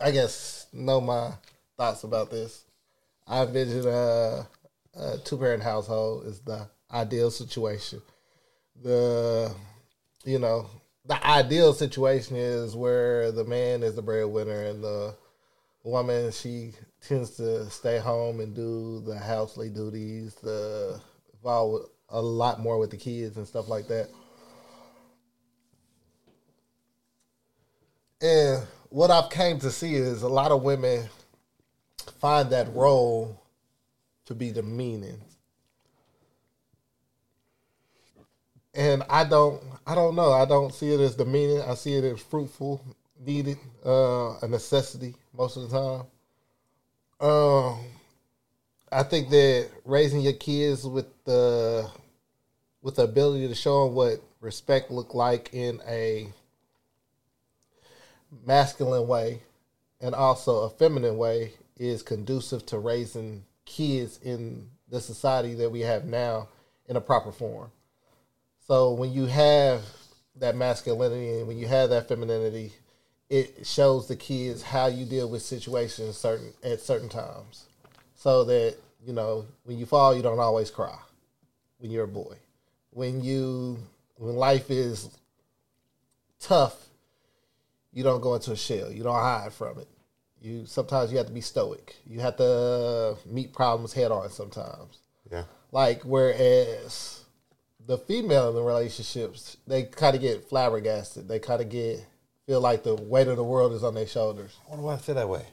I 0.00 0.10
guess 0.10 0.66
know 0.72 1.00
my 1.00 1.32
thoughts 1.76 2.04
about 2.04 2.30
this. 2.30 2.64
I 3.26 3.42
envision 3.42 3.86
a, 3.88 4.46
a 4.94 5.18
two 5.24 5.38
parent 5.38 5.62
household 5.62 6.26
is 6.26 6.40
the 6.40 6.68
ideal 6.92 7.30
situation. 7.30 8.00
The 8.82 9.52
you 10.24 10.38
know 10.38 10.66
the 11.06 11.26
ideal 11.26 11.72
situation 11.72 12.36
is 12.36 12.76
where 12.76 13.32
the 13.32 13.44
man 13.44 13.82
is 13.82 13.94
the 13.96 14.02
breadwinner 14.02 14.62
and 14.66 14.84
the 14.84 15.14
woman 15.86 16.32
she 16.32 16.72
tends 17.06 17.30
to 17.36 17.70
stay 17.70 17.98
home 17.98 18.40
and 18.40 18.54
do 18.54 19.00
the 19.06 19.16
housely 19.16 19.68
duties, 19.68 20.34
the 20.34 21.00
involved 21.32 21.88
a 22.08 22.20
lot 22.20 22.60
more 22.60 22.78
with 22.78 22.90
the 22.90 22.96
kids 22.96 23.36
and 23.36 23.46
stuff 23.46 23.68
like 23.68 23.86
that. 23.86 24.08
And 28.20 28.66
what 28.90 29.10
I've 29.10 29.30
came 29.30 29.60
to 29.60 29.70
see 29.70 29.94
is 29.94 30.22
a 30.22 30.28
lot 30.28 30.50
of 30.50 30.62
women 30.62 31.08
find 32.18 32.50
that 32.50 32.74
role 32.74 33.40
to 34.24 34.34
be 34.34 34.50
demeaning. 34.50 35.20
And 38.74 39.04
I 39.08 39.22
don't 39.22 39.62
I 39.86 39.94
don't 39.94 40.16
know. 40.16 40.32
I 40.32 40.46
don't 40.46 40.74
see 40.74 40.92
it 40.92 41.00
as 41.00 41.14
demeaning. 41.14 41.62
I 41.62 41.74
see 41.74 41.94
it 41.94 42.04
as 42.04 42.20
fruitful, 42.20 42.80
needed, 43.24 43.58
uh, 43.84 44.38
a 44.40 44.48
necessity 44.48 45.14
most 45.36 45.56
of 45.56 45.70
the 45.70 45.78
time. 45.78 46.06
Um 47.20 47.78
I 48.90 49.02
think 49.02 49.30
that 49.30 49.68
raising 49.84 50.20
your 50.20 50.32
kids 50.32 50.86
with 50.86 51.06
the 51.24 51.90
with 52.82 52.96
the 52.96 53.02
ability 53.02 53.48
to 53.48 53.54
show 53.54 53.84
them 53.84 53.94
what 53.94 54.20
respect 54.40 54.90
look 54.90 55.14
like 55.14 55.50
in 55.52 55.80
a 55.88 56.28
masculine 58.44 59.08
way 59.08 59.42
and 60.00 60.14
also 60.14 60.64
a 60.64 60.70
feminine 60.70 61.18
way 61.18 61.52
is 61.76 62.02
conducive 62.02 62.64
to 62.66 62.78
raising 62.78 63.44
kids 63.64 64.18
in 64.22 64.68
the 64.88 65.00
society 65.00 65.54
that 65.54 65.70
we 65.70 65.80
have 65.80 66.04
now 66.04 66.48
in 66.86 66.96
a 66.96 67.00
proper 67.00 67.32
form. 67.32 67.70
So 68.66 68.92
when 68.92 69.12
you 69.12 69.26
have 69.26 69.82
that 70.36 70.56
masculinity 70.56 71.38
and 71.38 71.48
when 71.48 71.58
you 71.58 71.66
have 71.66 71.90
that 71.90 72.08
femininity, 72.08 72.72
it 73.28 73.66
shows 73.66 74.08
the 74.08 74.16
kids 74.16 74.62
how 74.62 74.86
you 74.86 75.04
deal 75.04 75.28
with 75.28 75.42
situations 75.42 76.16
certain 76.16 76.52
at 76.62 76.80
certain 76.80 77.08
times. 77.08 77.66
So 78.14 78.44
that, 78.44 78.76
you 79.04 79.12
know, 79.12 79.46
when 79.64 79.78
you 79.78 79.86
fall 79.86 80.14
you 80.16 80.22
don't 80.22 80.38
always 80.38 80.70
cry 80.70 80.96
when 81.78 81.90
you're 81.90 82.04
a 82.04 82.08
boy. 82.08 82.36
When 82.90 83.22
you 83.22 83.78
when 84.16 84.36
life 84.36 84.70
is 84.70 85.10
tough, 86.40 86.76
you 87.92 88.02
don't 88.02 88.20
go 88.20 88.34
into 88.34 88.52
a 88.52 88.56
shell. 88.56 88.90
You 88.90 89.02
don't 89.02 89.14
hide 89.14 89.52
from 89.52 89.78
it. 89.78 89.88
You 90.40 90.64
sometimes 90.66 91.10
you 91.10 91.18
have 91.18 91.26
to 91.26 91.32
be 91.32 91.40
stoic. 91.40 91.96
You 92.06 92.20
have 92.20 92.36
to 92.36 93.16
meet 93.26 93.52
problems 93.52 93.92
head 93.92 94.10
on 94.10 94.30
sometimes. 94.30 94.98
Yeah. 95.30 95.44
Like 95.72 96.02
whereas 96.02 97.24
the 97.86 97.98
female 97.98 98.48
in 98.48 98.54
the 98.54 98.62
relationships, 98.62 99.56
they 99.66 99.84
kind 99.84 100.14
of 100.14 100.22
get 100.22 100.48
flabbergasted. 100.48 101.28
They 101.28 101.38
kind 101.38 101.60
of 101.60 101.68
get 101.68 102.04
feel 102.46 102.60
like 102.60 102.84
the 102.84 102.94
weight 102.94 103.28
of 103.28 103.36
the 103.36 103.44
world 103.44 103.72
is 103.72 103.82
on 103.82 103.94
their 103.94 104.06
shoulders. 104.06 104.56
I 104.66 104.70
wonder 104.70 104.84
why 104.84 104.94
I 104.94 104.98
feel 104.98 105.16
that 105.16 105.28
way. 105.28 105.44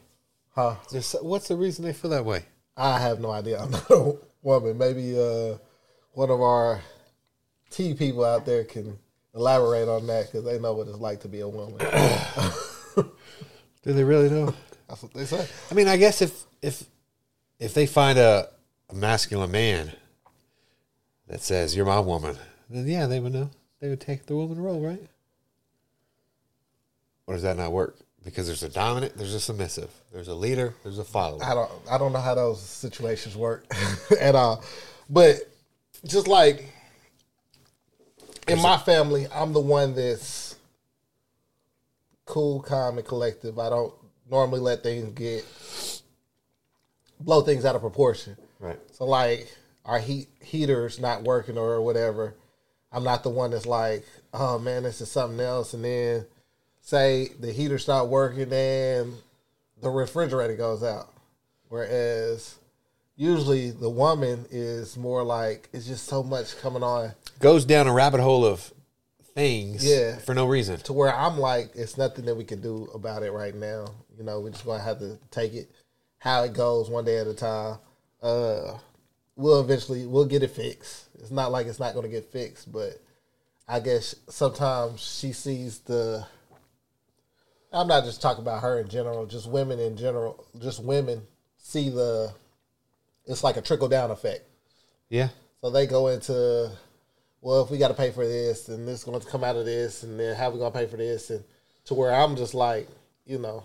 Huh? 0.56 0.76
Just, 0.91 1.24
what's 1.24 1.48
the 1.48 1.56
reason 1.56 1.84
they 1.84 1.94
feel 1.94 2.12
that 2.12 2.26
way? 2.26 2.46
I 2.78 3.00
have 3.00 3.20
no 3.20 3.32
idea. 3.32 3.60
I'm 3.62 3.72
not 3.72 3.89
a 3.89 4.16
woman. 4.41 4.78
Maybe 4.78 5.20
uh, 5.20 5.58
one 6.12 6.30
of 6.30 6.41
our 6.41 6.82
T 7.70 7.94
people 7.96 8.24
out 8.24 8.46
there 8.46 8.64
can 8.64 8.98
elaborate 9.34 9.89
on 9.89 10.06
that 10.08 10.28
because 10.28 10.46
they 10.46 10.60
know 10.60 10.74
what 10.74 10.88
it's 10.88 10.98
like 10.98 11.22
to 11.22 11.28
be 11.28 11.39
a 11.39 11.48
woman. 11.48 11.78
Do 13.84 13.91
they 13.91 14.04
really 14.04 14.30
know? 14.30 14.54
That's 14.88 15.02
what 15.02 15.14
they 15.14 15.26
say. 15.26 15.48
I 15.72 15.74
mean, 15.74 15.88
I 15.88 15.98
guess 15.98 16.22
if 16.22 16.44
if 16.62 16.84
if 17.60 17.74
they 17.74 17.88
find 17.88 18.20
a, 18.20 18.50
a 18.89 18.94
masculine 18.94 19.52
man 19.52 19.91
that 21.28 21.41
says 21.41 21.76
you're 21.76 21.86
my 21.86 22.00
woman, 22.00 22.38
then 22.70 22.88
yeah, 22.88 23.08
they 23.08 23.20
would 23.20 23.34
know. 23.34 23.50
They 23.80 23.89
would 23.89 24.02
take 24.02 24.26
the 24.26 24.36
woman 24.36 24.62
role, 24.62 24.80
right? 24.80 25.02
Or 27.28 27.36
does 27.36 27.43
that 27.43 27.57
not 27.57 27.71
work? 27.71 27.97
Because 28.24 28.47
there's 28.47 28.63
a 28.63 28.69
dominant, 28.69 29.17
there's 29.17 29.34
a 29.34 29.39
submissive, 29.39 29.89
there's 30.11 30.30
a 30.30 30.34
leader, 30.34 30.74
there's 30.84 30.99
a 30.99 31.03
follower. 31.03 31.43
I 31.43 31.53
don't 31.53 31.71
I 31.91 31.97
don't 31.97 32.13
know 32.13 32.21
how 32.21 32.36
those 32.36 32.61
situations 32.61 33.36
work 33.36 33.65
at 34.19 34.36
all. 34.36 34.63
But 35.09 35.38
just 36.05 36.28
like 36.28 36.69
in 38.47 38.61
my 38.61 38.78
family, 38.78 39.28
I'm 39.34 39.53
the 39.53 39.59
one 39.59 39.95
that's 39.95 40.55
cool, 42.26 42.61
calm, 42.61 42.97
and 42.97 43.07
collective. 43.07 43.59
I 43.59 43.69
don't 43.69 43.93
normally 44.30 44.59
let 44.59 44.84
things 44.84 45.11
get 45.13 45.45
blow 47.19 47.41
things 47.41 47.65
out 47.65 47.76
of 47.76 47.82
proportion. 47.82 48.38
Right. 48.59 48.80
So 48.91 49.05
like 49.05 49.53
our 49.86 49.99
heat 49.99 50.30
heaters 50.41 50.99
not 50.99 51.24
working 51.24 51.57
or 51.57 51.82
whatever, 51.82 52.36
I'm 52.91 53.03
not 53.03 53.24
the 53.24 53.30
one 53.30 53.51
that's 53.51 53.65
like, 53.65 54.05
oh 54.34 54.59
man, 54.59 54.84
this 54.84 55.01
is 55.01 55.11
something 55.11 55.39
else. 55.39 55.74
And 55.74 55.84
then 55.84 56.26
say 56.84 57.30
the 57.40 57.52
heater 57.52 57.80
not 57.88 58.10
working 58.10 58.52
and 58.54 59.14
the 59.82 59.90
refrigerator 59.90 60.56
goes 60.56 60.84
out. 60.84 61.08
Whereas 61.70 62.56
usually 63.16 63.72
the 63.72 63.90
woman 63.90 64.46
is 64.52 64.96
more 64.98 65.24
like 65.24 65.70
it's 65.74 65.88
just 65.88 66.06
so 66.08 66.22
much 66.22 66.60
coming 66.62 66.84
on 66.84 67.14
Goes 67.40 67.66
down 67.66 67.88
a 67.88 67.94
rabbit 67.94 68.20
hole 68.22 68.46
of 68.46 68.72
things 69.34 69.84
Yeah. 69.84 70.18
for 70.20 70.36
no 70.36 70.46
reason. 70.46 70.78
to 70.82 70.94
where 70.94 71.14
I'm 71.16 71.40
like, 71.40 71.72
it's 71.74 71.98
nothing 71.98 72.26
that 72.26 72.36
we 72.36 72.44
can 72.44 72.62
do 72.62 72.90
about 72.94 73.24
it 73.24 73.32
right 73.32 73.56
now. 73.56 73.88
You 74.18 74.24
know, 74.24 74.40
we're 74.42 74.52
just 74.52 74.66
gonna 74.66 74.84
have 74.84 75.00
to 75.00 75.18
take 75.32 75.54
it 75.54 75.72
how 76.20 76.44
it 76.44 76.54
goes 76.54 76.90
one 76.90 77.06
day 77.06 77.18
at 77.18 77.28
a 77.28 77.34
time. 77.34 77.78
Uh, 78.22 78.78
we'll 79.36 79.60
eventually 79.62 80.06
we'll 80.06 80.26
get 80.26 80.44
it 80.44 80.52
fixed. 80.52 81.06
It's 81.20 81.32
not 81.32 81.52
like 81.52 81.66
it's 81.68 81.80
not 81.80 81.96
gonna 81.96 82.08
get 82.10 82.32
fixed, 82.32 82.72
but 82.72 83.00
I 83.68 83.80
guess 83.80 84.16
sometimes 84.30 85.00
she 85.00 85.32
sees 85.32 85.80
the. 85.80 86.26
I'm 87.74 87.88
not 87.88 88.03
just 88.03 88.21
talking 88.21 88.43
about 88.43 88.61
her 88.61 88.80
in 88.80 88.88
general, 88.88 89.26
just 89.26 89.49
women 89.49 89.80
in 89.80 89.97
general. 89.97 90.45
Just 90.61 90.84
women 90.84 91.24
see 91.57 91.89
the. 91.89 92.32
It's 93.26 93.43
like 93.43 93.57
a 93.57 93.61
trickle 93.61 93.88
down 93.88 94.11
effect. 94.11 94.43
Yeah. 95.09 95.30
So 95.61 95.69
they 95.69 95.88
go 95.88 96.09
into, 96.09 96.71
well, 97.41 97.63
if 97.63 97.71
we 97.71 97.78
got 97.78 97.88
to 97.88 97.93
pay 97.93 98.11
for 98.11 98.28
this, 98.28 98.67
and 98.67 98.88
this 98.88 98.99
is 98.99 99.03
going 99.05 99.19
to 99.19 99.26
come 99.26 99.43
out 99.43 99.55
of 99.55 99.65
this, 99.65 100.03
and 100.03 100.19
then 100.19 100.36
how 100.36 100.49
we 100.49 100.59
going 100.59 100.71
to 100.71 100.78
pay 100.78 100.88
for 100.88 100.97
this, 100.97 101.30
and 101.30 101.43
to 101.86 101.93
where 101.93 102.13
I'm 102.13 102.36
just 102.36 102.53
like, 102.53 102.88
you 103.26 103.39
know, 103.39 103.63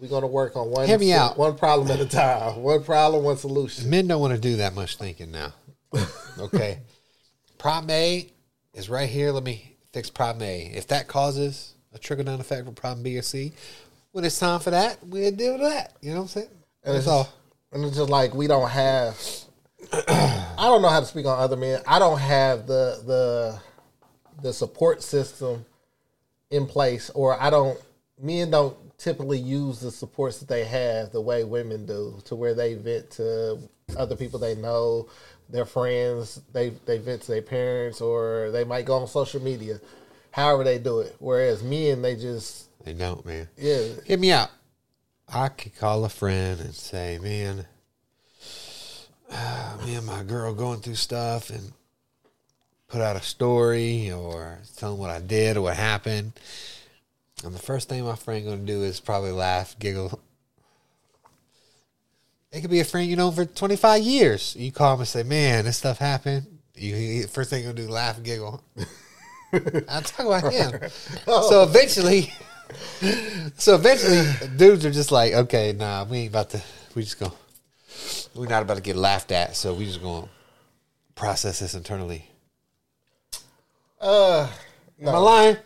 we're 0.00 0.08
going 0.08 0.22
to 0.22 0.28
work 0.28 0.56
on 0.56 0.70
one 0.70 0.86
me 1.00 1.12
out. 1.12 1.38
one 1.38 1.56
problem 1.56 1.90
at 1.90 2.00
a 2.00 2.06
time, 2.06 2.62
one 2.62 2.84
problem, 2.84 3.24
one 3.24 3.38
solution. 3.38 3.88
Men 3.88 4.08
don't 4.08 4.20
want 4.20 4.34
to 4.34 4.40
do 4.40 4.56
that 4.56 4.74
much 4.74 4.96
thinking 4.96 5.30
now. 5.30 5.52
Okay. 6.38 6.78
problem 7.58 7.90
A 7.90 8.26
is 8.72 8.88
right 8.88 9.08
here. 9.08 9.32
Let 9.32 9.44
me 9.44 9.76
fix 9.92 10.08
problem 10.08 10.48
A. 10.48 10.72
If 10.74 10.88
that 10.88 11.06
causes 11.06 11.71
a 11.94 11.98
trickle 11.98 12.24
down 12.24 12.40
effect 12.40 12.66
for 12.66 12.72
problem 12.72 13.02
B 13.02 13.18
or 13.18 13.22
C, 13.22 13.52
when 14.12 14.24
it's 14.24 14.38
time 14.38 14.60
for 14.60 14.70
that, 14.70 14.98
we'll 15.06 15.32
deal 15.32 15.54
with 15.54 15.62
that. 15.62 15.94
You 16.00 16.10
know 16.10 16.16
what 16.18 16.22
I'm 16.22 16.28
saying? 16.28 16.48
And 16.84 16.94
That's 16.94 17.06
it's, 17.06 17.08
all. 17.08 17.28
and 17.72 17.84
it's 17.84 17.96
just 17.96 18.10
like 18.10 18.34
we 18.34 18.46
don't 18.46 18.70
have. 18.70 19.18
I 19.92 20.54
don't 20.58 20.82
know 20.82 20.88
how 20.88 21.00
to 21.00 21.06
speak 21.06 21.26
on 21.26 21.38
other 21.38 21.56
men. 21.56 21.80
I 21.86 21.98
don't 21.98 22.18
have 22.18 22.66
the 22.66 23.02
the 23.04 23.60
the 24.42 24.52
support 24.52 25.02
system 25.02 25.64
in 26.50 26.66
place, 26.66 27.10
or 27.10 27.40
I 27.40 27.50
don't. 27.50 27.78
Men 28.20 28.50
don't 28.50 28.76
typically 28.98 29.38
use 29.38 29.80
the 29.80 29.90
supports 29.90 30.38
that 30.38 30.48
they 30.48 30.64
have 30.64 31.10
the 31.10 31.20
way 31.20 31.42
women 31.42 31.86
do, 31.86 32.20
to 32.24 32.36
where 32.36 32.54
they 32.54 32.74
vent 32.74 33.10
to 33.10 33.58
other 33.96 34.14
people 34.14 34.38
they 34.38 34.54
know, 34.54 35.08
their 35.48 35.64
friends. 35.64 36.40
They 36.52 36.70
they 36.86 36.98
vent 36.98 37.22
to 37.22 37.32
their 37.32 37.42
parents, 37.42 38.00
or 38.00 38.50
they 38.52 38.64
might 38.64 38.84
go 38.84 38.94
on 38.94 39.08
social 39.08 39.42
media. 39.42 39.80
However 40.32 40.64
they 40.64 40.78
do 40.78 40.98
it. 41.00 41.14
Whereas 41.20 41.62
men, 41.62 42.02
they 42.02 42.16
just 42.16 42.68
They 42.84 42.94
don't, 42.94 43.24
man. 43.24 43.48
yeah. 43.56 43.86
hit 44.04 44.18
me 44.18 44.32
out. 44.32 44.50
I 45.32 45.48
could 45.48 45.76
call 45.78 46.04
a 46.04 46.08
friend 46.08 46.60
and 46.60 46.74
say, 46.74 47.18
man, 47.22 47.66
ah, 49.30 49.78
me 49.84 49.94
and 49.94 50.06
my 50.06 50.22
girl 50.24 50.52
going 50.54 50.80
through 50.80 50.96
stuff 50.96 51.50
and 51.50 51.72
put 52.88 53.00
out 53.00 53.16
a 53.16 53.22
story 53.22 54.10
or 54.10 54.58
tell 54.76 54.90
them 54.90 54.98
what 55.00 55.10
I 55.10 55.20
did 55.20 55.56
or 55.56 55.62
what 55.62 55.76
happened. 55.76 56.32
And 57.44 57.54
the 57.54 57.58
first 57.58 57.88
thing 57.88 58.04
my 58.04 58.14
friend 58.16 58.44
going 58.44 58.60
to 58.66 58.72
do 58.72 58.82
is 58.82 59.00
probably 59.00 59.32
laugh, 59.32 59.78
giggle. 59.78 60.20
It 62.52 62.60
could 62.60 62.70
be 62.70 62.80
a 62.80 62.84
friend 62.84 63.08
you 63.08 63.16
know 63.16 63.30
for 63.30 63.46
25 63.46 64.02
years. 64.02 64.54
You 64.58 64.70
call 64.72 64.92
them 64.92 65.00
and 65.00 65.08
say, 65.08 65.22
man, 65.22 65.64
this 65.64 65.78
stuff 65.78 65.98
happened. 65.98 66.46
You, 66.74 66.94
you- 66.96 67.26
first 67.26 67.48
thing 67.50 67.62
you're 67.64 67.72
going 67.72 67.76
to 67.84 67.86
do, 67.86 67.92
laugh 67.92 68.22
giggle. 68.22 68.62
I'm 69.88 70.02
talking 70.02 70.26
about 70.26 70.52
him. 70.52 70.80
So 71.26 71.62
eventually, 71.62 72.32
so 73.56 73.74
eventually, 73.74 74.24
dudes 74.56 74.84
are 74.86 74.90
just 74.90 75.12
like, 75.12 75.32
okay, 75.34 75.72
nah, 75.72 76.04
we 76.04 76.18
ain't 76.18 76.30
about 76.30 76.50
to. 76.50 76.62
We 76.94 77.02
just 77.02 77.18
go. 77.18 77.32
We're 78.34 78.46
not 78.46 78.62
about 78.62 78.76
to 78.76 78.82
get 78.82 78.96
laughed 78.96 79.30
at, 79.32 79.54
so 79.56 79.74
we 79.74 79.84
just 79.84 80.02
gonna 80.02 80.28
process 81.14 81.60
this 81.60 81.74
internally. 81.74 82.26
Uh, 84.00 84.48
Am 85.00 85.08
I 85.08 85.18
lying? 85.18 85.56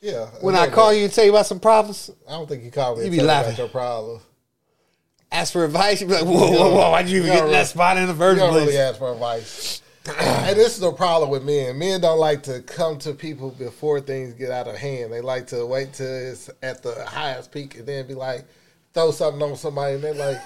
yeah. 0.00 0.26
When 0.40 0.56
I 0.56 0.68
call 0.68 0.92
you 0.92 1.04
and 1.04 1.12
tell 1.12 1.24
you 1.24 1.30
about 1.30 1.46
some 1.46 1.60
problems, 1.60 2.10
I 2.28 2.32
don't 2.32 2.48
think 2.48 2.64
you 2.64 2.70
call 2.70 2.96
me. 2.96 3.04
You 3.04 3.10
be 3.10 3.20
laughing. 3.20 3.50
about 3.52 3.58
your 3.58 3.68
problem. 3.68 4.20
ask 5.30 5.52
for 5.52 5.64
advice. 5.64 6.00
You 6.00 6.06
be 6.06 6.14
like, 6.14 6.24
whoa, 6.24 6.50
whoa, 6.50 6.74
whoa! 6.74 6.90
Why'd 6.90 7.08
you 7.08 7.18
even 7.18 7.28
You 7.32 7.36
get 7.36 7.46
in 7.46 7.52
that 7.52 7.66
spot 7.68 7.96
in 7.96 8.06
the 8.06 8.12
You 8.12 8.18
first 8.18 8.40
don't 8.40 8.54
really 8.54 8.78
ask 8.78 8.98
for 8.98 9.12
advice. 9.12 9.82
And 10.08 10.58
this 10.58 10.74
is 10.74 10.80
the 10.80 10.92
problem 10.92 11.30
with 11.30 11.44
men. 11.44 11.78
Men 11.78 12.00
don't 12.00 12.18
like 12.18 12.42
to 12.44 12.60
come 12.62 12.98
to 12.98 13.12
people 13.12 13.50
before 13.50 14.00
things 14.00 14.34
get 14.34 14.50
out 14.50 14.68
of 14.68 14.76
hand. 14.76 15.12
They 15.12 15.20
like 15.20 15.46
to 15.48 15.66
wait 15.66 15.92
till 15.92 16.06
it's 16.06 16.50
at 16.62 16.82
the 16.82 17.04
highest 17.04 17.52
peak 17.52 17.76
and 17.76 17.86
then 17.86 18.06
be 18.06 18.14
like, 18.14 18.44
throw 18.96 19.10
something 19.10 19.42
on 19.42 19.56
somebody, 19.56 19.94
and 19.94 20.02
they're 20.02 20.14
like, 20.14 20.40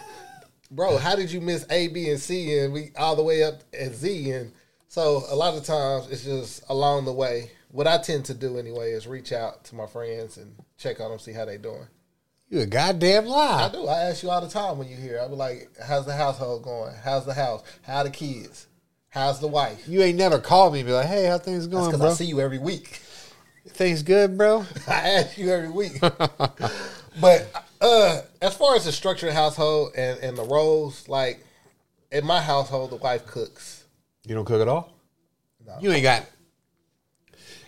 "Bro, 0.73 0.99
how 0.99 1.15
did 1.15 1.31
you 1.31 1.41
miss 1.41 1.65
A, 1.71 1.87
B, 1.87 2.11
and 2.11 2.21
C, 2.21 2.59
and 2.59 2.73
we 2.73 2.91
all 2.99 3.15
the 3.15 3.23
way 3.23 3.45
up 3.45 3.63
at 3.73 3.95
Z?" 3.95 4.33
And 4.33 4.53
so 4.89 5.23
a 5.31 5.37
lot 5.37 5.57
of 5.57 5.65
times 5.65 6.11
it's 6.11 6.25
just 6.25 6.65
along 6.69 7.05
the 7.05 7.13
way. 7.13 7.53
What 7.71 7.87
I 7.87 7.99
tend 7.99 8.25
to 8.25 8.35
do 8.35 8.59
anyway 8.59 8.91
is 8.91 9.07
reach 9.07 9.33
out 9.33 9.65
to 9.67 9.77
my 9.77 9.87
friends 9.87 10.37
and 10.37 10.57
check 10.77 11.01
on 11.01 11.11
them, 11.11 11.21
see 11.21 11.33
how 11.33 11.45
they're 11.45 11.59
doing. 11.59 11.87
You 12.49 12.61
a 12.61 12.67
goddamn 12.67 13.27
lie. 13.27 13.67
I 13.67 13.69
do. 13.69 13.87
I 13.87 14.01
ask 14.09 14.25
you 14.25 14.31
all 14.31 14.41
the 14.41 14.49
time 14.49 14.77
when 14.77 14.89
you 14.89 14.97
here. 14.97 15.21
I 15.25 15.29
be 15.29 15.35
like, 15.35 15.71
"How's 15.81 16.07
the 16.07 16.17
household 16.17 16.65
going? 16.65 16.93
How's 17.05 17.25
the 17.25 17.35
house? 17.35 17.63
How 17.83 18.03
the 18.03 18.11
kids? 18.11 18.67
How's 19.11 19.41
the 19.41 19.49
wife?" 19.49 19.87
You 19.87 20.03
ain't 20.03 20.19
never 20.19 20.39
called 20.39 20.73
me 20.73 20.81
and 20.81 20.87
be 20.87 20.93
like, 20.93 21.07
hey, 21.07 21.27
how 21.27 21.39
things 21.39 21.67
going, 21.67 21.87
because 21.87 22.01
bro? 22.01 22.11
I 22.11 22.15
see 22.15 22.25
you 22.27 22.41
every 22.41 22.59
week. 22.59 23.01
things 23.69 24.03
good, 24.03 24.39
bro. 24.39 24.65
I 24.89 25.11
ask 25.11 25.39
you 25.39 25.51
every 25.51 25.71
week. 25.71 26.01
but 26.01 27.67
uh, 27.81 28.21
as 28.43 28.57
far 28.57 28.77
as 28.77 28.85
the 28.85 28.93
structure 28.93 29.31
structured 29.31 29.33
household 29.33 29.93
and, 29.97 30.19
and 30.21 30.37
the 30.37 30.45
roles, 30.45 31.09
like 31.09 31.45
in 32.13 32.25
my 32.27 32.41
household, 32.41 32.91
the 32.91 32.97
wife 32.97 33.27
cooks. 33.27 33.85
You 34.27 34.35
don't 34.35 34.45
cook 34.45 34.61
at 34.61 34.69
all. 34.69 34.93
No. 35.67 35.77
You 35.81 35.93
ain't 35.93 36.03
got. 36.03 36.27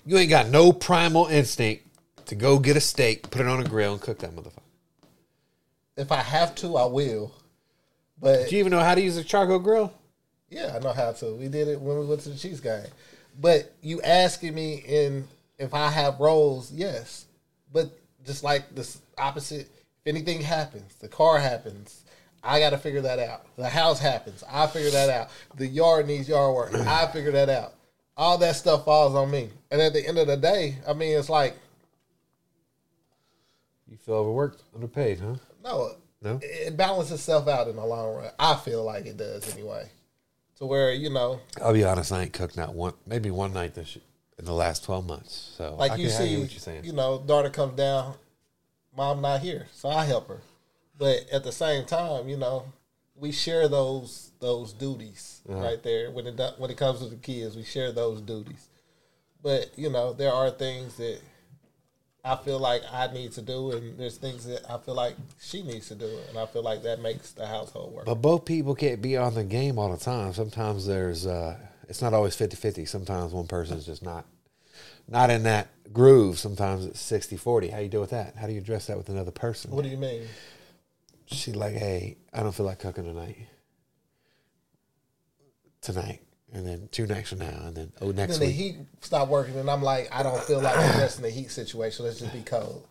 You 0.05 0.19
ain't 0.19 0.31
got 0.31 0.49
no 0.49 0.73
primal 0.73 1.27
instinct 1.27 1.87
to 2.27 2.35
go 2.35 2.59
get 2.59 2.77
a 2.77 2.81
steak, 2.81 3.31
put 3.31 3.41
it 3.41 3.47
on 3.47 3.61
a 3.61 3.69
grill, 3.69 3.93
and 3.93 4.01
cook 4.01 4.19
that 4.19 4.35
motherfucker. 4.35 4.59
If 5.97 6.11
I 6.11 6.17
have 6.23 6.55
to, 6.57 6.77
I 6.77 6.87
will. 6.87 7.33
But 8.21 8.49
Do 8.49 8.57
you 8.57 8.61
even 8.61 8.71
know 8.71 8.81
how 8.81 8.95
to 8.95 9.01
use 9.01 9.17
a 9.17 9.25
charcoal 9.25 9.59
grill? 9.59 9.93
Yeah, 10.53 10.77
I 10.77 10.79
know 10.81 10.93
how 10.93 11.13
to. 11.13 11.35
We 11.35 11.49
did 11.49 11.67
it 11.69 11.81
when 11.81 11.99
we 11.99 12.05
went 12.07 12.21
to 12.23 12.29
the 12.29 12.37
Chiefs 12.37 12.61
game. 12.61 12.85
But 13.41 13.73
you 13.81 14.03
asking 14.03 14.55
me 14.55 14.75
in 14.87 15.27
if 15.59 15.73
I 15.73 15.89
have 15.91 16.21
roles, 16.21 16.71
yes. 16.71 17.25
But 17.73 17.91
just 18.27 18.45
like 18.45 18.75
this 18.75 19.01
opposite, 19.17 19.63
if 20.05 20.07
anything 20.07 20.43
happens, 20.43 20.95
the 20.97 21.09
car 21.09 21.39
happens, 21.39 22.03
I 22.45 22.59
got 22.61 22.71
to 22.71 22.79
figure 22.79 23.01
that 23.01 23.19
out. 23.19 23.47
The 23.57 23.69
house 23.69 23.99
happens, 23.99 24.45
I 24.51 24.67
figure 24.67 24.91
that 24.91 25.09
out. 25.09 25.29
The 25.57 25.67
yard 25.67 26.07
needs 26.07 26.29
yard 26.29 26.55
work, 26.55 26.75
I 26.75 27.07
figure 27.13 27.33
that 27.33 27.49
out. 27.49 27.73
All 28.15 28.37
that 28.39 28.57
stuff 28.57 28.85
falls 28.85 29.15
on 29.15 29.31
me. 29.31 29.49
And 29.71 29.81
at 29.81 29.95
the 29.95 30.07
end 30.07 30.19
of 30.19 30.27
the 30.27 30.37
day, 30.37 30.77
I 30.87 30.93
mean, 30.93 31.17
it's 31.19 31.31
like 31.31 31.57
You 33.89 33.97
feel 33.97 34.17
overworked, 34.17 34.63
underpaid, 34.75 35.21
huh? 35.21 35.37
no, 35.65 35.93
No? 36.21 36.37
it 36.43 36.67
it 36.69 36.77
balances 36.77 37.15
itself 37.15 37.49
out 37.49 37.69
in 37.69 37.77
the 37.77 37.85
long 37.87 38.17
run. 38.17 38.31
I 38.39 38.57
feel 38.57 38.85
like 38.85 39.07
it 39.07 39.17
does 39.17 39.51
anyway. 39.55 39.89
To 40.63 40.67
where 40.67 40.93
you 40.93 41.11
know, 41.11 41.41
I'll 41.61 41.73
be 41.73 41.83
honest, 41.83 42.13
I 42.13 42.23
ain't 42.23 42.33
cooked 42.33 42.57
not 42.57 42.73
one, 42.73 42.93
maybe 43.05 43.33
one 43.33 43.53
night 43.53 43.75
this 43.75 43.99
in 44.39 44.45
the 44.45 44.53
last 44.53 44.85
twelve 44.85 45.05
months. 45.05 45.55
So 45.57 45.75
like 45.75 45.91
I 45.91 45.97
you 45.97 46.09
see, 46.09 46.39
what 46.39 46.53
you're 46.53 46.61
saying. 46.61 46.85
you 46.85 46.93
know, 46.93 47.21
daughter 47.27 47.51
comes 47.51 47.77
down, 47.77 48.15
mom 48.97 49.23
not 49.23 49.41
here, 49.41 49.67
so 49.73 49.89
I 49.89 50.05
help 50.05 50.29
her. 50.29 50.41
But 50.97 51.29
at 51.33 51.43
the 51.43 51.51
same 51.51 51.85
time, 51.85 52.29
you 52.29 52.37
know, 52.37 52.67
we 53.17 53.33
share 53.33 53.67
those 53.67 54.31
those 54.39 54.73
duties 54.73 55.41
Uh-huh. 55.49 55.59
right 55.59 55.83
there. 55.83 56.13
When 56.13 56.29
it 56.29 56.41
when 56.59 56.71
it 56.71 56.77
comes 56.77 57.01
to 57.01 57.07
the 57.07 57.17
kids, 57.17 57.57
we 57.57 57.65
share 57.65 57.91
those 57.91 58.21
duties. 58.21 58.69
But 59.43 59.77
you 59.77 59.91
know, 59.91 60.13
there 60.13 60.33
are 60.33 60.49
things 60.53 60.95
that 60.99 61.19
I 62.25 62.37
feel 62.37 62.61
like 62.61 62.83
I 62.93 63.09
need 63.13 63.33
to 63.33 63.43
do, 63.43 63.73
and 63.73 63.99
there's 63.99 64.17
things 64.17 64.45
that 64.47 64.71
I 64.71 64.79
feel 64.79 64.95
like 64.95 65.17
she 65.41 65.63
needs 65.63 65.89
to 65.89 65.97
do, 65.97 66.09
and 66.29 66.39
I 66.39 66.47
feel 66.47 66.63
like 66.63 66.85
that 66.85 67.01
makes 67.01 67.33
the 67.33 67.47
household 67.47 67.93
work. 67.93 68.07
But 68.07 68.17
both 68.17 68.45
people 68.45 68.77
can't 68.77 69.03
be 69.03 69.17
on 69.17 69.35
the 69.35 69.43
game 69.43 69.77
all 69.77 69.91
the 69.91 70.03
time. 70.03 70.33
Sometimes 70.33 70.87
there's 70.87 71.27
uh 71.27 71.59
it's 71.89 72.01
not 72.01 72.15
always 72.15 72.37
50-50. 72.37 72.89
Sometimes 72.89 73.33
one 73.33 73.49
person's 73.49 73.85
just 73.85 74.03
not 74.03 74.25
not 75.09 75.31
in 75.31 75.43
that 75.43 75.69
groove. 75.93 76.39
Sometimes 76.39 76.87
it's 76.87 77.03
60-40. 77.03 77.73
How 77.73 77.79
you 77.81 77.89
deal 77.89 78.01
with 78.01 78.11
that? 78.11 78.37
How 78.37 78.47
do 78.47 78.53
you 78.53 78.61
address 78.61 78.87
that 78.87 78.97
with 78.97 79.09
another 79.09 79.33
person? 79.33 79.73
what 79.73 79.83
do 79.83 79.91
you 79.91 79.97
mean? 79.97 80.23
She 81.27 81.53
like, 81.53 81.75
hey, 81.75 82.19
I 82.33 82.43
don't 82.43 82.55
feel 82.55 82.67
like 82.67 82.79
cooking 82.79 83.05
tonight. 83.05 83.49
Tonight. 85.81 86.21
And 86.55 86.67
then 86.67 86.89
two 86.93 87.07
nights 87.07 87.31
from 87.31 87.39
now. 87.39 87.63
And 87.67 87.75
then 87.75 87.93
oh 88.01 88.11
next 88.11 88.39
Then 88.39 88.41
the 88.41 88.47
week. 88.47 88.57
heat 88.57 88.77
stop 89.01 89.29
working, 89.29 89.57
and 89.59 89.71
I'm 89.71 89.83
like, 89.83 90.09
I 90.13 90.23
don't 90.23 90.43
feel 90.45 90.61
like 90.61 90.77
addressing 90.77 91.23
the 91.23 91.31
heat 91.31 91.51
situation. 91.51 92.05
Let's 92.05 92.19
just 92.21 92.33
be 92.33 92.43
cold. 92.43 92.87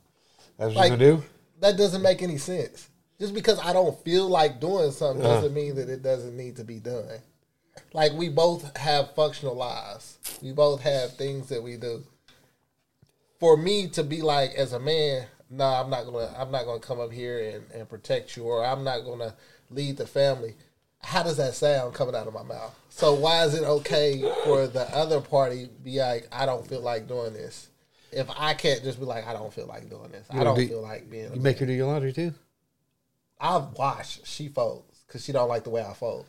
That's 0.57 0.73
what 0.75 0.89
like- 0.89 0.91
gonna 0.99 1.17
do? 1.17 1.23
that 1.59 1.77
doesn't 1.77 2.01
make 2.01 2.21
any 2.23 2.37
sense. 2.39 2.89
Just 3.19 3.35
because 3.35 3.59
I 3.59 3.71
don't 3.71 3.95
feel 4.03 4.27
like 4.27 4.59
doing 4.59 4.91
something 4.91 5.23
Uh-huh. 5.23 5.35
doesn't 5.35 5.53
mean 5.53 5.75
that 5.75 5.89
it 5.89 6.01
doesn't 6.01 6.35
need 6.35 6.55
to 6.55 6.63
be 6.63 6.79
done. 6.79 7.19
Like 7.93 8.13
we 8.13 8.29
both 8.29 8.75
have 8.77 9.13
functional 9.13 9.55
lives. 9.55 10.17
We 10.41 10.53
both 10.53 10.81
have 10.81 11.15
things 11.17 11.49
that 11.49 11.61
we 11.61 11.77
do. 11.77 12.03
For 13.39 13.57
me 13.57 13.87
to 13.89 14.03
be 14.03 14.21
like 14.23 14.55
as 14.55 14.73
a 14.73 14.79
man, 14.79 15.27
no, 15.51 15.65
I'm 15.65 15.89
not 15.91 16.05
gonna 16.05 16.33
I'm 16.35 16.49
not 16.51 16.65
gonna 16.65 16.79
come 16.79 16.99
up 16.99 17.11
here 17.11 17.39
and, 17.39 17.71
and 17.79 17.87
protect 17.89 18.35
you 18.35 18.43
or 18.45 18.65
I'm 18.65 18.83
not 18.83 19.05
gonna 19.05 19.35
lead 19.69 19.97
the 19.97 20.07
family. 20.07 20.55
how 20.99 21.21
does 21.23 21.37
that 21.37 21.53
sound 21.53 21.93
coming 21.93 22.15
out 22.15 22.27
of 22.27 22.33
my 22.33 22.43
mouth? 22.43 22.75
So 22.93 23.13
why 23.15 23.45
is 23.45 23.55
it 23.55 23.63
okay 23.63 24.21
for 24.43 24.67
the 24.67 24.81
other 24.95 25.21
party 25.21 25.69
be 25.83 25.97
like, 25.99 26.27
I 26.31 26.45
don't 26.45 26.67
feel 26.67 26.81
like 26.81 27.07
doing 27.07 27.33
this? 27.33 27.69
If 28.11 28.29
I 28.37 28.53
can't 28.53 28.83
just 28.83 28.99
be 28.99 29.05
like, 29.05 29.25
I 29.25 29.33
don't 29.33 29.51
feel 29.51 29.65
like 29.65 29.89
doing 29.89 30.11
this. 30.11 30.27
I 30.29 30.43
don't 30.43 30.55
do- 30.57 30.67
feel 30.67 30.81
like 30.81 31.09
being. 31.09 31.33
You 31.33 31.39
make 31.39 31.57
her 31.59 31.65
do 31.65 31.71
your 31.73 31.87
laundry 31.87 32.11
too. 32.11 32.33
I 33.39 33.57
wash. 33.75 34.19
She 34.25 34.49
folds 34.49 35.03
because 35.07 35.23
she 35.25 35.31
don't 35.31 35.47
like 35.49 35.63
the 35.63 35.69
way 35.69 35.81
I 35.83 35.93
fold. 35.93 36.25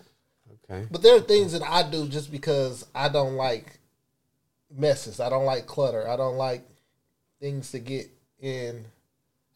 Okay. 0.71 0.87
But 0.91 1.03
there 1.03 1.17
are 1.17 1.21
things 1.21 1.53
that 1.53 1.63
I 1.63 1.83
do 1.89 2.09
just 2.09 2.31
because 2.31 2.87
I 2.95 3.09
don't 3.09 3.35
like 3.35 3.79
messes. 4.75 5.19
I 5.21 5.29
don't 5.29 5.45
like 5.45 5.67
clutter. 5.67 6.09
I 6.09 6.17
don't 6.17 6.37
like 6.37 6.65
things 7.41 7.73
to 7.73 7.81
get 7.81 8.09
in 8.41 8.85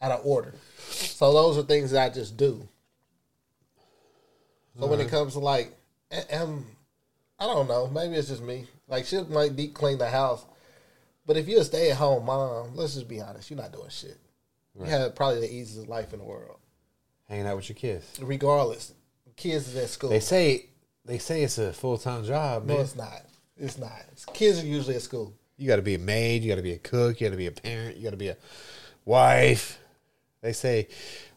out 0.03 0.11
of 0.13 0.27
order. 0.27 0.53
So 0.91 1.33
those 1.33 1.57
are 1.57 1.63
things 1.63 1.93
that 1.93 2.11
I 2.11 2.13
just 2.13 2.37
do. 2.37 2.69
So 4.79 4.87
when 4.89 5.01
it 5.01 5.09
comes 5.09 5.33
to 5.35 5.39
like, 5.39 5.73
um, 6.33 6.67
I 7.39 7.45
don't 7.47 7.69
know. 7.69 7.89
Maybe 7.89 8.15
it's 8.15 8.29
just 8.29 8.43
me. 8.43 8.67
Like 8.89 9.05
she 9.05 9.21
might 9.23 9.57
deep 9.57 9.75
clean 9.75 9.99
the 9.99 10.09
house, 10.09 10.45
but 11.27 11.37
if 11.37 11.49
you're 11.49 11.61
a 11.61 11.65
stay 11.65 11.91
at 11.91 11.97
home 11.97 12.25
mom, 12.27 12.75
let's 12.77 12.95
just 12.95 13.09
be 13.09 13.21
honest, 13.21 13.51
you're 13.51 13.59
not 13.61 13.73
doing 13.73 13.89
shit. 13.91 14.19
You 14.79 14.85
have 14.85 15.15
probably 15.15 15.41
the 15.41 15.53
easiest 15.53 15.89
life 15.89 16.13
in 16.13 16.19
the 16.19 16.25
world, 16.25 16.59
Hanging 17.29 17.47
out 17.47 17.57
with 17.57 17.69
your 17.69 17.77
kids. 17.77 18.05
regardless. 18.23 18.93
Kids 19.37 19.69
is 19.69 19.77
at 19.77 19.89
school. 19.89 20.11
They 20.11 20.21
say 20.21 20.67
they 21.05 21.19
say 21.19 21.43
it's 21.43 21.59
a 21.59 21.73
full 21.73 21.99
time 21.99 22.25
job, 22.25 22.65
No, 22.67 22.75
man. 22.75 22.83
it's 22.83 22.95
not. 22.97 23.23
It's 23.57 23.79
not. 23.79 24.03
Kids 24.35 24.63
are 24.63 24.67
usually 24.67 24.97
at 24.97 25.03
school. 25.03 25.35
You 25.57 25.67
got 25.67 25.77
to 25.77 25.83
be 25.83 25.95
a 25.95 25.99
maid. 25.99 26.43
You 26.43 26.51
got 26.51 26.57
to 26.57 26.63
be 26.63 26.73
a 26.73 26.79
cook. 26.79 27.21
You 27.21 27.27
got 27.27 27.31
to 27.33 27.37
be 27.39 27.47
a 27.47 27.51
parent. 27.53 27.97
You 27.97 28.05
got 28.05 28.11
to 28.11 28.17
be 28.19 28.29
a 28.29 28.37
wife. 29.05 29.79
They 30.43 30.53
say 30.53 30.89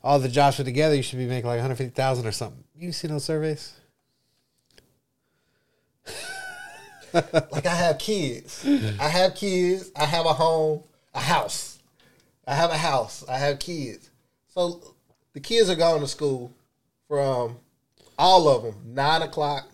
all 0.03 0.19
the 0.19 0.27
jobs 0.29 0.57
put 0.57 0.65
together, 0.65 0.95
you 0.95 1.01
should 1.03 1.19
be 1.19 1.25
making 1.27 1.47
like 1.47 1.55
one 1.57 1.61
hundred 1.61 1.75
fifty 1.77 1.93
thousand 1.93 2.27
or 2.27 2.31
something. 2.31 2.63
You 2.75 2.91
see 2.91 3.07
those 3.07 3.23
surveys? 3.23 3.73
Like 7.51 7.65
I 7.65 7.75
have 7.75 7.97
kids. 7.97 8.65
I 8.65 9.07
have 9.07 9.35
kids. 9.35 9.91
I 9.95 10.05
have 10.05 10.25
a 10.25 10.33
home, 10.33 10.83
a 11.13 11.19
house. 11.19 11.79
I 12.47 12.55
have 12.55 12.71
a 12.71 12.77
house. 12.77 13.23
I 13.27 13.37
have 13.37 13.59
kids. 13.59 14.09
So 14.47 14.81
the 15.33 15.39
kids 15.39 15.69
are 15.69 15.75
going 15.75 16.01
to 16.01 16.07
school 16.07 16.53
from 17.07 17.57
all 18.17 18.47
of 18.47 18.63
them 18.63 18.75
nine 18.93 19.21
o'clock 19.21 19.67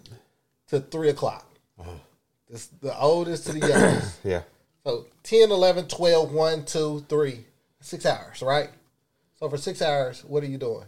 to 0.67 0.79
three 0.79 1.09
o'clock. 1.09 1.49
Uh-huh. 1.79 1.91
It's 2.49 2.67
the 2.67 2.97
oldest 2.97 3.47
to 3.47 3.53
the 3.53 3.67
youngest. 3.67 4.19
Yeah. 4.23 4.41
So 4.83 5.07
10, 5.23 5.49
11, 5.51 5.87
12, 5.87 6.31
1, 6.31 6.65
2, 6.65 7.05
3. 7.09 7.45
Six 7.81 8.05
hours, 8.05 8.41
right? 8.41 8.69
So 9.35 9.49
for 9.49 9.57
six 9.57 9.81
hours, 9.81 10.23
what 10.25 10.43
are 10.43 10.47
you 10.47 10.57
doing? 10.57 10.85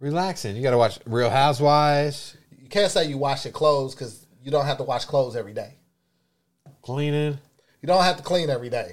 Relaxing. 0.00 0.54
You 0.54 0.62
got 0.62 0.72
to 0.72 0.78
watch 0.78 0.98
Real 1.06 1.30
Housewives, 1.30 2.36
You 2.60 2.68
can't 2.68 2.90
say 2.90 3.06
you 3.08 3.18
wash 3.18 3.44
your 3.44 3.52
clothes 3.52 3.94
because 3.94 4.23
you 4.44 4.50
don't 4.50 4.66
have 4.66 4.76
to 4.78 4.84
wash 4.84 5.04
clothes 5.06 5.34
every 5.36 5.54
day. 5.54 5.74
cleaning. 6.82 7.38
You 7.80 7.86
don't 7.86 8.02
have 8.04 8.18
to 8.18 8.22
clean 8.22 8.50
every 8.50 8.68
day. 8.70 8.92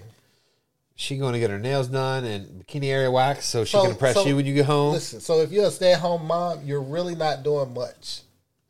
She 0.96 1.18
going 1.18 1.34
to 1.34 1.40
get 1.40 1.50
her 1.50 1.60
nails 1.60 1.88
done 1.88 2.24
and 2.26 2.64
bikini 2.66 2.86
area 2.86 3.10
wax 3.12 3.46
so 3.46 3.66
she 3.66 3.72
So- 3.72 3.82
can 3.84 3.92
impress 3.92 4.14
so- 4.16 4.26
you 4.26 4.36
when 4.36 4.46
you 4.46 4.54
get 4.54 4.66
home. 4.66 4.94
Listen, 4.94 5.20
so 5.20 5.40
if 5.42 5.52
you're 5.52 5.66
a 5.66 5.72
stay 5.72 5.94
at 5.94 6.00
home 6.00 6.26
mom, 6.26 6.62
you're 6.66 6.82
really 6.82 7.16
not 7.16 7.44
doing 7.44 7.74
much, 7.74 8.22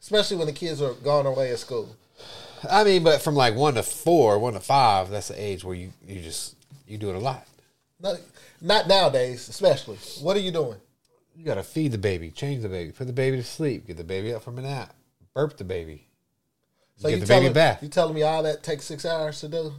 especially 0.02 0.38
when 0.38 0.48
the 0.48 0.54
kids 0.54 0.82
are 0.82 0.94
gone 0.94 1.26
away 1.26 1.52
at 1.52 1.60
school. 1.60 1.96
I 2.70 2.84
mean, 2.84 3.04
but 3.04 3.22
from 3.22 3.36
like 3.36 3.56
one 3.56 3.74
to 3.76 3.84
four, 3.84 4.38
one 4.40 4.54
to 4.54 4.60
five, 4.60 5.10
that's 5.10 5.28
the 5.30 5.42
age 5.42 5.64
where 5.64 5.76
you 5.76 5.92
you 6.08 6.22
just 6.22 6.56
you 6.88 6.98
do 6.98 7.10
it 7.10 7.16
a 7.16 7.20
lot. 7.20 7.46
Not, 8.00 8.18
not 8.62 8.88
nowadays, 8.88 9.50
especially. 9.50 9.98
What 10.22 10.36
are 10.38 10.42
you 10.42 10.52
doing? 10.52 10.78
You 11.36 11.46
got 11.46 11.56
to 11.56 11.64
feed 11.64 11.92
the 11.92 11.98
baby, 11.98 12.30
change 12.32 12.62
the 12.64 12.70
baby, 12.70 12.92
put 12.92 13.08
the 13.08 13.14
baby 13.14 13.38
to 13.38 13.44
sleep, 13.44 13.88
get 13.88 13.98
the 13.98 14.04
baby 14.04 14.34
up 14.34 14.44
from 14.44 14.58
a 14.58 14.62
nap, 14.62 14.94
burp 15.34 15.58
the 15.58 15.64
baby, 15.64 16.08
So 17.02 17.10
get 17.10 17.16
you 17.16 17.22
the 17.22 17.28
baby 17.28 17.40
telling, 17.40 17.54
bath. 17.54 17.84
You 17.84 17.90
telling 17.90 18.14
me 18.14 18.22
all 18.22 18.44
that 18.44 18.62
takes 18.62 18.86
six 18.86 19.06
hours 19.06 19.40
to 19.42 19.48
do? 19.48 19.74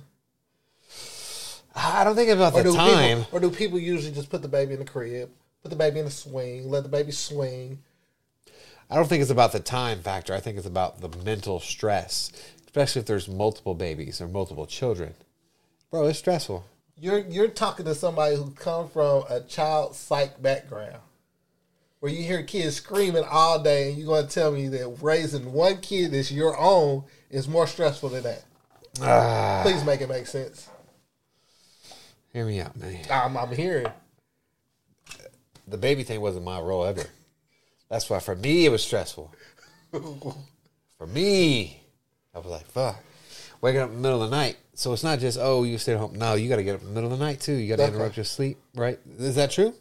I 1.74 2.04
don't 2.04 2.16
think 2.16 2.28
it's 2.28 2.36
about 2.36 2.54
Or 2.54 2.62
the 2.64 2.72
time. 2.72 3.24
people, 3.24 3.38
or 3.38 3.40
do 3.40 3.50
people 3.50 3.78
usually 3.78 4.12
just 4.12 4.28
put 4.28 4.42
the 4.42 4.48
baby 4.48 4.74
in 4.74 4.80
the 4.80 4.84
crib, 4.84 5.30
put 5.62 5.70
the 5.70 5.76
baby 5.76 6.00
in 6.00 6.04
the 6.04 6.10
swing, 6.10 6.68
let 6.68 6.82
the 6.82 6.88
baby 6.88 7.12
swing? 7.12 7.78
I 8.90 8.96
don't 8.96 9.08
think 9.08 9.22
it's 9.22 9.30
about 9.30 9.52
the 9.52 9.60
time 9.60 10.00
factor. 10.00 10.34
I 10.34 10.40
think 10.40 10.58
it's 10.58 10.66
about 10.66 11.00
the 11.00 11.08
mental 11.24 11.60
stress, 11.60 12.30
especially 12.64 13.00
if 13.00 13.06
there's 13.06 13.28
multiple 13.28 13.74
babies 13.74 14.20
or 14.20 14.28
multiple 14.28 14.66
children. 14.66 15.14
Bro, 15.90 16.08
it's 16.08 16.18
stressful. 16.18 16.64
You're 16.98 17.20
you're 17.20 17.48
talking 17.48 17.86
to 17.86 17.94
somebody 17.94 18.36
who 18.36 18.50
come 18.50 18.88
from 18.88 19.24
a 19.30 19.40
child 19.40 19.94
psych 19.94 20.42
background, 20.42 20.98
where 22.02 22.10
you 22.10 22.24
hear 22.24 22.42
kids 22.42 22.74
screaming 22.74 23.22
all 23.30 23.62
day, 23.62 23.88
and 23.90 23.96
you're 23.96 24.08
going 24.08 24.26
to 24.26 24.34
tell 24.34 24.50
me 24.50 24.66
that 24.66 24.88
raising 25.00 25.52
one 25.52 25.76
kid 25.76 26.10
that's 26.10 26.32
your 26.32 26.58
own 26.58 27.04
is 27.30 27.46
more 27.46 27.64
stressful 27.64 28.08
than 28.08 28.24
that. 28.24 28.42
Ah, 29.00 29.60
Please 29.62 29.84
make 29.84 30.00
it 30.00 30.08
make 30.08 30.26
sense. 30.26 30.68
hear 32.32 32.44
me 32.44 32.60
out, 32.60 32.76
man. 32.76 32.98
I'm, 33.08 33.36
I'm 33.36 33.52
hearing. 33.54 33.86
The 35.68 35.78
baby 35.78 36.02
thing 36.02 36.20
wasn't 36.20 36.44
my 36.44 36.58
role 36.58 36.84
ever. 36.84 37.04
That's 37.88 38.10
why 38.10 38.18
for 38.18 38.34
me 38.34 38.66
it 38.66 38.70
was 38.70 38.82
stressful. 38.82 39.32
For 39.92 41.06
me, 41.06 41.82
I 42.34 42.38
was 42.38 42.46
like, 42.46 42.66
fuck. 42.66 42.96
Waking 43.60 43.80
up 43.80 43.90
in 43.90 43.96
the 43.96 44.00
middle 44.02 44.22
of 44.22 44.30
the 44.30 44.36
night. 44.36 44.56
So 44.74 44.92
it's 44.92 45.04
not 45.04 45.18
just, 45.20 45.38
oh, 45.40 45.62
you 45.64 45.78
stay 45.78 45.92
at 45.92 45.98
home. 45.98 46.16
No, 46.16 46.34
you 46.34 46.48
got 46.48 46.56
to 46.56 46.64
get 46.64 46.76
up 46.76 46.80
in 46.80 46.88
the 46.88 46.94
middle 46.94 47.12
of 47.12 47.18
the 47.18 47.24
night 47.24 47.40
too. 47.40 47.54
You 47.54 47.68
got 47.68 47.82
to 47.82 47.88
interrupt 47.92 48.16
your 48.16 48.24
sleep, 48.24 48.58
right? 48.74 48.98
Is 49.18 49.34
that 49.36 49.50
true? 49.52 49.74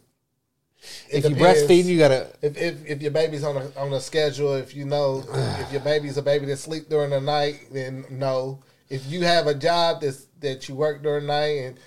If 1.08 1.24
you 1.24 1.34
depends. 1.34 1.62
breastfeed, 1.62 1.84
you 1.84 1.98
got 1.98 2.08
to. 2.08 2.26
If, 2.42 2.56
if 2.56 2.86
if 2.86 3.02
your 3.02 3.10
baby's 3.10 3.44
on 3.44 3.56
a 3.56 3.70
on 3.78 3.92
a 3.92 4.00
schedule, 4.00 4.54
if 4.54 4.74
you 4.74 4.84
know 4.84 5.24
if 5.60 5.72
your 5.72 5.80
baby's 5.80 6.16
a 6.16 6.22
baby 6.22 6.46
that 6.46 6.58
sleep 6.58 6.88
during 6.88 7.10
the 7.10 7.20
night, 7.20 7.60
then 7.70 8.04
no. 8.10 8.60
If 8.88 9.06
you 9.06 9.22
have 9.22 9.46
a 9.46 9.54
job 9.54 10.02
that's 10.02 10.26
that 10.40 10.68
you 10.68 10.74
work 10.74 11.02
during 11.02 11.26
the 11.26 11.32
night, 11.32 11.58
and 11.58 11.78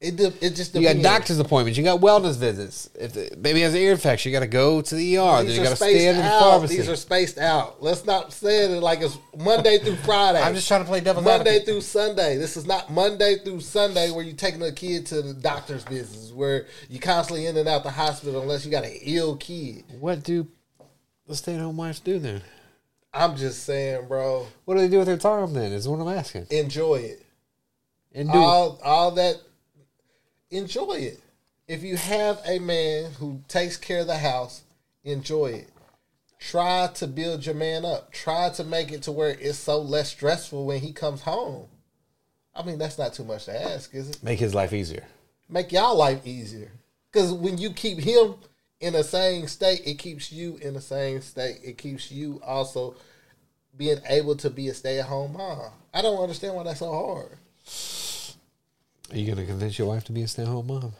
it 0.00 0.16
de- 0.16 0.32
it 0.46 0.54
just 0.56 0.74
You 0.74 0.80
got 0.82 0.88
depends. 0.96 1.02
doctor's 1.02 1.38
appointments. 1.40 1.76
You 1.76 1.84
got 1.84 2.00
wellness 2.00 2.36
visits. 2.38 2.88
If 2.98 3.12
the 3.12 3.36
baby 3.36 3.60
has 3.60 3.74
an 3.74 3.80
ear 3.80 3.92
infection, 3.92 4.30
you 4.32 4.36
got 4.36 4.40
to 4.40 4.46
go 4.48 4.80
to 4.80 4.94
the 4.94 5.18
ER. 5.18 5.36
then 5.38 5.46
These 5.46 5.56
you 5.56 5.60
are 5.60 5.64
got 5.64 5.70
to 5.70 5.76
spaced 5.76 6.00
in 6.06 6.16
the 6.16 6.22
out. 6.22 6.40
pharmacy. 6.40 6.76
These 6.78 6.88
are 6.88 6.96
spaced 6.96 7.38
out. 7.38 7.82
Let's 7.82 8.06
not 8.06 8.32
say 8.32 8.64
it 8.64 8.80
like 8.80 9.02
it's 9.02 9.18
Monday 9.38 9.78
through 9.78 9.96
Friday. 10.04 10.40
I'm 10.40 10.54
just 10.54 10.68
trying 10.68 10.80
to 10.80 10.86
play 10.86 11.00
devil's 11.00 11.26
advocate. 11.26 11.38
Monday 11.38 11.50
advocate. 11.60 11.66
through 11.66 11.80
Sunday. 11.82 12.36
This 12.38 12.56
is 12.56 12.66
not 12.66 12.90
Monday 12.90 13.36
through 13.44 13.60
Sunday 13.60 14.10
where 14.10 14.24
you're 14.24 14.34
taking 14.36 14.62
a 14.62 14.72
kid 14.72 15.04
to 15.06 15.20
the 15.20 15.34
doctor's 15.34 15.84
visits, 15.84 16.32
where 16.32 16.66
you 16.88 16.98
constantly 16.98 17.44
in 17.46 17.56
and 17.58 17.68
out 17.68 17.82
the 17.82 17.90
hospital 17.90 18.40
unless 18.40 18.64
you 18.64 18.70
got 18.70 18.84
an 18.84 18.96
ill 19.02 19.36
kid. 19.36 19.84
What 20.00 20.22
do 20.22 20.48
the 21.26 21.36
stay-at-home 21.36 21.76
wives 21.76 22.00
do 22.00 22.18
then? 22.18 22.40
I'm 23.12 23.36
just 23.36 23.64
saying, 23.64 24.06
bro, 24.08 24.46
What 24.64 24.76
do 24.76 24.80
they 24.80 24.88
do 24.88 24.98
with 24.98 25.08
their 25.08 25.16
time 25.18 25.52
then? 25.52 25.72
Is 25.72 25.86
what 25.86 26.00
I'm 26.00 26.08
asking. 26.16 26.46
enjoy 26.50 26.96
it. 26.96 27.26
And 28.14 28.32
do 28.32 28.38
all 28.38 28.80
all 28.82 29.10
that 29.12 29.36
enjoy 30.50 30.94
it. 30.94 31.20
If 31.68 31.82
you 31.82 31.96
have 31.96 32.40
a 32.46 32.58
man 32.58 33.12
who 33.12 33.42
takes 33.48 33.76
care 33.76 34.00
of 34.00 34.06
the 34.06 34.18
house 34.18 34.62
enjoy 35.04 35.46
it. 35.46 35.70
Try 36.38 36.88
to 36.94 37.06
build 37.06 37.44
your 37.44 37.54
man 37.54 37.84
up. 37.84 38.12
Try 38.12 38.50
to 38.50 38.64
make 38.64 38.92
it 38.92 39.02
to 39.02 39.12
where 39.12 39.30
it's 39.30 39.58
so 39.58 39.80
less 39.80 40.10
stressful 40.10 40.64
when 40.66 40.80
he 40.80 40.92
comes 40.92 41.22
home. 41.22 41.66
I 42.54 42.62
mean 42.64 42.78
that's 42.78 42.98
not 42.98 43.14
too 43.14 43.24
much 43.24 43.44
to 43.44 43.62
ask 43.62 43.94
is 43.94 44.10
it? 44.10 44.22
Make 44.22 44.40
his 44.40 44.54
life 44.54 44.72
easier. 44.72 45.04
make 45.48 45.72
y'all 45.72 45.96
life 45.96 46.26
easier. 46.26 46.72
Because 47.12 47.32
when 47.32 47.58
you 47.58 47.70
keep 47.72 47.98
him 47.98 48.34
in 48.80 48.94
the 48.94 49.04
same 49.04 49.46
state 49.46 49.82
it 49.84 49.98
keeps 49.98 50.32
you 50.32 50.58
in 50.62 50.74
the 50.74 50.80
same 50.80 51.20
state. 51.20 51.58
It 51.62 51.78
keeps 51.78 52.10
you 52.10 52.40
also 52.44 52.96
being 53.76 53.98
able 54.08 54.36
to 54.36 54.50
be 54.50 54.68
a 54.68 54.74
stay-at-home 54.74 55.34
mom. 55.34 55.70
I 55.94 56.02
don't 56.02 56.20
understand 56.20 56.54
why 56.54 56.64
that's 56.64 56.80
so 56.80 56.90
hard 56.90 57.38
Are 59.10 59.16
you 59.16 59.26
gonna 59.26 59.46
convince 59.46 59.78
your 59.78 59.88
wife 59.88 60.04
to 60.04 60.12
be 60.12 60.22
a 60.22 60.28
stay-at-home 60.28 60.66
mom? 60.66 60.92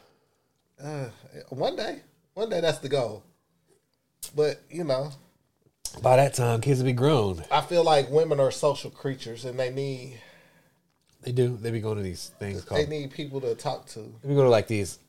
Uh, 0.81 1.05
one 1.49 1.75
day, 1.75 1.99
one 2.33 2.49
day 2.49 2.59
that's 2.61 2.79
the 2.79 2.89
goal. 2.89 3.23
But 4.35 4.61
you 4.69 4.83
know, 4.83 5.11
By 6.01 6.17
that 6.17 6.33
time, 6.33 6.61
kids 6.61 6.79
will 6.79 6.87
be 6.87 6.93
grown. 6.93 7.43
I 7.51 7.61
feel 7.61 7.83
like 7.83 8.09
women 8.09 8.39
are 8.39 8.51
social 8.51 8.89
creatures, 8.91 9.45
and 9.45 9.57
they 9.59 9.69
need 9.71 10.19
They 11.21 11.31
do. 11.31 11.57
They 11.57 11.71
be 11.71 11.79
going 11.81 11.97
to 11.97 12.03
these 12.03 12.31
things 12.39 12.63
called. 12.63 12.81
they 12.81 12.87
need 12.87 13.11
people 13.11 13.39
to 13.41 13.55
talk 13.55 13.85
to. 13.89 13.99
They 14.21 14.29
be 14.29 14.35
go 14.35 14.43
to 14.43 14.49
like 14.49 14.67
these 14.67 14.99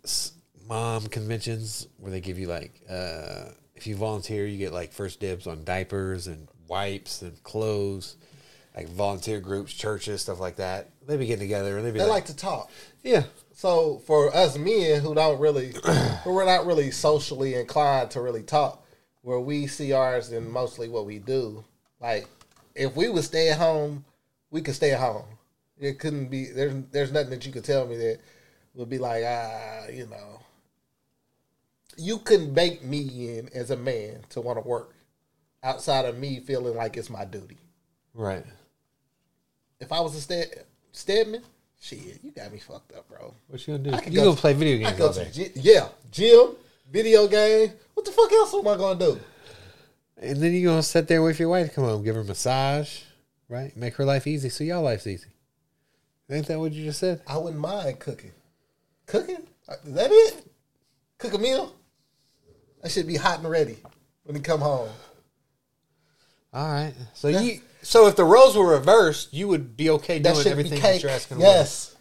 mom 0.68 1.06
conventions 1.08 1.88
where 1.98 2.12
they 2.12 2.20
give 2.20 2.38
you 2.38 2.46
like, 2.46 2.80
uh, 2.88 3.46
if 3.74 3.86
you 3.86 3.96
volunteer, 3.96 4.46
you 4.46 4.58
get 4.58 4.72
like 4.72 4.92
first 4.92 5.20
dibs 5.20 5.46
on 5.46 5.64
diapers 5.64 6.26
and 6.28 6.48
wipes 6.68 7.22
and 7.22 7.42
clothes. 7.42 8.16
Like 8.74 8.88
volunteer 8.88 9.38
groups, 9.40 9.72
churches, 9.74 10.22
stuff 10.22 10.40
like 10.40 10.56
that. 10.56 10.88
They 11.06 11.16
be 11.16 11.26
getting 11.26 11.44
together 11.44 11.76
and 11.76 11.86
they 11.86 11.90
be 11.90 11.98
They 11.98 12.04
like, 12.04 12.12
like 12.12 12.24
to 12.26 12.36
talk. 12.36 12.70
yeah, 13.02 13.24
So 13.54 13.98
for 14.06 14.34
us 14.34 14.56
men 14.56 15.02
who 15.02 15.14
don't 15.14 15.38
really, 15.40 15.74
who 16.24 16.32
we're 16.32 16.46
not 16.46 16.64
really 16.66 16.90
socially 16.90 17.54
inclined 17.54 18.10
to 18.12 18.20
really 18.22 18.42
talk, 18.42 18.82
where 19.20 19.40
we 19.40 19.66
see 19.66 19.92
ours 19.92 20.32
and 20.32 20.50
mostly 20.50 20.88
what 20.88 21.04
we 21.04 21.18
do. 21.18 21.64
Like, 22.00 22.26
if 22.74 22.96
we 22.96 23.08
would 23.10 23.24
stay 23.24 23.50
at 23.50 23.58
home, 23.58 24.04
we 24.50 24.62
could 24.62 24.74
stay 24.74 24.92
at 24.92 25.00
home. 25.00 25.24
It 25.78 25.98
couldn't 25.98 26.28
be 26.28 26.46
there's 26.46 26.74
there's 26.92 27.12
nothing 27.12 27.30
that 27.30 27.44
you 27.44 27.52
could 27.52 27.64
tell 27.64 27.86
me 27.86 27.96
that 27.96 28.20
would 28.74 28.88
be 28.88 28.98
like 28.98 29.22
ah 29.26 29.86
you 29.92 30.06
know. 30.06 30.40
You 31.96 32.18
couldn't 32.18 32.54
bake 32.54 32.82
me 32.84 33.36
in 33.36 33.48
as 33.54 33.70
a 33.70 33.76
man 33.76 34.20
to 34.30 34.40
want 34.40 34.62
to 34.62 34.66
work. 34.66 34.94
outside 35.62 36.04
of 36.06 36.16
me 36.18 36.40
feeling 36.40 36.74
like 36.74 36.96
it's 36.96 37.10
my 37.10 37.24
duty. 37.24 37.58
Right. 38.14 38.44
If 39.82 39.90
I 39.92 40.00
was 40.00 40.14
a 40.14 40.20
Stead, 40.20 40.64
Stedman, 40.92 41.42
shit, 41.80 42.20
you 42.22 42.30
got 42.30 42.52
me 42.52 42.58
fucked 42.58 42.92
up, 42.94 43.08
bro. 43.08 43.34
What 43.48 43.66
you 43.66 43.76
gonna 43.76 43.90
do? 43.98 44.10
You 44.10 44.16
go 44.18 44.24
gonna 44.24 44.36
to- 44.36 44.40
play 44.40 44.52
video 44.52 44.78
games 44.78 44.96
go 44.96 45.08
all 45.08 45.12
day? 45.12 45.28
gy- 45.32 45.50
yeah, 45.56 45.88
gym, 46.10 46.50
video 46.90 47.26
game. 47.26 47.72
What 47.94 48.06
the 48.06 48.12
fuck 48.12 48.30
else 48.32 48.54
am 48.54 48.68
I 48.68 48.76
gonna 48.76 48.98
do? 48.98 49.20
And 50.18 50.36
then 50.40 50.52
you 50.52 50.68
gonna 50.68 50.84
sit 50.84 51.08
there 51.08 51.20
with 51.20 51.40
your 51.40 51.48
wife, 51.48 51.74
come 51.74 51.82
home, 51.84 52.04
give 52.04 52.14
her 52.14 52.20
a 52.20 52.24
massage, 52.24 53.00
right? 53.48 53.76
Make 53.76 53.96
her 53.96 54.04
life 54.04 54.28
easy, 54.28 54.50
so 54.50 54.62
y'all 54.62 54.82
life's 54.82 55.06
easy. 55.08 55.26
Ain't 56.30 56.46
that 56.46 56.60
what 56.60 56.72
you 56.72 56.84
just 56.84 57.00
said? 57.00 57.20
I 57.26 57.36
wouldn't 57.36 57.60
mind 57.60 57.98
cooking. 57.98 58.30
Cooking? 59.06 59.42
Uh, 59.68 59.74
is 59.84 59.94
that 59.94 60.10
it? 60.12 60.46
Cook 61.18 61.34
a 61.34 61.38
meal? 61.38 61.74
I 62.84 62.88
should 62.88 63.06
be 63.08 63.16
hot 63.16 63.40
and 63.40 63.50
ready 63.50 63.76
when 64.22 64.36
you 64.36 64.42
come 64.42 64.60
home. 64.60 64.88
All 66.54 66.72
right. 66.72 66.94
So 67.14 67.28
you, 67.28 67.60
so 67.82 68.06
if 68.06 68.16
the 68.16 68.24
roles 68.24 68.56
were 68.56 68.68
reversed, 68.68 69.32
you 69.34 69.48
would 69.48 69.76
be 69.76 69.90
okay 69.90 70.18
That 70.18 70.32
doing 70.34 70.42
should 70.42 70.52
everything 70.52 70.80
that 70.80 70.92
cake. 70.92 71.02
you're 71.02 71.10
asking. 71.10 71.40
Yes. 71.40 71.94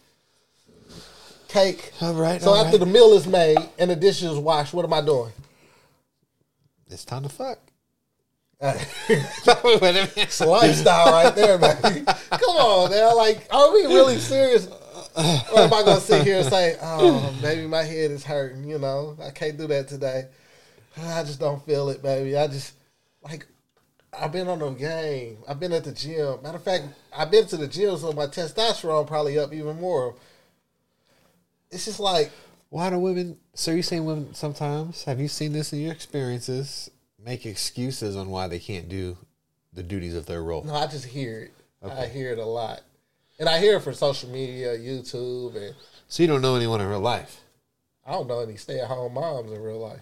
Cake. 1.48 1.92
All 2.00 2.14
right. 2.14 2.40
So 2.40 2.50
all 2.50 2.56
after 2.56 2.78
right. 2.78 2.80
the 2.80 2.86
meal 2.86 3.12
is 3.12 3.26
made 3.26 3.58
and 3.78 3.90
the 3.90 3.96
dishes 3.96 4.38
washed, 4.38 4.72
what 4.72 4.84
am 4.84 4.92
I 4.92 5.00
doing? 5.00 5.32
it's 6.88 7.04
time 7.04 7.22
to 7.22 7.28
fuck. 7.28 7.58
it's 9.08 10.40
a 10.40 10.44
a 10.44 10.46
lifestyle 10.46 11.10
right 11.10 11.34
there, 11.34 11.58
man. 11.58 11.76
Come 11.82 12.56
on, 12.56 12.90
man. 12.90 13.16
Like, 13.16 13.48
are 13.50 13.72
we 13.72 13.86
really 13.86 14.18
serious? 14.18 14.68
Or 14.68 15.58
am 15.58 15.74
I 15.74 15.82
gonna 15.84 16.00
sit 16.00 16.22
here 16.22 16.38
and 16.38 16.48
say, 16.48 16.76
"Oh, 16.80 17.34
baby, 17.42 17.66
my 17.66 17.82
head 17.82 18.12
is 18.12 18.22
hurting"? 18.22 18.62
You 18.68 18.78
know, 18.78 19.16
I 19.20 19.30
can't 19.30 19.58
do 19.58 19.66
that 19.66 19.88
today. 19.88 20.28
I 20.96 21.24
just 21.24 21.40
don't 21.40 21.64
feel 21.66 21.88
it, 21.88 22.02
baby. 22.02 22.36
I 22.36 22.46
just 22.46 22.74
like 23.24 23.46
I've 24.18 24.32
been 24.32 24.48
on 24.48 24.58
the 24.58 24.70
game. 24.70 25.38
I've 25.48 25.58
been 25.58 25.72
at 25.72 25.84
the 25.84 25.92
gym. 25.92 26.42
Matter 26.42 26.56
of 26.56 26.62
fact, 26.62 26.84
I've 27.16 27.30
been 27.30 27.46
to 27.46 27.56
the 27.56 27.66
gym, 27.66 27.96
so 27.96 28.12
my 28.12 28.26
testosterone 28.26 29.06
probably 29.06 29.38
up 29.38 29.52
even 29.52 29.80
more. 29.80 30.14
It's 31.70 31.86
just 31.86 32.00
like 32.00 32.30
Why 32.68 32.90
do 32.90 32.98
women? 32.98 33.38
So 33.54 33.70
you're 33.70 33.82
saying 33.82 34.04
women 34.04 34.34
sometimes? 34.34 35.04
Have 35.04 35.20
you 35.20 35.28
seen 35.28 35.52
this 35.52 35.72
in 35.72 35.80
your 35.80 35.92
experiences? 35.92 36.90
Make 37.24 37.46
excuses 37.46 38.16
on 38.16 38.28
why 38.30 38.48
they 38.48 38.58
can't 38.58 38.88
do 38.88 39.16
the 39.72 39.82
duties 39.82 40.14
of 40.14 40.26
their 40.26 40.42
role. 40.42 40.64
no, 40.64 40.74
I 40.74 40.86
just 40.86 41.06
hear 41.06 41.40
it. 41.44 41.52
I 41.90 42.06
hear 42.06 42.30
it 42.32 42.38
a 42.38 42.44
lot, 42.44 42.82
and 43.40 43.48
I 43.48 43.58
hear 43.58 43.76
it 43.76 43.80
from 43.80 43.94
social 43.94 44.28
media, 44.28 44.76
YouTube, 44.78 45.56
and 45.56 45.74
So 46.06 46.22
you 46.22 46.28
don't 46.28 46.42
know 46.42 46.54
anyone 46.54 46.80
in 46.80 46.86
real 46.86 47.00
life. 47.00 47.40
I 48.06 48.12
don't 48.12 48.28
know 48.28 48.40
any 48.40 48.56
stay-at-home 48.56 49.14
moms 49.14 49.50
in 49.50 49.60
real 49.60 49.80
life. 49.80 50.00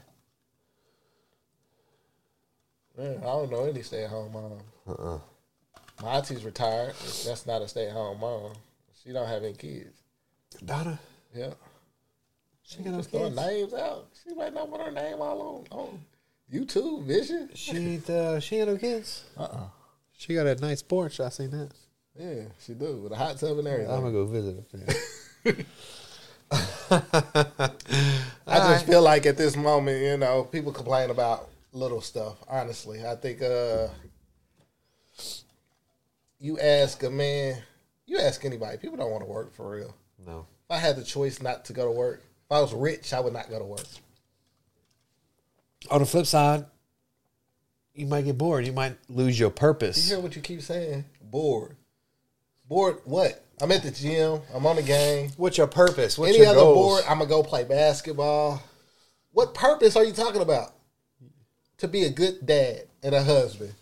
Yeah, 3.01 3.17
I 3.21 3.23
don't 3.23 3.51
know 3.51 3.65
any 3.65 3.83
stay-at-home 3.83 4.33
moms. 4.33 4.63
Uh-uh. 4.87 5.19
My 6.03 6.17
auntie's 6.17 6.45
retired. 6.45 6.95
That's 7.27 7.47
not 7.47 7.63
a 7.63 7.69
stay-at-home 7.69 8.21
mom. 8.21 8.53
She 9.03 9.13
don't 9.13 9.27
have 9.27 9.43
any 9.43 9.55
kids. 9.55 10.03
Daughter. 10.65 10.99
Yeah. 11.35 11.55
she 12.63 12.83
got 12.83 12.93
no 12.93 13.03
throwing 13.03 13.35
kids. 13.35 13.47
names 13.47 13.75
out. 13.75 14.09
She 14.23 14.35
might 14.35 14.53
not 14.53 14.71
put 14.71 14.83
her 14.83 14.91
name 14.91 15.21
all 15.21 15.67
on, 15.73 15.79
on 15.79 16.01
YouTube, 16.53 17.05
Vision. 17.05 17.49
She. 17.55 18.01
Uh, 18.09 18.39
she 18.41 18.57
ain't 18.57 18.69
no 18.69 18.77
kids. 18.77 19.25
Uh-uh. 19.37 19.69
She 20.19 20.35
got 20.35 20.47
a 20.47 20.55
nice 20.57 20.83
porch. 20.83 21.21
I 21.21 21.31
seen 21.31 21.51
that. 21.53 21.71
Yeah, 22.19 22.43
she 22.65 22.75
do 22.75 22.97
with 22.97 23.13
a 23.13 23.17
hot 23.17 23.39
tub 23.39 23.59
and 23.59 23.67
everything. 23.67 23.91
I'm 23.91 24.01
gonna 24.01 24.13
go 24.13 24.27
visit 24.27 24.65
her. 24.73 25.55
I 28.47 28.59
just 28.59 28.87
feel 28.87 29.01
like 29.01 29.25
at 29.27 29.37
this 29.37 29.57
moment, 29.57 30.03
you 30.03 30.17
know, 30.17 30.45
people 30.45 30.73
complain 30.73 31.11
about 31.11 31.50
little 31.73 32.01
stuff. 32.01 32.37
Honestly, 32.49 33.05
I 33.07 33.15
think 33.17 33.43
uh, 33.43 33.89
you 36.39 36.59
ask 36.59 37.03
a 37.03 37.11
man, 37.11 37.63
you 38.07 38.19
ask 38.19 38.45
anybody, 38.45 38.79
people 38.79 38.97
don't 38.97 39.11
want 39.11 39.23
to 39.25 39.31
work 39.31 39.55
for 39.55 39.71
real. 39.71 39.95
no. 40.25 40.47
If 40.69 40.77
I 40.77 40.79
had 40.79 40.95
the 40.97 41.03
choice 41.03 41.43
not 41.43 41.65
to 41.65 41.73
go 41.73 41.85
to 41.85 41.91
work, 41.91 42.23
if 42.23 42.53
I 42.53 42.61
was 42.61 42.73
rich, 42.73 43.13
I 43.13 43.19
would 43.19 43.33
not 43.33 43.51
go 43.51 43.59
to 43.59 43.65
work. 43.65 43.85
On 45.91 45.99
the 46.01 46.07
flip 46.07 46.27
side, 46.27 46.65
you 47.93 48.07
might 48.07 48.25
get 48.25 48.39
bored. 48.39 48.65
You 48.65 48.73
might 48.73 48.97
lose 49.09 49.37
your 49.39 49.51
purpose. 49.51 50.09
You 50.09 50.15
hear 50.15 50.23
what 50.23 50.37
you 50.37 50.43
keep 50.43 50.63
saying? 50.63 51.05
Bored. 51.21 51.75
Bored. 52.69 52.99
What? 53.05 53.45
I'm 53.61 53.73
at 53.73 53.83
the 53.83 53.91
gym. 53.91 54.43
I'm 54.55 54.65
on 54.65 54.77
the 54.77 54.83
game. 54.83 55.31
What's 55.37 55.59
your 55.59 55.67
purpose? 55.67 56.17
What's 56.17 56.31
Any 56.31 56.39
your 56.39 56.49
other 56.49 56.61
goals? 56.61 56.77
board, 57.01 57.05
I'm 57.09 57.19
gonna 57.19 57.29
go 57.29 57.43
play 57.43 57.65
basketball. 57.65 58.63
What 59.33 59.55
purpose 59.55 59.97
are 59.97 60.05
you 60.05 60.13
talking 60.13 60.41
about? 60.41 60.73
To 61.81 61.89
be 61.89 62.05
a 62.05 62.11
good 62.11 62.45
dad 62.45 62.89
and 63.03 63.15
a 63.15 63.25
husband. 63.25 63.73